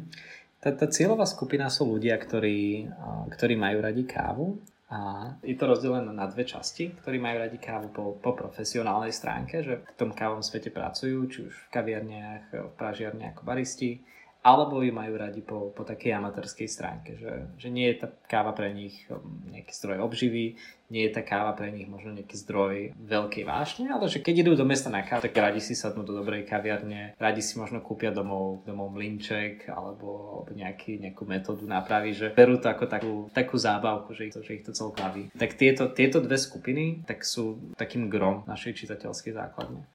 Tá, 0.64 0.72
tá 0.72 0.88
cieľová 0.88 1.28
skupina 1.28 1.68
sú 1.68 1.92
ľudia, 1.92 2.16
ktorí, 2.16 2.88
ktorí 3.36 3.54
majú 3.60 3.84
radi 3.84 4.08
kávu 4.08 4.64
a 4.88 5.34
je 5.44 5.60
to 5.60 5.68
rozdelené 5.68 6.08
na 6.16 6.24
dve 6.32 6.48
časti, 6.48 6.96
ktorí 7.04 7.20
majú 7.20 7.44
radi 7.44 7.60
kávu 7.60 7.92
po, 7.92 8.16
po 8.16 8.32
profesionálnej 8.32 9.12
stránke, 9.12 9.60
že 9.60 9.84
v 9.84 9.94
tom 10.00 10.16
kávom 10.16 10.40
svete 10.40 10.72
pracujú, 10.72 11.20
či 11.28 11.40
už 11.52 11.52
v 11.52 11.68
kaviarniach, 11.68 12.44
v 12.56 12.74
pražiarniach 12.80 13.36
ako 13.36 13.44
baristi, 13.44 14.00
alebo 14.44 14.84
ju 14.84 14.92
majú 14.92 15.16
radi 15.16 15.40
po, 15.40 15.72
po 15.72 15.88
takej 15.88 16.20
amatérskej 16.20 16.68
stránke, 16.68 17.16
že, 17.16 17.48
že 17.56 17.72
nie 17.72 17.88
je 17.88 18.04
tá 18.04 18.08
káva 18.28 18.52
pre 18.52 18.76
nich 18.76 19.08
um, 19.08 19.24
nejaký 19.48 19.72
zdroj 19.72 20.04
obživy, 20.04 20.60
nie 20.92 21.08
je 21.08 21.16
tá 21.16 21.24
káva 21.24 21.56
pre 21.56 21.72
nich 21.72 21.88
možno 21.88 22.12
nejaký 22.12 22.36
zdroj 22.44 22.76
veľkej 22.94 23.44
vášne, 23.48 23.88
ale 23.90 24.06
že 24.12 24.20
keď 24.20 24.44
idú 24.44 24.60
do 24.60 24.68
mesta 24.68 24.92
na 24.92 25.02
kávu, 25.02 25.24
tak 25.24 25.34
radi 25.34 25.64
si 25.64 25.74
sadnú 25.74 26.04
do 26.04 26.14
dobrej 26.14 26.44
kaviarne, 26.44 27.16
radi 27.16 27.42
si 27.42 27.56
možno 27.56 27.80
kúpia 27.80 28.12
domov, 28.12 28.68
domov 28.68 28.92
mlinček 28.92 29.72
alebo, 29.72 30.44
nejaký, 30.52 31.00
nejakú 31.00 31.24
metódu 31.24 31.64
nápravy, 31.64 32.14
že 32.14 32.36
berú 32.36 32.60
to 32.60 32.68
ako 32.68 32.86
takú, 32.86 33.14
takú 33.32 33.56
zábavku, 33.56 34.12
že 34.12 34.30
ich 34.30 34.34
to, 34.36 34.44
že 34.44 34.54
ich 34.60 34.66
to 34.68 34.76
celkom 34.76 35.08
baví. 35.08 35.24
Tak 35.34 35.56
tieto, 35.56 35.90
tieto 35.90 36.20
dve 36.20 36.36
skupiny 36.36 37.08
tak 37.08 37.24
sú 37.24 37.74
takým 37.80 38.12
grom 38.12 38.44
našej 38.46 38.86
čitateľskej 38.86 39.34
základne. 39.34 39.88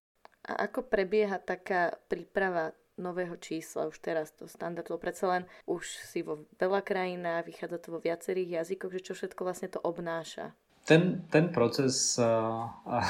A 0.48 0.64
ako 0.64 0.88
prebieha 0.88 1.36
taká 1.36 1.92
príprava 2.08 2.72
nového 2.98 3.38
čísla 3.38 3.86
už 3.86 3.98
teraz 4.02 4.34
to 4.34 4.50
standardlo. 4.50 4.98
Predsa 4.98 5.26
len 5.30 5.42
už 5.64 5.86
si 5.86 6.20
vo 6.22 6.44
veľa 6.58 6.82
krajinách, 6.82 7.48
vychádza 7.48 7.78
to 7.78 7.88
vo 7.96 8.00
viacerých 8.02 8.62
jazykoch, 8.62 8.92
že 8.92 9.04
čo 9.06 9.12
všetko 9.14 9.40
vlastne 9.46 9.68
to 9.70 9.80
obnáša. 9.80 10.52
Ten, 10.88 11.28
ten 11.28 11.52
proces 11.52 12.16
uh, 12.16 12.64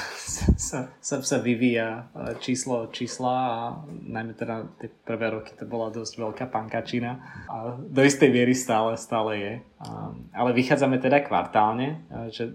sa, 0.59 0.91
sa, 0.99 1.15
sa 1.23 1.37
vyvíja 1.39 2.11
uh, 2.11 2.35
číslo 2.43 2.83
od 2.83 2.91
čísla 2.91 3.31
a 3.31 3.59
najmä 3.87 4.35
teda 4.35 4.67
tie 4.83 4.91
prvé 4.91 5.31
roky 5.31 5.55
to 5.55 5.63
bola 5.63 5.87
dosť 5.87 6.19
veľká 6.19 6.45
pankačina 6.51 7.11
a 7.47 7.79
do 7.79 8.01
istej 8.03 8.27
miery 8.35 8.51
stále, 8.51 8.99
stále 8.99 9.31
je. 9.39 9.53
Um, 9.79 10.27
ale 10.35 10.51
vychádzame 10.51 10.99
teda 10.99 11.23
kvartálne, 11.23 12.03
uh, 12.11 12.27
že 12.27 12.51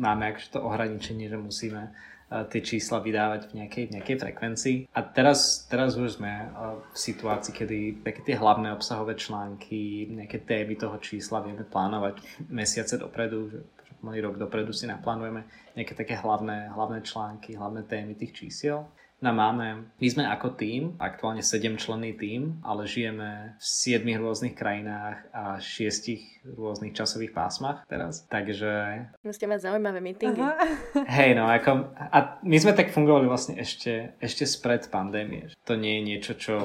máme 0.00 0.32
akože 0.32 0.48
to 0.48 0.64
ohraničenie, 0.64 1.28
že 1.28 1.36
musíme 1.36 1.92
tie 2.26 2.58
čísla 2.58 2.98
vydávať 2.98 3.54
v 3.54 3.62
nejakej, 3.62 3.84
nejakej 3.94 4.16
frekvencii. 4.18 4.76
A 4.98 5.00
teraz, 5.06 5.62
teraz 5.70 5.94
už 5.94 6.18
sme 6.18 6.50
v 6.90 6.96
situácii, 6.98 7.54
kedy 7.54 7.78
také 8.02 8.26
tie 8.26 8.34
hlavné 8.34 8.74
obsahové 8.74 9.14
články, 9.14 10.10
nejaké 10.10 10.42
témy 10.42 10.74
toho 10.74 10.98
čísla 10.98 11.38
vieme 11.38 11.62
plánovať 11.62 12.18
mesiace 12.50 12.98
dopredu, 12.98 13.46
že 13.54 13.58
pomaly 14.06 14.22
rok 14.22 14.38
dopredu 14.38 14.70
si 14.70 14.86
naplánujeme 14.86 15.42
nejaké 15.74 15.98
také 15.98 16.14
hlavné, 16.14 16.70
hlavné 16.70 17.02
články, 17.02 17.58
hlavné 17.58 17.82
témy 17.82 18.14
tých 18.14 18.38
čísiel. 18.38 18.86
No 19.16 19.32
máme, 19.32 19.96
my 19.96 20.08
sme 20.12 20.28
ako 20.28 20.60
tým, 20.60 20.92
aktuálne 21.00 21.40
7 21.40 21.80
členný 21.80 22.12
tým, 22.20 22.60
ale 22.60 22.84
žijeme 22.84 23.56
v 23.56 23.64
7 23.64 24.04
rôznych 24.20 24.52
krajinách 24.52 25.24
a 25.32 25.56
6 25.56 26.52
rôznych 26.52 26.92
časových 26.92 27.32
pásmach 27.32 27.82
teraz, 27.88 28.28
takže... 28.28 29.08
Musíte 29.24 29.48
mať 29.48 29.72
zaujímavé 29.72 29.98
meetingy. 30.04 30.44
Hej, 31.16 31.32
no 31.32 31.48
ako, 31.48 31.96
a 31.96 32.38
my 32.44 32.56
sme 32.60 32.76
tak 32.76 32.92
fungovali 32.92 33.24
vlastne 33.26 33.56
ešte, 33.56 34.14
ešte 34.20 34.44
spred 34.44 34.86
pandémie. 34.92 35.48
To 35.64 35.74
nie 35.74 35.98
je 35.98 36.02
niečo, 36.06 36.32
čo, 36.36 36.56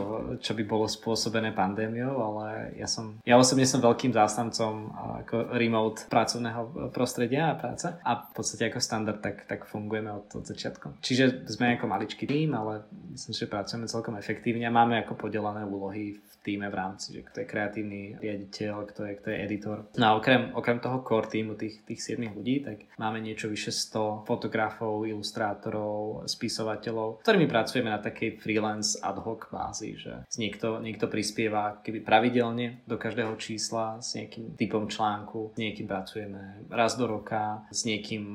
čo 0.43 0.51
by 0.51 0.63
bolo 0.67 0.91
spôsobené 0.91 1.55
pandémiou, 1.55 2.19
ale 2.19 2.75
ja 2.77 2.85
som, 2.85 3.17
ja 3.23 3.39
osobne 3.39 3.63
som 3.63 3.79
veľkým 3.79 4.11
zástancom 4.11 4.91
ako 5.23 5.55
remote 5.55 6.05
pracovného 6.11 6.91
prostredia 6.91 7.55
a 7.55 7.57
práce 7.57 7.87
a 7.87 8.11
v 8.27 8.31
podstate 8.35 8.67
ako 8.67 8.83
standard 8.83 9.23
tak, 9.23 9.47
tak 9.47 9.65
fungujeme 9.65 10.11
od, 10.11 10.27
od 10.35 10.45
začiatku. 10.45 10.99
Čiže 10.99 11.47
sme 11.47 11.79
ako 11.79 11.87
maličký 11.87 12.27
tým, 12.29 12.40
ale 12.49 12.89
myslím, 13.13 13.37
že 13.37 13.45
pracujeme 13.45 13.85
celkom 13.85 14.17
efektívne 14.17 14.65
máme 14.73 15.05
ako 15.05 15.29
podelené 15.29 15.61
úlohy 15.67 16.17
v 16.17 16.30
týme 16.41 16.67
v 16.67 16.75
rámci, 16.75 17.13
že 17.13 17.21
kto 17.21 17.45
je 17.45 17.47
kreatívny 17.47 18.01
riaditeľ, 18.17 18.73
kto 18.89 19.01
je, 19.05 19.13
kto 19.21 19.27
je 19.29 19.37
editor. 19.45 19.77
No 20.01 20.05
a 20.05 20.11
okrem, 20.17 20.49
okrem 20.57 20.81
toho 20.81 21.05
core 21.05 21.29
týmu 21.29 21.53
tých, 21.53 21.85
tých 21.85 22.17
7 22.17 22.33
ľudí, 22.33 22.65
tak 22.65 22.89
máme 22.97 23.21
niečo 23.21 23.45
vyše 23.45 23.69
100 23.69 24.25
fotografov, 24.25 25.05
ilustrátorov, 25.05 26.25
spisovateľov, 26.25 27.21
ktorými 27.21 27.45
pracujeme 27.45 27.93
na 27.93 28.01
takej 28.01 28.41
freelance 28.41 28.97
ad 28.97 29.21
hoc 29.21 29.53
bázi, 29.53 29.93
že 30.01 30.25
niekto, 30.41 30.81
niekto 30.81 31.05
prispieva 31.05 31.77
keby 31.85 32.01
pravidelne 32.01 32.81
do 32.89 32.97
každého 32.97 33.37
čísla 33.37 34.01
s 34.01 34.17
nejakým 34.17 34.57
typom 34.57 34.89
článku, 34.89 35.53
s 35.53 35.57
niekým 35.61 35.85
pracujeme 35.85 36.65
raz 36.73 36.97
do 36.97 37.05
roka, 37.05 37.69
s 37.69 37.85
niekým 37.85 38.25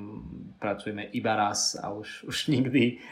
pracujeme 0.63 1.11
iba 1.11 1.35
raz 1.35 1.75
a 1.75 1.91
už, 1.91 2.31
už 2.31 2.55
nikdy. 2.55 3.03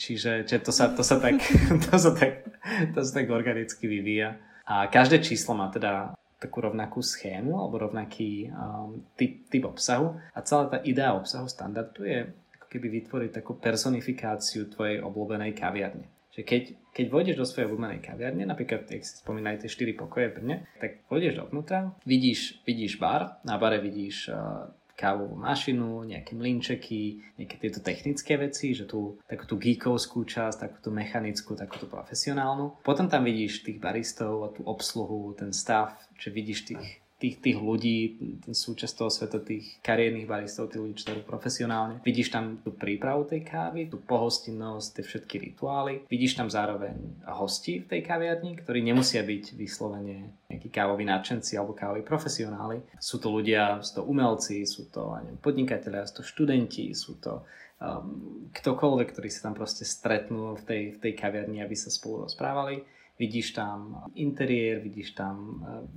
Čiže, 0.00 0.48
čiže 0.48 0.60
to, 0.64 0.72
sa, 0.72 0.88
to, 0.88 1.04
sa 1.04 1.20
tak, 1.20 1.36
to, 1.84 1.94
sa 2.00 2.16
tak, 2.16 2.48
to 2.96 3.00
sa 3.04 3.12
tak 3.12 3.28
organicky 3.28 3.84
vyvíja 3.84 4.05
vyvíja. 4.06 4.38
A 4.70 4.86
každé 4.86 5.18
číslo 5.18 5.58
má 5.58 5.66
teda 5.74 6.14
takú 6.38 6.62
rovnakú 6.62 7.02
schému 7.02 7.58
alebo 7.58 7.90
rovnaký 7.90 8.54
um, 8.54 9.02
typ, 9.18 9.50
typ 9.50 9.66
obsahu 9.66 10.14
a 10.30 10.38
celá 10.46 10.70
tá 10.70 10.78
idea 10.86 11.16
obsahu 11.16 11.50
standardu 11.50 12.06
je 12.06 12.28
ako 12.60 12.66
keby 12.70 12.86
vytvoriť 13.02 13.30
takú 13.42 13.58
personifikáciu 13.58 14.70
tvojej 14.70 15.00
obľúbenej 15.00 15.56
kaviarne. 15.56 16.06
Že 16.36 16.42
keď, 16.44 16.62
keď 16.92 17.06
vojdeš 17.08 17.36
do 17.40 17.46
svojej 17.48 17.66
obľúbenej 17.72 18.04
kaviarne, 18.04 18.44
napríklad, 18.44 18.84
ak 18.84 19.00
si 19.00 19.24
spomínaj 19.24 19.64
tie 19.64 19.72
4 19.72 19.96
pokoje 19.96 20.26
v 20.28 20.34
Brne, 20.36 20.56
tak 20.76 21.08
vojdeš 21.08 21.40
dovnútra, 21.40 21.96
vidíš, 22.04 22.60
vidíš 22.68 23.00
bar, 23.00 23.40
na 23.40 23.56
bare 23.56 23.80
vidíš 23.80 24.28
uh, 24.28 24.68
kávovú 24.96 25.36
mašinu, 25.36 26.08
nejaké 26.08 26.32
mlinčeky, 26.32 27.20
nejaké 27.36 27.56
tieto 27.60 27.84
technické 27.84 28.40
veci, 28.40 28.72
že 28.72 28.88
tú 28.88 29.20
takú 29.28 29.44
tú 29.44 29.60
geekovskú 29.60 30.24
časť, 30.24 30.56
takú 30.66 30.78
tú 30.80 30.90
mechanickú, 30.90 31.52
takú 31.52 31.76
tú 31.76 31.86
profesionálnu. 31.86 32.80
Potom 32.80 33.06
tam 33.06 33.28
vidíš 33.28 33.62
tých 33.62 33.76
baristov 33.76 34.42
a 34.42 34.48
tú 34.56 34.64
obsluhu, 34.64 35.36
ten 35.36 35.52
stav, 35.52 36.00
že 36.16 36.32
vidíš 36.32 36.72
tých 36.72 37.05
tých, 37.16 37.40
tých 37.40 37.56
ľudí, 37.56 37.98
súčasť 38.44 38.94
toho 38.96 39.08
sveta, 39.08 39.40
tých 39.40 39.80
kariérnych 39.80 40.28
baristov, 40.28 40.68
tých 40.68 40.84
ľudí, 40.84 40.94
čo 41.00 41.16
profesionálne. 41.24 42.04
Vidíš 42.04 42.28
tam 42.28 42.60
tú 42.60 42.76
prípravu 42.76 43.24
tej 43.24 43.40
kávy, 43.40 43.88
tú 43.88 43.96
pohostinnosť, 44.04 45.00
tie 45.00 45.04
všetky 45.04 45.36
rituály. 45.50 46.04
Vidíš 46.12 46.36
tam 46.36 46.52
zároveň 46.52 47.24
hosti 47.24 47.80
v 47.80 47.88
tej 47.88 48.00
kaviarni, 48.04 48.60
ktorí 48.60 48.84
nemusia 48.84 49.24
byť 49.24 49.56
vyslovene 49.56 50.28
nejakí 50.52 50.68
kávoví 50.68 51.08
nadšenci 51.08 51.56
alebo 51.56 51.72
kávoví 51.72 52.04
profesionáli. 52.04 52.84
Sú 53.00 53.16
to 53.16 53.32
ľudia, 53.32 53.80
sú 53.80 54.00
to 54.00 54.02
umelci, 54.04 54.68
sú 54.68 54.92
to 54.92 55.16
neviem, 55.16 55.40
podnikatelia, 55.40 56.04
sú 56.04 56.20
to 56.20 56.24
študenti, 56.28 56.92
sú 56.92 57.16
to 57.16 57.42
um, 57.80 58.50
ktokoľvek, 58.52 59.08
ktorí 59.16 59.28
sa 59.32 59.48
tam 59.48 59.54
proste 59.56 59.88
stretnú 59.88 60.52
v 60.60 60.62
tej, 60.68 60.82
v 60.94 60.98
tej 61.00 61.12
kaviarni, 61.16 61.64
aby 61.64 61.72
sa 61.72 61.88
spolu 61.88 62.28
rozprávali 62.28 62.95
vidíš 63.18 63.56
tam 63.56 64.04
interiér, 64.14 64.80
vidíš 64.84 65.16
tam 65.16 65.36
e, 65.36 65.54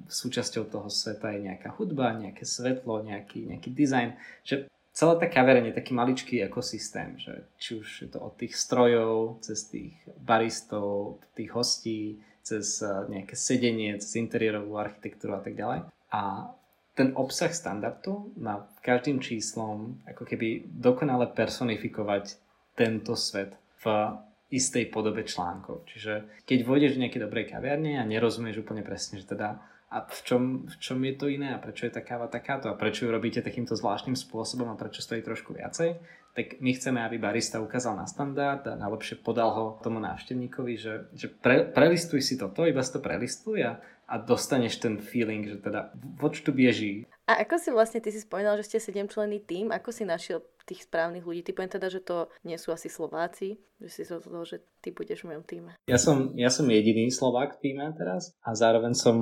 súčasťou 0.08 0.72
toho 0.72 0.88
sveta 0.88 1.36
je 1.36 1.52
nejaká 1.52 1.76
hudba, 1.76 2.16
nejaké 2.16 2.48
svetlo, 2.48 3.04
nejaký, 3.04 3.48
nejaký 3.52 3.70
dizajn, 3.76 4.16
že 4.48 4.72
celá 4.96 5.20
tá 5.20 5.28
kavereň 5.28 5.72
je 5.72 5.78
taký 5.78 5.92
maličký 5.92 6.36
ekosystém, 6.48 7.20
že 7.20 7.44
či 7.60 7.80
už 7.80 7.88
je 8.08 8.10
to 8.10 8.20
od 8.24 8.34
tých 8.40 8.56
strojov, 8.56 9.44
cez 9.44 9.68
tých 9.68 9.96
baristov, 10.20 11.20
tých 11.36 11.52
hostí, 11.52 12.24
cez 12.44 12.80
e, 12.80 12.88
nejaké 13.12 13.36
sedenie, 13.36 14.00
cez 14.00 14.16
interiérovú 14.16 14.80
architektúru 14.80 15.36
a 15.36 15.44
tak 15.44 15.60
ďalej. 15.60 15.92
A 16.16 16.52
ten 16.96 17.16
obsah 17.16 17.52
standardu 17.52 18.32
má 18.36 18.68
každým 18.84 19.24
číslom 19.24 20.00
ako 20.04 20.24
keby 20.28 20.68
dokonale 20.68 21.32
personifikovať 21.32 22.36
tento 22.76 23.16
svet 23.16 23.56
v 23.80 24.16
istej 24.50 24.90
podobe 24.90 25.26
článkov. 25.26 25.86
Čiže 25.90 26.44
keď 26.46 26.60
vojdeš 26.66 26.98
do 26.98 27.02
nejakej 27.06 27.24
dobrej 27.26 27.46
kaviarne 27.54 28.02
a 28.02 28.04
nerozumieš 28.04 28.66
úplne 28.66 28.82
presne, 28.82 29.22
že 29.22 29.30
teda 29.30 29.62
a 29.90 30.06
v 30.06 30.22
čom, 30.22 30.44
v 30.70 30.76
čom 30.78 31.02
je 31.02 31.14
to 31.18 31.26
iné 31.26 31.50
a 31.50 31.58
prečo 31.58 31.90
je 31.90 31.98
tá 31.98 32.06
káva 32.06 32.30
takáto 32.30 32.70
a 32.70 32.78
prečo 32.78 33.06
ju 33.06 33.10
robíte 33.10 33.42
takýmto 33.42 33.74
zvláštnym 33.74 34.14
spôsobom 34.14 34.70
a 34.70 34.78
prečo 34.78 35.02
stojí 35.02 35.26
trošku 35.26 35.58
viacej, 35.58 35.98
tak 36.38 36.62
my 36.62 36.78
chceme, 36.78 37.02
aby 37.02 37.18
barista 37.18 37.58
ukázal 37.58 37.98
na 37.98 38.06
standard 38.06 38.62
a 38.70 38.78
najlepšie 38.78 39.26
podal 39.26 39.50
ho 39.50 39.66
tomu 39.82 39.98
návštevníkovi, 39.98 40.74
že, 40.78 41.10
že 41.18 41.34
pre, 41.34 41.66
prelistuj 41.66 42.22
si 42.22 42.38
toto, 42.38 42.70
iba 42.70 42.86
si 42.86 42.94
to 42.94 43.02
prelistuj 43.02 43.66
a, 43.66 43.82
a 44.06 44.16
dostaneš 44.22 44.78
ten 44.78 45.02
feeling, 45.02 45.50
že 45.50 45.58
teda 45.58 45.90
voč 46.22 46.46
tu 46.46 46.54
bieží. 46.54 47.10
A 47.30 47.46
ako 47.46 47.62
si 47.62 47.70
vlastne, 47.70 48.02
ty 48.02 48.10
si 48.10 48.26
spomínal, 48.26 48.58
že 48.58 48.66
ste 48.66 48.78
sedemčlenný 48.82 49.46
tým, 49.46 49.70
ako 49.70 49.94
si 49.94 50.02
našiel 50.02 50.42
tých 50.66 50.90
správnych 50.90 51.22
ľudí. 51.22 51.46
Ty 51.46 51.54
poviem 51.54 51.74
teda, 51.78 51.86
že 51.90 52.02
to 52.02 52.26
nie 52.42 52.58
sú 52.58 52.74
asi 52.74 52.90
Slováci, 52.90 53.62
že 53.78 53.90
si 53.90 54.02
rozhodol, 54.10 54.50
že 54.50 54.66
ty 54.82 54.90
budeš 54.90 55.22
v 55.22 55.34
mojom 55.34 55.46
týme. 55.46 55.72
Ja 55.86 56.02
som, 56.02 56.34
ja 56.34 56.50
som 56.50 56.66
jediný 56.66 57.14
Slovák 57.14 57.58
v 57.58 57.62
týme 57.62 57.86
teraz 57.94 58.34
a 58.42 58.58
zároveň 58.58 58.98
som, 58.98 59.18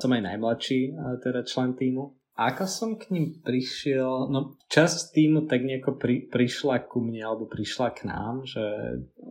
som 0.00 0.08
aj 0.08 0.22
najmladší 0.24 0.96
teda 1.20 1.44
člen 1.44 1.76
týmu. 1.76 2.16
Ako 2.40 2.64
som 2.64 2.96
k 2.96 3.12
ním 3.12 3.36
prišiel, 3.44 4.32
no 4.32 4.56
časť 4.72 5.12
týmu 5.12 5.44
tak 5.44 5.60
nejako 5.60 6.00
pri, 6.00 6.24
prišla 6.24 6.88
ku 6.88 7.04
mne 7.04 7.20
alebo 7.20 7.44
prišla 7.44 7.92
k 7.92 8.08
nám, 8.08 8.48
že 8.48 8.64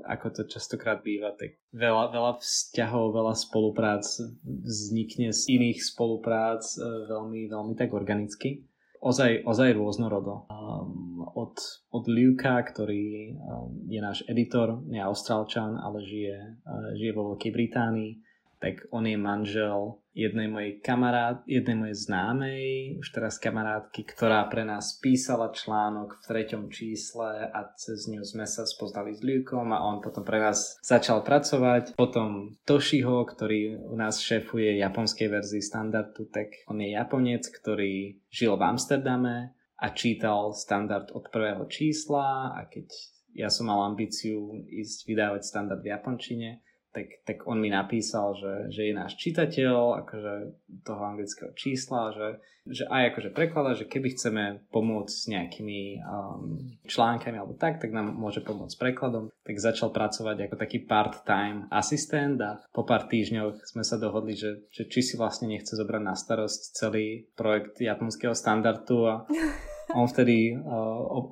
ako 0.05 0.25
to 0.29 0.41
častokrát 0.45 1.01
býva, 1.01 1.33
tak 1.33 1.57
veľa, 1.73 2.13
veľa 2.13 2.33
vzťahov, 2.37 3.17
veľa 3.17 3.33
spoluprác 3.33 4.05
vznikne 4.45 5.33
z 5.33 5.41
iných 5.57 5.81
spoluprác 5.81 6.61
e, 6.77 7.09
veľmi, 7.09 7.49
veľmi 7.49 7.73
tak 7.73 7.97
organicky 7.97 8.69
ozaj, 9.01 9.41
ozaj 9.47 9.73
rôznorodo. 9.73 10.45
Um, 10.51 11.25
od, 11.35 11.55
od 11.89 12.03
Liuka, 12.05 12.61
ktorý 12.61 13.33
um, 13.33 13.89
je 13.89 13.99
náš 14.03 14.21
editor, 14.27 14.83
nie 14.85 14.99
austrálčan, 14.99 15.79
ale 15.79 16.03
žije, 16.03 16.37
uh, 16.61 16.93
žije 16.93 17.11
vo 17.15 17.33
Veľkej 17.33 17.51
Británii, 17.55 18.11
tak 18.59 18.85
on 18.91 19.07
je 19.07 19.15
manžel 19.15 20.03
jednej 20.19 20.51
mojej 20.51 20.83
kamarát, 20.83 21.39
jednej 21.47 21.79
mojej 21.79 21.97
známej, 22.03 22.63
už 22.99 23.07
teraz 23.15 23.39
kamarátky, 23.39 24.03
ktorá 24.03 24.43
pre 24.51 24.67
nás 24.67 24.99
písala 24.99 25.55
článok 25.55 26.19
v 26.19 26.25
treťom 26.27 26.67
čísle 26.67 27.47
a 27.47 27.71
cez 27.79 28.11
ňu 28.11 28.19
sme 28.27 28.43
sa 28.43 28.67
spoznali 28.67 29.15
s 29.15 29.23
Ľukom 29.23 29.71
a 29.71 29.87
on 29.87 30.03
potom 30.03 30.27
pre 30.27 30.43
nás 30.43 30.75
začal 30.83 31.23
pracovať. 31.23 31.95
Potom 31.95 32.59
Toshiho, 32.67 33.23
ktorý 33.23 33.79
u 33.79 33.95
nás 33.95 34.19
šéfuje 34.19 34.75
japonskej 34.83 35.31
verzii 35.31 35.63
standardu, 35.63 36.27
tak 36.27 36.51
on 36.67 36.83
je 36.83 36.91
Japonec, 36.91 37.47
ktorý 37.47 38.19
žil 38.27 38.59
v 38.59 38.65
Amsterdame 38.67 39.55
a 39.79 39.87
čítal 39.95 40.51
standard 40.51 41.07
od 41.15 41.31
prvého 41.31 41.63
čísla 41.71 42.51
a 42.51 42.67
keď 42.67 42.91
ja 43.37 43.47
som 43.47 43.69
mal 43.69 43.87
ambíciu 43.87 44.65
ísť 44.67 45.05
vydávať 45.05 45.41
standard 45.45 45.79
v 45.79 45.93
japončine, 45.93 46.59
tak, 46.89 47.21
tak 47.25 47.37
on 47.45 47.61
mi 47.61 47.69
napísal, 47.69 48.33
že, 48.33 48.53
že 48.73 48.81
je 48.89 48.93
náš 48.97 49.13
čitateľ 49.21 50.01
akože 50.05 50.33
toho 50.81 51.01
anglického 51.05 51.53
čísla, 51.53 52.09
že, 52.11 52.27
že 52.65 52.83
aj 52.89 53.13
akože 53.13 53.29
prekladá, 53.29 53.77
že 53.77 53.85
keby 53.85 54.17
chceme 54.17 54.43
pomôcť 54.73 55.13
s 55.13 55.25
nejakými 55.29 56.01
um, 56.01 56.57
článkami 56.89 57.37
alebo 57.37 57.53
tak, 57.53 57.77
tak 57.77 57.93
nám 57.93 58.17
môže 58.17 58.41
pomôcť 58.41 58.73
s 58.73 58.81
prekladom. 58.81 59.29
Tak 59.45 59.55
začal 59.61 59.93
pracovať 59.93 60.49
ako 60.49 60.55
taký 60.57 60.81
part-time 60.89 61.69
asistent 61.69 62.41
a 62.41 62.57
po 62.73 62.81
pár 62.81 63.05
týždňoch 63.05 63.69
sme 63.69 63.85
sa 63.85 64.01
dohodli, 64.01 64.33
že, 64.33 64.65
že 64.73 64.89
či 64.89 65.05
si 65.05 65.13
vlastne 65.13 65.45
nechce 65.45 65.77
zobrať 65.77 66.01
na 66.01 66.17
starosť 66.17 66.61
celý 66.73 67.29
projekt 67.37 67.77
japonského 67.77 68.33
standardu 68.33 68.97
a 69.05 69.15
On 69.97 70.05
vtedy 70.05 70.53
uh, 70.53 70.61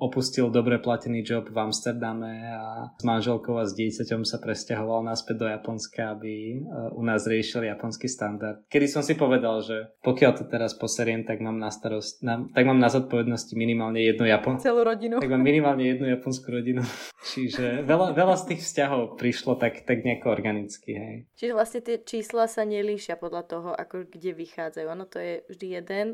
opustil 0.02 0.50
dobre 0.50 0.82
platený 0.82 1.22
job 1.22 1.46
v 1.46 1.58
Amsterdame 1.58 2.50
a 2.50 2.90
s 2.98 3.04
manželkou 3.06 3.54
a 3.58 3.70
s 3.70 3.78
dieťaťom 3.78 4.26
sa 4.26 4.42
presťahoval 4.42 5.06
naspäť 5.06 5.36
do 5.46 5.48
Japonska, 5.48 6.18
aby 6.18 6.58
uh, 6.58 6.90
u 6.98 7.06
nás 7.06 7.30
riešil 7.30 7.70
japonský 7.70 8.10
standard. 8.10 8.66
Kedy 8.66 8.88
som 8.90 9.06
si 9.06 9.14
povedal, 9.14 9.62
že 9.62 9.94
pokiaľ 10.02 10.32
to 10.42 10.44
teraz 10.50 10.74
poseriem, 10.74 11.22
tak 11.22 11.38
mám 11.38 11.62
na 11.62 11.70
starost, 11.70 12.26
na, 12.26 12.42
tak 12.50 12.66
mám 12.66 12.82
na 12.82 12.90
zodpovednosti 12.90 13.54
minimálne 13.54 14.02
jednu 14.02 14.26
Japon... 14.26 14.58
Celú 14.58 14.82
rodinu. 14.82 15.22
Tak 15.22 15.30
mám 15.30 15.46
minimálne 15.46 15.86
jednu 15.86 16.10
japonskú 16.10 16.50
rodinu. 16.50 16.82
Čiže 17.34 17.86
veľa, 17.86 18.18
veľa 18.18 18.36
z 18.42 18.44
tých 18.54 18.62
vzťahov 18.66 19.22
prišlo 19.22 19.62
tak, 19.62 19.86
tak 19.86 20.02
nejako 20.02 20.34
organicky. 20.34 20.98
Hej. 20.98 21.16
Čiže 21.38 21.54
vlastne 21.54 21.82
tie 21.86 22.02
čísla 22.02 22.50
sa 22.50 22.66
nelíšia 22.66 23.22
podľa 23.22 23.44
toho, 23.46 23.70
ako 23.78 24.10
kde 24.10 24.34
vychádzajú. 24.34 24.88
Ono 24.90 25.06
to 25.06 25.22
je 25.22 25.34
vždy 25.46 25.68
jeden 25.78 26.08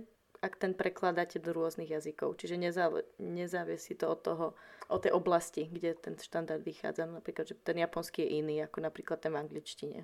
ak 0.44 0.60
ten 0.60 0.76
prekladáte 0.76 1.39
do 1.39 1.56
rôznych 1.56 1.88
jazykov. 1.88 2.36
Čiže 2.36 2.60
nezáv- 2.60 3.08
nezávisí 3.16 3.96
to 3.96 4.12
od 4.12 4.20
toho, 4.20 4.46
od 4.91 5.00
tej 5.00 5.16
oblasti, 5.16 5.72
kde 5.72 5.96
ten 5.96 6.20
štandard 6.20 6.60
vychádza. 6.60 7.08
Napríklad, 7.08 7.48
že 7.48 7.56
ten 7.56 7.80
japonský 7.80 8.28
je 8.28 8.44
iný 8.44 8.60
ako 8.68 8.84
napríklad 8.84 9.24
ten 9.24 9.32
v 9.32 9.39
angličtine. 9.39 10.04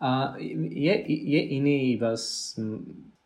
A 0.00 0.34
je, 0.40 0.94
je 1.06 1.40
iný 1.54 1.92
iba 1.94 2.16
z 2.16 2.56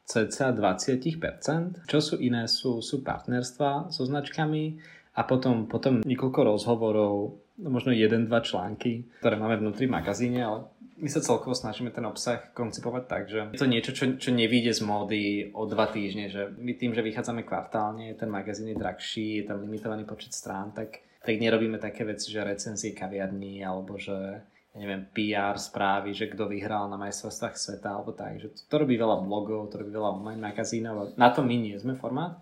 cca 0.09 0.47
20%. 0.51 1.87
Čo 1.87 1.99
sú 2.03 2.15
iné? 2.19 2.51
Sú, 2.51 2.83
sú 2.83 3.07
partnerstva 3.07 3.95
so 3.95 4.03
značkami 4.03 4.83
a 5.15 5.21
potom, 5.23 5.71
potom 5.71 6.01
niekoľko 6.03 6.41
rozhovorov, 6.43 7.39
možno 7.59 7.91
jeden, 7.91 8.31
dva 8.31 8.41
články, 8.41 9.05
ktoré 9.21 9.35
máme 9.35 9.59
vnútri 9.59 9.91
v 9.91 9.95
magazíne, 9.99 10.41
ale 10.47 10.59
my 10.99 11.09
sa 11.09 11.23
celkovo 11.23 11.55
snažíme 11.55 11.95
ten 11.95 12.03
obsah 12.03 12.51
koncipovať 12.51 13.05
tak, 13.07 13.23
že 13.31 13.41
je 13.55 13.61
to 13.63 13.71
niečo, 13.71 13.95
čo, 13.95 14.19
čo 14.19 14.31
nevíde 14.35 14.75
z 14.75 14.83
módy 14.83 15.23
o 15.55 15.65
dva 15.65 15.87
týždne, 15.87 16.27
že 16.27 16.51
my 16.59 16.75
tým, 16.75 16.93
že 16.93 17.07
vychádzame 17.07 17.47
kvartálne, 17.47 18.19
ten 18.19 18.27
magazín 18.27 18.75
je 18.75 18.77
drahší, 18.77 19.43
je 19.43 19.45
tam 19.47 19.63
limitovaný 19.63 20.03
počet 20.03 20.35
strán, 20.35 20.75
tak, 20.75 20.99
tak 21.23 21.35
nerobíme 21.39 21.79
také 21.79 22.03
veci, 22.03 22.35
že 22.35 22.43
recenzie 22.43 22.91
kaviarní 22.93 23.63
alebo 23.63 23.95
že 23.95 24.43
ja 24.75 24.79
neviem, 24.79 25.09
PR 25.15 25.57
správy, 25.57 26.13
že 26.13 26.29
kto 26.29 26.51
vyhral 26.51 26.91
na 26.91 27.01
majstrovstvách 27.01 27.57
sveta 27.57 27.95
alebo 27.95 28.13
tak, 28.13 28.43
že 28.43 28.53
to, 28.53 28.61
to 28.67 28.75
robí 28.83 28.99
veľa 28.99 29.23
blogov, 29.23 29.71
to 29.71 29.81
robí 29.81 29.95
veľa 29.95 30.19
online 30.19 30.43
magazínov, 30.43 31.15
na 31.15 31.31
to 31.31 31.47
my 31.47 31.57
nie 31.57 31.79
sme 31.79 31.95
formát, 31.95 32.37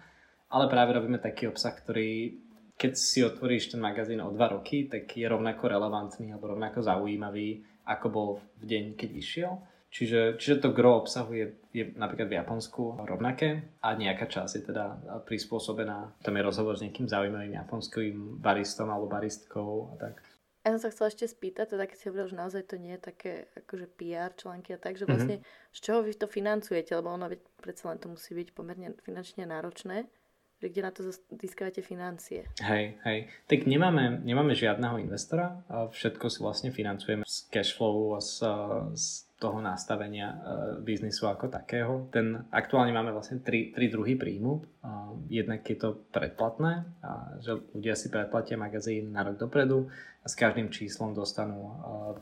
ale 0.48 0.66
práve 0.66 0.96
robíme 0.96 1.20
taký 1.20 1.46
obsah, 1.52 1.76
ktorý 1.76 2.42
keď 2.76 2.92
si 2.92 3.24
otvoríš 3.24 3.72
ten 3.72 3.80
magazín 3.80 4.20
o 4.20 4.28
dva 4.28 4.52
roky, 4.52 4.84
tak 4.84 5.08
je 5.08 5.24
rovnako 5.24 5.64
relevantný 5.64 6.36
alebo 6.36 6.52
rovnako 6.52 6.84
zaujímavý 6.84 7.64
ako 7.86 8.06
bol 8.10 8.28
v 8.58 8.64
deň, 8.66 8.84
keď 8.98 9.08
vyšiel. 9.14 9.52
Čiže, 9.86 10.36
čiže 10.36 10.60
to 10.60 10.76
gro 10.76 11.00
obsahu 11.00 11.32
je, 11.32 11.46
je 11.72 11.88
napríklad 11.96 12.28
v 12.28 12.36
Japonsku 12.42 13.00
rovnaké 13.06 13.64
a 13.80 13.96
nejaká 13.96 14.28
časť 14.28 14.52
je 14.60 14.62
teda 14.68 14.84
prispôsobená. 15.24 16.12
Tam 16.20 16.36
je 16.36 16.42
rozhovor 16.44 16.76
s 16.76 16.84
nejakým 16.84 17.08
zaujímavým 17.08 17.56
japonským 17.56 18.42
baristom 18.42 18.92
alebo 18.92 19.08
baristkou 19.08 19.94
a 19.94 20.10
tak. 20.10 20.20
Ja 20.66 20.74
som 20.74 20.82
sa 20.82 20.90
chcela 20.90 21.14
ešte 21.14 21.30
spýtať, 21.30 21.78
teda 21.78 21.86
keď 21.86 21.96
si 21.96 22.08
hovoril, 22.10 22.26
že 22.26 22.40
naozaj 22.42 22.62
to 22.66 22.76
nie 22.76 22.98
je 22.98 23.06
také 23.06 23.32
akože 23.54 23.86
PR 23.94 24.34
články 24.34 24.74
a 24.74 24.82
tak, 24.82 24.98
že 24.98 25.06
vlastne 25.06 25.38
mm-hmm. 25.38 25.70
z 25.70 25.78
čoho 25.78 26.02
vy 26.02 26.10
to 26.18 26.26
financujete, 26.26 26.90
lebo 26.90 27.14
ono 27.14 27.30
predsa 27.62 27.94
len 27.94 28.02
to 28.02 28.10
musí 28.10 28.34
byť 28.34 28.50
pomerne 28.50 28.98
finančne 29.06 29.46
náročné 29.46 30.10
že 30.56 30.72
kde 30.72 30.82
na 30.82 30.92
to 30.92 31.04
získavate 31.36 31.84
financie. 31.84 32.48
Hej, 32.64 32.96
hej. 33.04 33.18
Tak 33.44 33.68
nemáme, 33.68 34.24
nemáme 34.24 34.56
žiadneho 34.56 34.96
investora, 34.96 35.60
všetko 35.68 36.32
si 36.32 36.38
vlastne 36.40 36.70
financujeme 36.72 37.28
z 37.28 37.36
cashflow 37.52 38.16
a 38.16 38.20
z, 38.24 38.40
z 38.96 39.06
toho 39.36 39.60
nastavenia 39.60 40.32
uh, 40.32 40.38
biznisu 40.80 41.28
ako 41.28 41.52
takého. 41.52 42.08
Ten, 42.08 42.48
aktuálne 42.48 42.88
máme 42.88 43.12
vlastne 43.12 43.44
tri, 43.44 43.68
tri 43.68 43.92
druhy 43.92 44.16
príjmu. 44.16 44.64
Uh, 44.80 45.12
jednak 45.28 45.60
je 45.60 45.76
to 45.76 46.08
predplatné, 46.08 46.88
že 47.44 47.60
ľudia 47.76 47.92
si 47.92 48.08
predplatia 48.08 48.56
magazín 48.56 49.12
na 49.12 49.28
rok 49.28 49.36
dopredu 49.36 49.92
a 50.24 50.26
s 50.26 50.32
každým 50.32 50.72
číslom 50.72 51.12
dostanú 51.12 51.60
uh, 51.60 51.72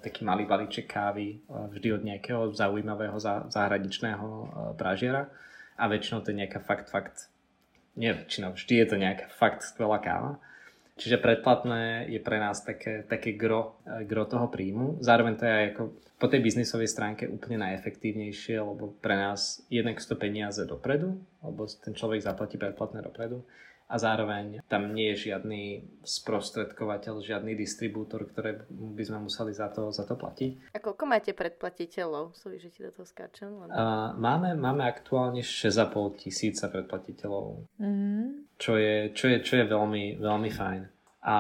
taký 0.02 0.26
malý 0.26 0.42
balíček 0.42 0.90
kávy 0.90 1.38
vždy 1.46 1.88
od 1.94 2.02
nejakého 2.02 2.42
zaujímavého 2.50 3.14
za, 3.22 3.46
zahraničného 3.46 4.26
pražiera 4.74 5.30
a 5.78 5.86
väčšinou 5.86 6.22
to 6.22 6.30
je 6.34 6.38
nejaká 6.42 6.62
fakt, 6.62 6.90
fakt, 6.90 7.30
nie 7.94 8.12
väčšinou, 8.12 8.54
vždy 8.54 8.74
je 8.82 8.86
to 8.86 8.96
nejaká 8.98 9.26
fakt 9.30 9.62
skvelá 9.62 9.98
káva. 10.02 10.42
Čiže 10.94 11.18
predplatné 11.18 12.06
je 12.06 12.22
pre 12.22 12.38
nás 12.38 12.62
také, 12.62 13.02
také 13.02 13.34
gro, 13.34 13.82
gro 14.06 14.30
toho 14.30 14.46
príjmu. 14.46 15.02
Zároveň 15.02 15.34
to 15.34 15.42
je 15.42 15.54
aj 15.54 15.66
ako 15.74 15.82
po 16.22 16.26
tej 16.30 16.38
biznisovej 16.38 16.86
stránke 16.86 17.26
úplne 17.26 17.66
najefektívnejšie, 17.66 18.62
lebo 18.62 18.94
pre 19.02 19.18
nás 19.18 19.66
jednak 19.66 19.98
to 19.98 20.14
peniaze 20.14 20.62
dopredu, 20.62 21.18
lebo 21.42 21.66
ten 21.82 21.98
človek 21.98 22.22
zaplatí 22.22 22.54
predplatné 22.62 23.02
dopredu 23.02 23.42
a 23.84 23.94
zároveň 24.00 24.64
tam 24.64 24.96
nie 24.96 25.12
je 25.12 25.30
žiadny 25.30 25.84
sprostredkovateľ, 26.00 27.20
žiadny 27.20 27.52
distribútor, 27.52 28.24
ktoré 28.24 28.64
by 28.72 29.02
sme 29.04 29.18
museli 29.28 29.52
za 29.52 29.68
to, 29.68 29.92
za 29.92 30.08
to 30.08 30.16
platiť. 30.16 30.72
A 30.72 30.80
koľko 30.80 31.04
máte 31.04 31.36
predplatiteľov? 31.36 32.32
Sorry, 32.32 32.56
že 32.56 32.72
ti 32.72 32.80
do 32.80 32.90
toho 32.90 33.04
skáčem. 33.04 33.52
Len... 33.52 33.68
Uh, 33.68 34.16
máme, 34.16 34.56
máme 34.56 34.88
aktuálne 34.88 35.44
6,5 35.44 36.24
tisíca 36.24 36.72
predplatiteľov, 36.72 37.68
mm-hmm. 37.76 38.56
čo, 38.56 38.80
je, 38.80 39.12
čo, 39.12 39.28
je, 39.28 39.38
čo 39.44 39.54
je 39.60 39.64
veľmi, 39.68 40.16
veľmi 40.16 40.50
fajn. 40.50 40.82
A, 41.24 41.36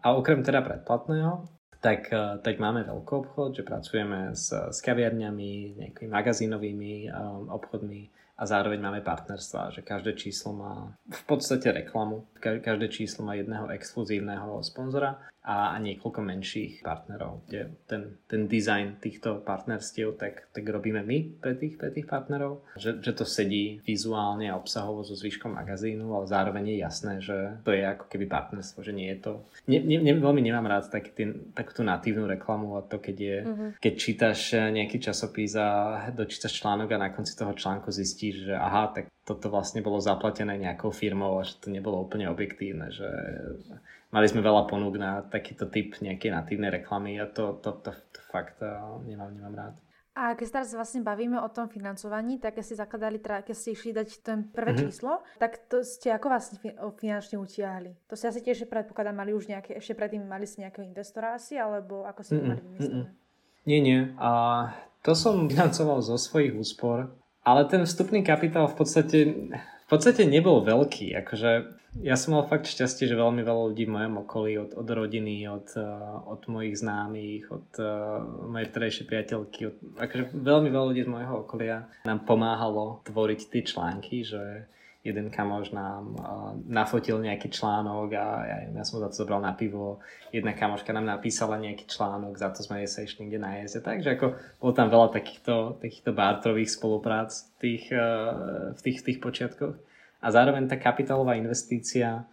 a 0.00 0.06
okrem 0.16 0.44
teda 0.44 0.60
predplatného, 0.60 1.56
tak, 1.80 2.08
tak 2.40 2.56
máme 2.56 2.82
veľký 2.88 3.12
obchod, 3.14 3.50
že 3.52 3.62
pracujeme 3.62 4.32
s, 4.32 4.50
s 4.50 4.78
kaviarňami, 4.80 5.76
nejakými 5.76 6.10
magazínovými 6.10 7.12
um, 7.12 7.52
obchodmi, 7.52 8.10
a 8.36 8.46
zároveň 8.46 8.80
máme 8.80 9.00
partnerstva, 9.00 9.70
že 9.72 9.80
každé 9.80 10.12
číslo 10.12 10.52
má 10.52 10.92
v 11.08 11.22
podstate 11.24 11.72
reklamu. 11.72 12.28
Každé 12.40 12.88
číslo 12.88 13.24
má 13.24 13.34
jedného 13.34 13.72
exkluzívneho 13.72 14.60
sponzora 14.60 15.24
a 15.46 15.78
niekoľko 15.78 16.26
menších 16.26 16.82
partnerov, 16.82 17.46
kde 17.46 17.70
ten, 17.86 18.18
ten 18.26 18.50
design 18.50 18.98
týchto 18.98 19.46
partnerstiev 19.46 20.18
tak, 20.18 20.50
tak 20.50 20.66
robíme 20.66 21.06
my 21.06 21.38
pre 21.38 21.54
tých, 21.54 21.78
pre 21.78 21.94
tých 21.94 22.10
partnerov, 22.10 22.66
že, 22.74 22.98
že 22.98 23.14
to 23.14 23.22
sedí 23.22 23.78
vizuálne 23.86 24.50
a 24.50 24.58
obsahovo 24.58 25.06
so 25.06 25.14
zvyškom 25.14 25.54
magazínu, 25.54 26.02
ale 26.18 26.26
zároveň 26.26 26.74
je 26.74 26.76
jasné, 26.82 27.14
že 27.22 27.62
to 27.62 27.70
je 27.70 27.86
ako 27.86 28.10
keby 28.10 28.26
partnerstvo, 28.26 28.82
že 28.82 28.90
nie 28.90 29.06
je 29.14 29.18
to... 29.22 29.32
Ne, 29.70 29.78
ne, 29.86 30.02
ne, 30.02 30.18
veľmi 30.18 30.42
nemám 30.42 30.66
rád 30.66 30.90
taký 30.90 31.14
tý, 31.14 31.24
takú 31.54 31.78
tú 31.78 31.86
natívnu 31.86 32.26
reklamu 32.26 32.74
a 32.74 32.82
to, 32.82 32.98
keď 32.98 33.16
je, 33.16 33.36
mm-hmm. 33.46 33.70
keď 33.78 33.92
čítaš 33.94 34.40
nejaký 34.50 34.98
časopis 34.98 35.54
a 35.54 36.10
dočítaš 36.10 36.58
článok 36.58 36.90
a 36.90 37.06
na 37.06 37.14
konci 37.14 37.38
toho 37.38 37.54
článku 37.54 37.94
zistíš, 37.94 38.50
že 38.50 38.54
aha, 38.58 38.90
tak 38.90 39.06
toto 39.22 39.46
vlastne 39.50 39.82
bolo 39.82 40.02
zaplatené 40.02 40.58
nejakou 40.58 40.94
firmou 40.94 41.38
a 41.38 41.46
že 41.46 41.58
to 41.62 41.70
nebolo 41.70 42.02
úplne 42.02 42.30
objektívne, 42.30 42.90
že 42.94 43.06
mali 44.10 44.26
sme 44.30 44.42
veľa 44.42 44.66
ponúk 44.70 44.96
na 44.96 45.22
takýto 45.26 45.66
typ 45.66 45.98
nejakej 45.98 46.30
natívnej 46.30 46.70
reklamy 46.82 47.18
a 47.18 47.26
to, 47.26 47.58
to, 47.58 47.82
to, 47.82 47.90
to 47.92 48.20
fakt 48.30 48.58
uh, 48.62 48.98
nemám, 49.02 49.34
nemám 49.34 49.54
rád. 49.54 49.74
A 50.16 50.32
keď 50.32 50.46
sa 50.48 50.54
teraz 50.56 50.72
vlastne 50.72 51.04
bavíme 51.04 51.36
o 51.36 51.48
tom 51.52 51.68
financovaní, 51.68 52.40
tak 52.40 52.56
keď 52.56 52.64
ste 52.64 52.80
zakladali, 52.80 53.20
teda, 53.20 53.44
keď 53.44 53.52
ste 53.52 53.76
išli 53.76 53.92
dať 53.92 54.08
ten 54.24 54.48
prvé 54.48 54.72
mm-hmm. 54.72 54.88
číslo, 54.88 55.20
tak 55.36 55.68
to 55.68 55.84
ste 55.84 56.08
ako 56.08 56.32
vlastne 56.32 56.56
finančne 56.96 57.36
utiahli? 57.36 57.92
To 58.08 58.16
ste 58.16 58.32
asi 58.32 58.40
tiež 58.40 58.64
predpokladám 58.64 59.12
mali 59.12 59.36
už 59.36 59.52
nejaké, 59.52 59.76
ešte 59.76 59.92
predtým 59.92 60.24
mali 60.24 60.48
ste 60.48 60.64
nejakého 60.64 60.88
investora 60.88 61.36
asi, 61.36 61.60
alebo 61.60 62.08
ako 62.08 62.20
ste 62.24 62.40
to 62.40 62.48
mali 62.48 62.64
vymyslené? 62.64 63.12
Nie, 63.68 63.78
nie. 63.84 64.00
A 64.16 64.30
to 65.04 65.12
som 65.12 65.44
financoval 65.52 66.00
zo 66.00 66.16
svojich 66.16 66.56
úspor, 66.56 67.12
ale 67.44 67.68
ten 67.68 67.84
vstupný 67.84 68.24
kapitál 68.24 68.72
v 68.72 68.76
podstate 68.80 69.18
v 69.86 69.88
podstate 69.88 70.26
nebol 70.26 70.66
veľký. 70.66 71.14
Akože 71.22 71.50
ja 72.02 72.18
som 72.18 72.36
mal 72.36 72.44
fakt 72.44 72.68
šťastie, 72.68 73.08
že 73.08 73.16
veľmi 73.16 73.40
veľa 73.40 73.62
ľudí 73.72 73.86
v 73.88 73.94
mojom 73.94 74.14
okolí, 74.26 74.52
od, 74.58 74.74
od 74.76 74.88
rodiny, 74.90 75.46
od, 75.48 75.70
uh, 75.78 76.26
od 76.26 76.42
mojich 76.50 76.76
známych, 76.76 77.48
od 77.48 77.68
uh, 77.80 78.20
mojej 78.50 78.68
vtedajšej 78.68 79.06
priateľky, 79.06 79.60
od, 79.70 79.76
akože 79.96 80.34
veľmi 80.34 80.68
veľa 80.68 80.86
ľudí 80.92 81.02
z 81.06 81.12
môjho 81.14 81.34
okolia 81.46 81.86
nám 82.04 82.26
pomáhalo 82.26 83.00
tvoriť 83.06 83.40
tie 83.48 83.62
články, 83.62 84.26
že 84.26 84.68
jeden 85.06 85.30
kamoš 85.30 85.70
nám 85.70 86.02
uh, 86.18 86.52
nafotil 86.66 87.22
nejaký 87.22 87.46
článok 87.54 88.08
a 88.18 88.26
ja, 88.42 88.56
ja 88.74 88.82
som 88.82 88.98
za 88.98 89.06
to 89.06 89.22
zobral 89.22 89.38
na 89.38 89.54
pivo. 89.54 90.02
Jedna 90.34 90.50
kamoška 90.58 90.90
nám 90.90 91.06
napísala 91.06 91.62
nejaký 91.62 91.86
článok, 91.86 92.34
za 92.34 92.50
to 92.50 92.66
sme 92.66 92.82
sa 92.90 93.06
išli 93.06 93.26
niekde 93.26 93.38
nájsť. 93.38 93.86
Takže 93.86 94.08
ako 94.18 94.26
bolo 94.58 94.72
tam 94.74 94.90
veľa 94.90 95.14
takýchto, 95.14 95.78
takýchto 95.78 96.10
bartrových 96.10 96.74
spoluprác 96.74 97.30
tých, 97.62 97.86
uh, 97.94 98.74
v, 98.74 98.80
tých, 98.82 98.98
v 99.00 99.04
tých 99.12 99.18
počiatkoch. 99.22 99.78
A 100.18 100.26
zároveň 100.34 100.66
tá 100.66 100.74
kapitálová 100.74 101.38
investícia, 101.38 102.26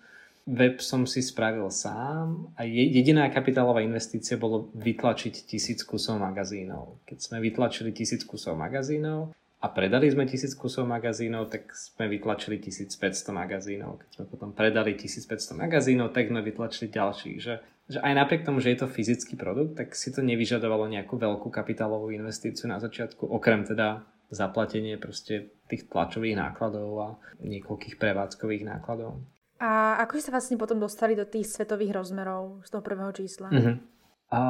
web 0.44 0.84
som 0.84 1.08
si 1.08 1.24
spravil 1.24 1.72
sám 1.72 2.52
a 2.60 2.68
jediná 2.68 3.30
kapitálová 3.32 3.80
investícia 3.80 4.36
bolo 4.36 4.74
vytlačiť 4.76 5.48
tisíc 5.48 5.86
kusov 5.88 6.20
magazínov. 6.20 7.00
Keď 7.08 7.18
sme 7.22 7.38
vytlačili 7.40 7.96
tisíc 7.96 8.28
kusov 8.28 8.60
magazínov, 8.60 9.32
a 9.64 9.72
predali 9.72 10.12
sme 10.12 10.28
tisíc 10.28 10.52
kusov 10.60 10.84
magazínov, 10.92 11.48
tak 11.48 11.72
sme 11.72 12.12
vytlačili 12.12 12.60
1500 12.60 13.32
magazínov. 13.32 14.04
Keď 14.04 14.10
sme 14.12 14.26
potom 14.28 14.52
predali 14.52 14.92
1500 15.00 15.56
magazínov, 15.56 16.12
tak 16.12 16.28
sme 16.28 16.44
vytlačili 16.44 16.92
ďalších. 16.92 17.38
Že, 17.40 17.54
že 17.88 18.00
aj 18.04 18.14
napriek 18.14 18.44
tomu, 18.44 18.60
že 18.60 18.76
je 18.76 18.84
to 18.84 18.92
fyzický 18.92 19.40
produkt, 19.40 19.80
tak 19.80 19.96
si 19.96 20.12
to 20.12 20.20
nevyžadovalo 20.20 20.92
nejakú 20.92 21.16
veľkú 21.16 21.48
kapitálovú 21.48 22.12
investíciu 22.12 22.68
na 22.68 22.84
začiatku, 22.84 23.24
okrem 23.24 23.64
teda 23.64 24.04
zaplatenie 24.36 25.00
proste 25.00 25.56
tých 25.72 25.88
tlačových 25.88 26.36
nákladov 26.36 26.90
a 27.00 27.10
niekoľkých 27.40 27.96
prevádzkových 27.96 28.68
nákladov. 28.68 29.24
A 29.64 29.96
ako 30.04 30.20
ste 30.20 30.28
sa 30.28 30.36
vlastne 30.36 30.60
potom 30.60 30.76
dostali 30.76 31.16
do 31.16 31.24
tých 31.24 31.48
svetových 31.48 32.04
rozmerov 32.04 32.68
z 32.68 32.70
toho 32.74 32.84
prvého 32.84 33.16
čísla? 33.16 33.48
Uh-huh. 33.48 33.80
A 34.28 34.42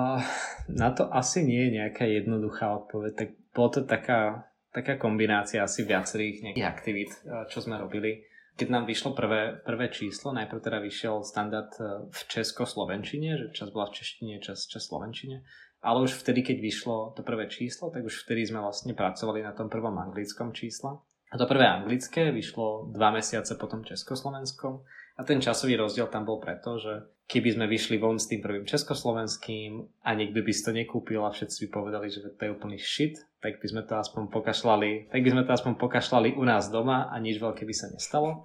na 0.73 0.89
to 0.89 1.05
asi 1.13 1.45
nie 1.45 1.69
je 1.69 1.85
nejaká 1.85 2.09
jednoduchá 2.09 2.81
odpoveď. 2.81 3.11
Tak 3.13 3.29
bolo 3.53 3.69
to 3.69 3.81
taká 3.85 4.49
taká 4.73 4.97
kombinácia 4.97 5.61
asi 5.61 5.85
viacerých 5.85 6.49
nejakých 6.49 6.67
aktivít, 6.67 7.11
eh, 7.23 7.45
čo 7.47 7.61
sme 7.61 7.77
robili. 7.77 8.25
Keď 8.53 8.67
nám 8.69 8.85
vyšlo 8.85 9.17
prvé, 9.17 9.57
prvé 9.65 9.89
číslo, 9.89 10.29
najprv 10.33 10.61
teda 10.61 10.81
vyšiel 10.81 11.21
standard 11.21 11.71
eh, 11.77 12.09
v 12.09 12.19
česko-slovenčine, 12.27 13.29
že 13.37 13.45
čas 13.53 13.69
bola 13.69 13.87
v 13.93 14.01
češtine, 14.01 14.41
čas, 14.41 14.65
čas 14.65 14.89
slovenčine. 14.89 15.45
Ale 15.83 16.01
už 16.01 16.15
vtedy, 16.15 16.41
keď 16.41 16.57
vyšlo 16.63 16.97
to 17.13 17.21
prvé 17.21 17.51
číslo, 17.51 17.91
tak 17.91 18.07
už 18.07 18.23
vtedy 18.25 18.47
sme 18.47 18.63
vlastne 18.63 18.95
pracovali 18.95 19.43
na 19.43 19.51
tom 19.51 19.67
prvom 19.67 19.93
anglickom 19.99 20.55
čísle. 20.55 20.95
A 21.33 21.35
to 21.35 21.49
prvé 21.49 21.65
anglické 21.65 22.31
vyšlo 22.31 22.93
dva 22.93 23.11
mesiace 23.11 23.57
potom 23.59 23.83
československom. 23.83 24.85
A 25.17 25.21
ten 25.27 25.41
časový 25.43 25.75
rozdiel 25.75 26.07
tam 26.07 26.23
bol 26.23 26.39
preto, 26.39 26.79
že 26.79 27.03
keby 27.27 27.55
sme 27.55 27.65
vyšli 27.71 27.97
von 27.97 28.19
s 28.19 28.27
tým 28.27 28.43
prvým 28.43 28.67
československým 28.67 29.79
a 30.03 30.09
niekto 30.13 30.43
by 30.43 30.51
si 30.51 30.61
to 30.63 30.71
nekúpil 30.75 31.23
a 31.23 31.31
všetci 31.31 31.67
by 31.67 31.67
povedali, 31.71 32.07
že 32.11 32.23
to 32.35 32.41
je 32.43 32.51
úplný 32.51 32.77
shit, 32.77 33.15
tak 33.39 33.59
by 33.59 33.67
sme 33.67 33.81
to 33.87 33.95
aspoň 33.95 34.27
pokašľali, 34.31 35.11
tak 35.11 35.19
by 35.23 35.29
sme 35.31 35.43
to 35.47 35.51
aspoň 35.51 35.73
pokašľali 35.79 36.29
u 36.35 36.43
nás 36.43 36.67
doma 36.67 37.11
a 37.11 37.15
nič 37.19 37.39
veľké 37.39 37.63
by 37.63 37.75
sa 37.75 37.87
nestalo. 37.91 38.43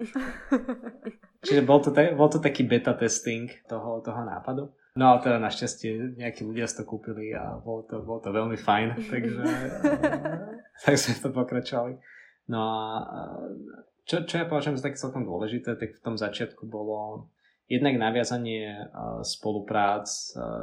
Čiže 1.47 1.63
bol 1.63 1.79
to, 1.79 1.95
bol 2.19 2.27
to 2.27 2.39
taký 2.43 2.67
beta 2.67 2.91
testing 2.95 3.47
toho, 3.67 4.03
toho 4.03 4.21
nápadu. 4.27 4.71
No 4.99 5.15
ale 5.15 5.23
teda 5.23 5.39
našťastie 5.39 6.19
nejakí 6.19 6.43
ľudia 6.43 6.67
si 6.67 6.75
to 6.75 6.83
kúpili 6.83 7.31
a 7.31 7.55
bolo 7.61 7.87
to, 7.87 8.03
bolo 8.03 8.19
to 8.19 8.35
veľmi 8.35 8.59
fajn, 8.59 8.87
takže 9.11 9.39
tak 10.83 10.95
sme 10.99 11.15
to 11.15 11.29
pokračovali. 11.31 11.95
No 12.51 12.59
a 12.59 12.75
čo, 14.03 14.25
čo 14.25 14.41
ja 14.41 14.45
považujem 14.49 14.75
za 14.75 14.89
tak 14.89 14.99
celkom 14.99 15.23
dôležité, 15.23 15.77
tak 15.77 15.95
v 15.95 16.03
tom 16.03 16.17
začiatku 16.17 16.65
bolo 16.65 17.29
jednak 17.69 17.95
naviazanie 18.01 18.89
spoluprác 19.21 20.09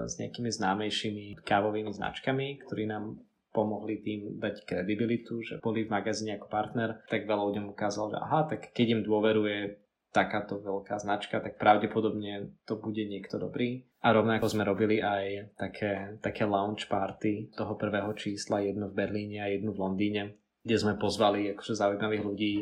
s 0.04 0.14
nejakými 0.18 0.50
známejšími 0.50 1.40
kávovými 1.46 1.94
značkami, 1.94 2.66
ktorí 2.66 2.90
nám 2.90 3.22
pomohli 3.54 4.04
tým 4.04 4.36
dať 4.36 4.68
kredibilitu, 4.68 5.40
že 5.40 5.62
boli 5.64 5.88
v 5.88 5.92
magazíne 5.94 6.36
ako 6.36 6.52
partner, 6.52 7.00
tak 7.08 7.24
veľa 7.24 7.48
ľuďom 7.48 7.72
ukázal, 7.72 8.12
že 8.12 8.18
aha, 8.20 8.40
tak 8.52 8.74
keď 8.76 9.00
im 9.00 9.02
dôveruje 9.06 9.80
takáto 10.12 10.60
veľká 10.60 10.96
značka, 11.00 11.40
tak 11.40 11.56
pravdepodobne 11.56 12.56
to 12.68 12.76
bude 12.76 13.00
niekto 13.04 13.40
dobrý. 13.40 13.84
A 14.04 14.12
rovnako 14.12 14.48
sme 14.48 14.64
robili 14.64 15.00
aj 15.00 15.56
také, 15.56 16.20
také 16.20 16.44
launch 16.48 16.88
party 16.88 17.52
toho 17.52 17.76
prvého 17.76 18.12
čísla, 18.16 18.64
jedno 18.64 18.88
v 18.88 18.96
Berlíne 18.96 19.44
a 19.44 19.52
jedno 19.52 19.72
v 19.72 19.80
Londýne, 19.84 20.22
kde 20.66 20.76
sme 20.82 20.98
pozvali 20.98 21.54
akože 21.54 21.78
zaujímavých 21.78 22.24
ľudí 22.26 22.54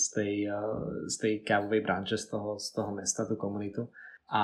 z 0.00 0.06
tej, 0.16 0.34
z 1.04 1.16
tej 1.20 1.34
kávovej 1.44 1.84
branže 1.84 2.16
z 2.16 2.32
toho, 2.32 2.56
z 2.56 2.72
toho 2.72 2.88
mesta, 2.96 3.28
tú 3.28 3.36
komunitu. 3.36 3.84
A 4.32 4.42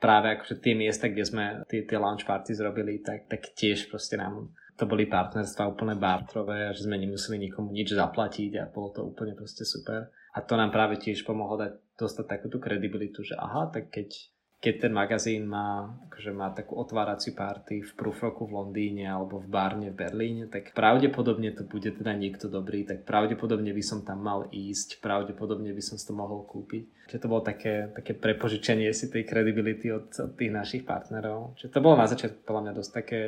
práve 0.00 0.40
akože 0.40 0.64
tie 0.64 0.72
miesta, 0.72 1.12
kde 1.12 1.24
sme 1.28 1.44
tie, 1.68 1.84
tie 1.84 2.00
launch 2.00 2.24
party 2.24 2.56
zrobili, 2.56 3.04
tak, 3.04 3.28
tak 3.28 3.52
tiež 3.52 3.92
proste 3.92 4.16
nám 4.16 4.48
to 4.74 4.90
boli 4.90 5.06
partnerstva 5.06 5.70
úplne 5.70 5.94
bartrové 5.94 6.74
že 6.74 6.90
sme 6.90 6.98
nemuseli 6.98 7.38
nikomu 7.38 7.70
nič 7.70 7.94
zaplatiť 7.94 8.58
a 8.58 8.72
bolo 8.74 8.90
to 8.90 9.06
úplne 9.06 9.38
proste 9.38 9.62
super. 9.62 10.10
A 10.34 10.42
to 10.42 10.58
nám 10.58 10.74
práve 10.74 10.98
tiež 10.98 11.22
pomohlo 11.22 11.54
dať 11.54 11.78
dostať 11.94 12.26
takúto 12.26 12.58
kredibilitu, 12.58 13.22
že 13.22 13.38
aha, 13.38 13.70
tak 13.70 13.94
keď 13.94 14.33
keď 14.64 14.88
ten 14.88 14.92
magazín 14.96 15.44
má, 15.44 15.92
akože 16.08 16.32
má 16.32 16.48
takú 16.56 16.80
otváraciu 16.80 17.36
party 17.36 17.84
v 17.84 17.92
Prufroku 17.92 18.48
v 18.48 18.56
Londýne 18.56 19.04
alebo 19.04 19.36
v 19.36 19.52
Barne 19.52 19.92
v 19.92 20.00
Berlíne, 20.00 20.48
tak 20.48 20.72
pravdepodobne 20.72 21.52
to 21.52 21.68
bude 21.68 21.92
teda 21.92 22.16
niekto 22.16 22.48
dobrý, 22.48 22.88
tak 22.88 23.04
pravdepodobne 23.04 23.76
by 23.76 23.84
som 23.84 24.00
tam 24.08 24.24
mal 24.24 24.48
ísť, 24.48 25.04
pravdepodobne 25.04 25.68
by 25.68 25.82
som 25.84 26.00
si 26.00 26.08
to 26.08 26.16
mohol 26.16 26.48
kúpiť. 26.48 27.12
Čiže 27.12 27.20
to 27.20 27.28
bolo 27.28 27.44
také, 27.44 27.92
také 27.92 28.16
prepožičenie 28.16 28.88
si 28.96 29.12
tej 29.12 29.28
kredibility 29.28 29.92
od, 29.92 30.08
od 30.16 30.32
tých 30.32 30.48
našich 30.48 30.88
partnerov. 30.88 31.60
Čiže 31.60 31.68
to 31.68 31.84
bolo 31.84 32.00
na 32.00 32.08
začiatku 32.08 32.48
podľa 32.48 32.62
mňa 32.64 32.72
dosť 32.72 32.90
také 32.96 33.20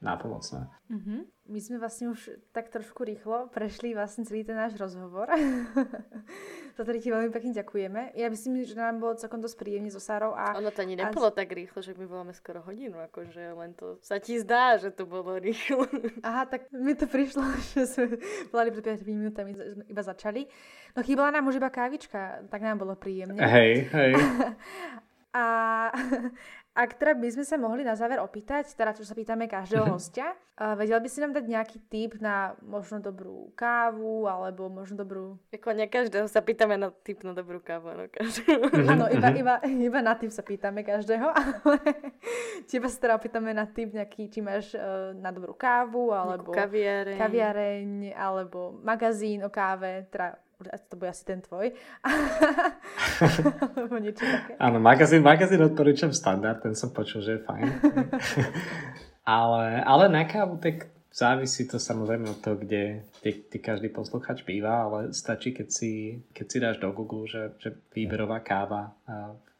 nápomocné. 0.00 0.72
Mm-hmm. 0.88 1.20
My 1.48 1.60
sme 1.64 1.80
vlastne 1.80 2.12
už 2.12 2.36
tak 2.52 2.68
trošku 2.68 3.08
rýchlo 3.08 3.48
prešli 3.48 3.96
vlastne 3.96 4.28
celý 4.28 4.44
ten 4.44 4.52
náš 4.52 4.76
rozhovor. 4.76 5.24
Za 6.76 6.84
ktorý 6.84 6.98
ti 7.00 7.08
veľmi 7.08 7.32
pekne 7.32 7.56
ďakujeme. 7.56 8.14
Ja 8.14 8.28
myslím, 8.28 8.62
že 8.62 8.76
nám 8.76 9.00
bolo 9.00 9.16
celkom 9.16 9.40
dosť 9.40 9.56
príjemne 9.56 9.88
so 9.88 9.98
Sárou. 9.98 10.36
A, 10.36 10.60
ono 10.60 10.68
to 10.68 10.84
ani 10.84 10.94
nebolo 10.94 11.32
a... 11.32 11.34
tak 11.34 11.50
rýchlo, 11.50 11.80
že 11.80 11.96
my 11.96 12.04
voláme 12.04 12.36
skoro 12.36 12.60
hodinu, 12.62 13.00
akože 13.08 13.56
len 13.56 13.72
to 13.74 13.96
sa 14.04 14.20
ti 14.20 14.36
zdá, 14.38 14.76
že 14.76 14.92
to 14.92 15.08
bolo 15.08 15.40
rýchlo. 15.40 15.88
Aha, 16.28 16.44
tak 16.44 16.68
mi 16.70 16.92
to 16.92 17.08
prišlo, 17.08 17.42
že 17.74 17.88
sme 17.88 18.20
volali 18.52 18.70
pred 18.70 19.00
5 19.00 19.08
minútami, 19.08 19.56
iba 19.88 20.02
začali. 20.04 20.46
No 20.94 21.00
chýbala 21.00 21.32
nám 21.32 21.48
už 21.48 21.58
iba 21.58 21.72
kávička, 21.72 22.44
tak 22.52 22.60
nám 22.60 22.78
bolo 22.78 22.92
príjemne. 22.94 23.40
Hej, 23.40 23.88
hej. 23.88 24.12
a, 25.32 25.44
ak 26.78 26.94
teda 26.94 27.18
by 27.18 27.26
sme 27.34 27.42
sa 27.42 27.58
mohli 27.58 27.82
na 27.82 27.98
záver 27.98 28.22
opýtať, 28.22 28.70
teda 28.78 28.94
čo 28.94 29.02
sa 29.02 29.18
pýtame 29.18 29.50
každého 29.50 29.82
mhm. 29.82 29.92
hostia, 29.98 30.30
uh, 30.62 30.78
vedel 30.78 31.02
by 31.02 31.08
si 31.10 31.18
nám 31.18 31.34
dať 31.34 31.44
nejaký 31.50 31.78
tip 31.90 32.22
na 32.22 32.54
možno 32.62 33.02
dobrú 33.02 33.50
kávu, 33.58 34.30
alebo 34.30 34.70
možno 34.70 35.02
dobrú... 35.02 35.42
Ako 35.50 35.74
ne 35.74 35.90
každého 35.90 36.30
sa 36.30 36.38
pýtame 36.38 36.78
na 36.78 36.94
tip 37.02 37.26
na 37.26 37.34
dobrú 37.34 37.58
kávu, 37.58 37.98
no 37.98 38.06
každého. 38.06 38.62
Áno, 38.94 39.10
iba, 39.10 39.28
iba, 39.34 39.54
iba 39.66 39.98
na 39.98 40.14
tip 40.14 40.30
sa 40.30 40.46
pýtame 40.46 40.86
každého, 40.86 41.26
ale 41.34 41.82
teba 42.70 42.86
sa 42.86 42.98
teda 43.02 43.18
opýtame 43.18 43.50
na 43.50 43.66
tip 43.66 43.90
nejaký, 43.90 44.30
či 44.30 44.38
máš 44.38 44.70
uh, 44.78 45.10
na 45.18 45.34
dobrú 45.34 45.58
kávu, 45.58 46.14
alebo 46.14 46.54
kaviareň. 46.54 47.18
kaviareň, 47.18 47.90
alebo 48.14 48.78
magazín 48.86 49.42
o 49.42 49.50
káve, 49.50 50.06
teda 50.14 50.38
to 50.88 50.96
bude 50.98 51.10
asi 51.10 51.24
ten 51.24 51.40
tvoj. 51.40 51.70
Áno, 54.58 54.82
magazín, 54.82 55.22
magazín 55.22 55.62
odporúčam 55.62 56.10
standard, 56.10 56.58
ten 56.58 56.74
som 56.74 56.90
počul, 56.90 57.22
že 57.22 57.38
je 57.38 57.40
fajn. 57.46 57.66
ale, 59.40 59.82
ale 59.86 60.04
na 60.10 60.26
kávu 60.26 60.58
tak 60.58 60.90
závisí 61.14 61.66
to 61.70 61.78
samozrejme 61.78 62.26
od 62.30 62.42
toho, 62.42 62.58
kde, 62.58 63.06
kde, 63.22 63.30
kde 63.46 63.58
každý 63.58 63.88
posluchač 63.94 64.42
býva, 64.42 64.90
ale 64.90 65.14
stačí, 65.14 65.54
keď 65.54 65.68
si, 65.70 66.22
keď 66.34 66.46
si 66.50 66.58
dáš 66.58 66.76
do 66.82 66.90
Google, 66.90 67.30
že, 67.30 67.54
že 67.62 67.78
výberová 67.94 68.42
káva 68.42 68.98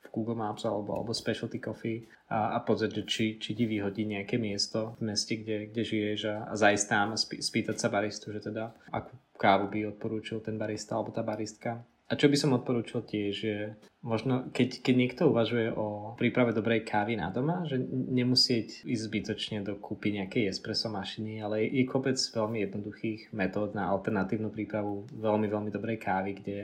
v 0.03 0.07
Google 0.11 0.39
Maps 0.39 0.67
alebo, 0.67 0.99
alebo 0.99 1.15
Specialty 1.15 1.63
Coffee 1.63 2.11
a, 2.27 2.57
a 2.57 2.59
pozrieť, 2.63 3.03
že 3.03 3.05
či, 3.07 3.25
či 3.39 3.55
ti 3.55 3.65
vyhodí 3.71 4.03
nejaké 4.03 4.35
miesto 4.35 4.99
v 4.99 5.15
meste, 5.15 5.39
kde, 5.39 5.71
kde 5.71 5.83
žiješ 5.85 6.21
a, 6.27 6.37
a 6.51 6.53
zajsť 6.59 6.87
tam 6.91 7.07
a 7.15 7.17
spýtať 7.21 7.77
sa 7.79 7.87
baristu, 7.87 8.35
že 8.35 8.43
teda 8.43 8.75
akú 8.91 9.15
kávu 9.39 9.71
by 9.71 9.95
odporúčil 9.95 10.43
ten 10.43 10.59
barista 10.59 10.99
alebo 10.99 11.15
tá 11.15 11.23
baristka. 11.23 11.87
A 12.09 12.17
čo 12.17 12.33
by 12.33 12.37
som 12.41 12.57
odporúčil 12.57 13.05
tiež, 13.05 13.33
že 13.37 13.55
možno 14.01 14.49
keď, 14.49 14.81
keď 14.81 14.95
niekto 14.97 15.23
uvažuje 15.29 15.77
o 15.77 16.17
príprave 16.17 16.57
dobrej 16.57 16.89
kávy 16.89 17.21
na 17.21 17.29
doma, 17.29 17.69
že 17.69 17.77
nemusieť 17.85 18.89
ísť 18.89 19.05
zbytočne 19.13 19.59
do 19.61 19.77
kúpy 19.77 20.17
nejakej 20.17 20.49
espresso 20.49 20.89
mašiny, 20.89 21.45
ale 21.45 21.69
je 21.69 21.85
kopec 21.85 22.17
veľmi 22.17 22.65
jednoduchých 22.65 23.37
metód 23.37 23.77
na 23.77 23.93
alternatívnu 23.93 24.49
prípravu 24.49 25.05
veľmi, 25.13 25.47
veľmi 25.53 25.69
dobrej 25.69 26.01
kávy, 26.01 26.31
kde, 26.41 26.59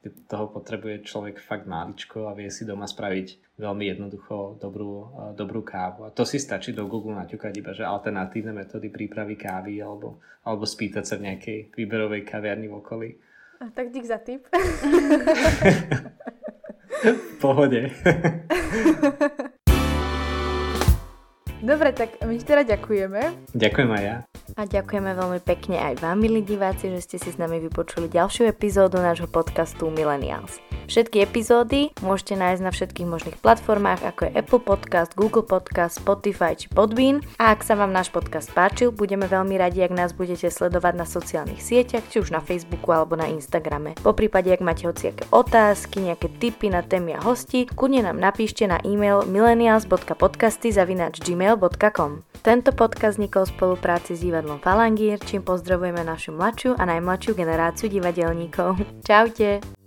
kde 0.00 0.16
toho 0.24 0.48
potrebuje 0.48 1.04
človek 1.04 1.36
fakt 1.40 1.68
máličko 1.68 2.32
a 2.32 2.36
vie 2.36 2.48
si 2.48 2.64
doma 2.64 2.88
spraviť 2.88 3.56
veľmi 3.60 3.84
jednoducho 3.92 4.56
dobrú, 4.56 5.12
dobrú 5.36 5.60
kávu. 5.60 6.08
A 6.08 6.10
to 6.10 6.24
si 6.24 6.40
stačí 6.40 6.72
do 6.72 6.88
Google 6.88 7.20
naťukať 7.20 7.52
iba, 7.60 7.76
že 7.76 7.84
alternatívne 7.84 8.56
metódy 8.56 8.88
prípravy 8.88 9.36
kávy 9.36 9.84
alebo, 9.84 10.24
alebo 10.40 10.64
spýtať 10.64 11.04
sa 11.04 11.20
v 11.20 11.28
nejakej 11.28 11.58
výberovej 11.76 12.24
kaviarni 12.24 12.72
v 12.72 12.78
okolí. 12.80 13.10
A 13.60 13.68
tak 13.68 13.92
dík 13.92 14.08
za 14.08 14.16
tip. 14.16 14.48
pohode. 17.40 17.90
Dobre, 21.60 21.92
tak 21.92 22.16
my 22.24 22.40
ti 22.40 22.44
teda 22.48 22.64
ďakujeme. 22.64 23.52
Ďakujem 23.52 23.90
aj 23.92 24.02
ja. 24.02 24.16
A 24.56 24.64
ďakujeme 24.64 25.12
veľmi 25.12 25.40
pekne 25.44 25.76
aj 25.76 26.00
vám, 26.00 26.16
milí 26.16 26.40
diváci, 26.40 26.88
že 26.88 27.04
ste 27.04 27.16
si 27.20 27.30
s 27.30 27.38
nami 27.38 27.60
vypočuli 27.60 28.08
ďalšiu 28.08 28.48
epizódu 28.48 28.98
nášho 28.98 29.28
podcastu 29.28 29.92
Millennials. 29.92 30.58
Všetky 30.90 31.22
epizódy 31.22 31.94
môžete 32.02 32.34
nájsť 32.34 32.62
na 32.66 32.74
všetkých 32.74 33.06
možných 33.06 33.38
platformách, 33.38 34.02
ako 34.02 34.26
je 34.26 34.34
Apple 34.34 34.58
Podcast, 34.58 35.14
Google 35.14 35.46
Podcast, 35.46 36.02
Spotify 36.02 36.58
či 36.58 36.66
Podbean. 36.66 37.22
A 37.38 37.54
ak 37.54 37.62
sa 37.62 37.78
vám 37.78 37.94
náš 37.94 38.10
podcast 38.10 38.50
páčil, 38.50 38.90
budeme 38.90 39.30
veľmi 39.30 39.54
radi, 39.54 39.86
ak 39.86 39.94
nás 39.94 40.10
budete 40.10 40.50
sledovať 40.50 40.94
na 40.98 41.06
sociálnych 41.06 41.62
sieťach, 41.62 42.02
či 42.10 42.18
už 42.18 42.34
na 42.34 42.42
Facebooku 42.42 42.90
alebo 42.90 43.14
na 43.14 43.30
Instagrame. 43.30 43.94
Po 44.02 44.18
prípade, 44.18 44.50
ak 44.50 44.66
máte 44.66 44.90
hociaké 44.90 45.30
otázky, 45.30 46.02
nejaké 46.02 46.26
tipy 46.42 46.74
na 46.74 46.82
témy 46.82 47.14
a 47.14 47.22
hosti, 47.22 47.70
kudne 47.70 48.02
nám 48.02 48.18
napíšte 48.18 48.66
na 48.66 48.82
e-mail 48.82 49.22
millennials.podcasty.gmail.com 51.50 52.22
Tento 52.40 52.72
podcast 52.72 53.20
vznikol 53.20 53.44
v 53.44 53.52
spolupráci 53.52 54.16
s 54.16 54.24
divadlom 54.24 54.64
Falangír, 54.64 55.20
čím 55.20 55.44
pozdravujeme 55.44 56.00
našu 56.00 56.32
mladšiu 56.32 56.72
a 56.78 56.82
najmladšiu 56.88 57.36
generáciu 57.36 57.86
divadelníkov. 57.92 58.80
Čaute! 59.08 59.79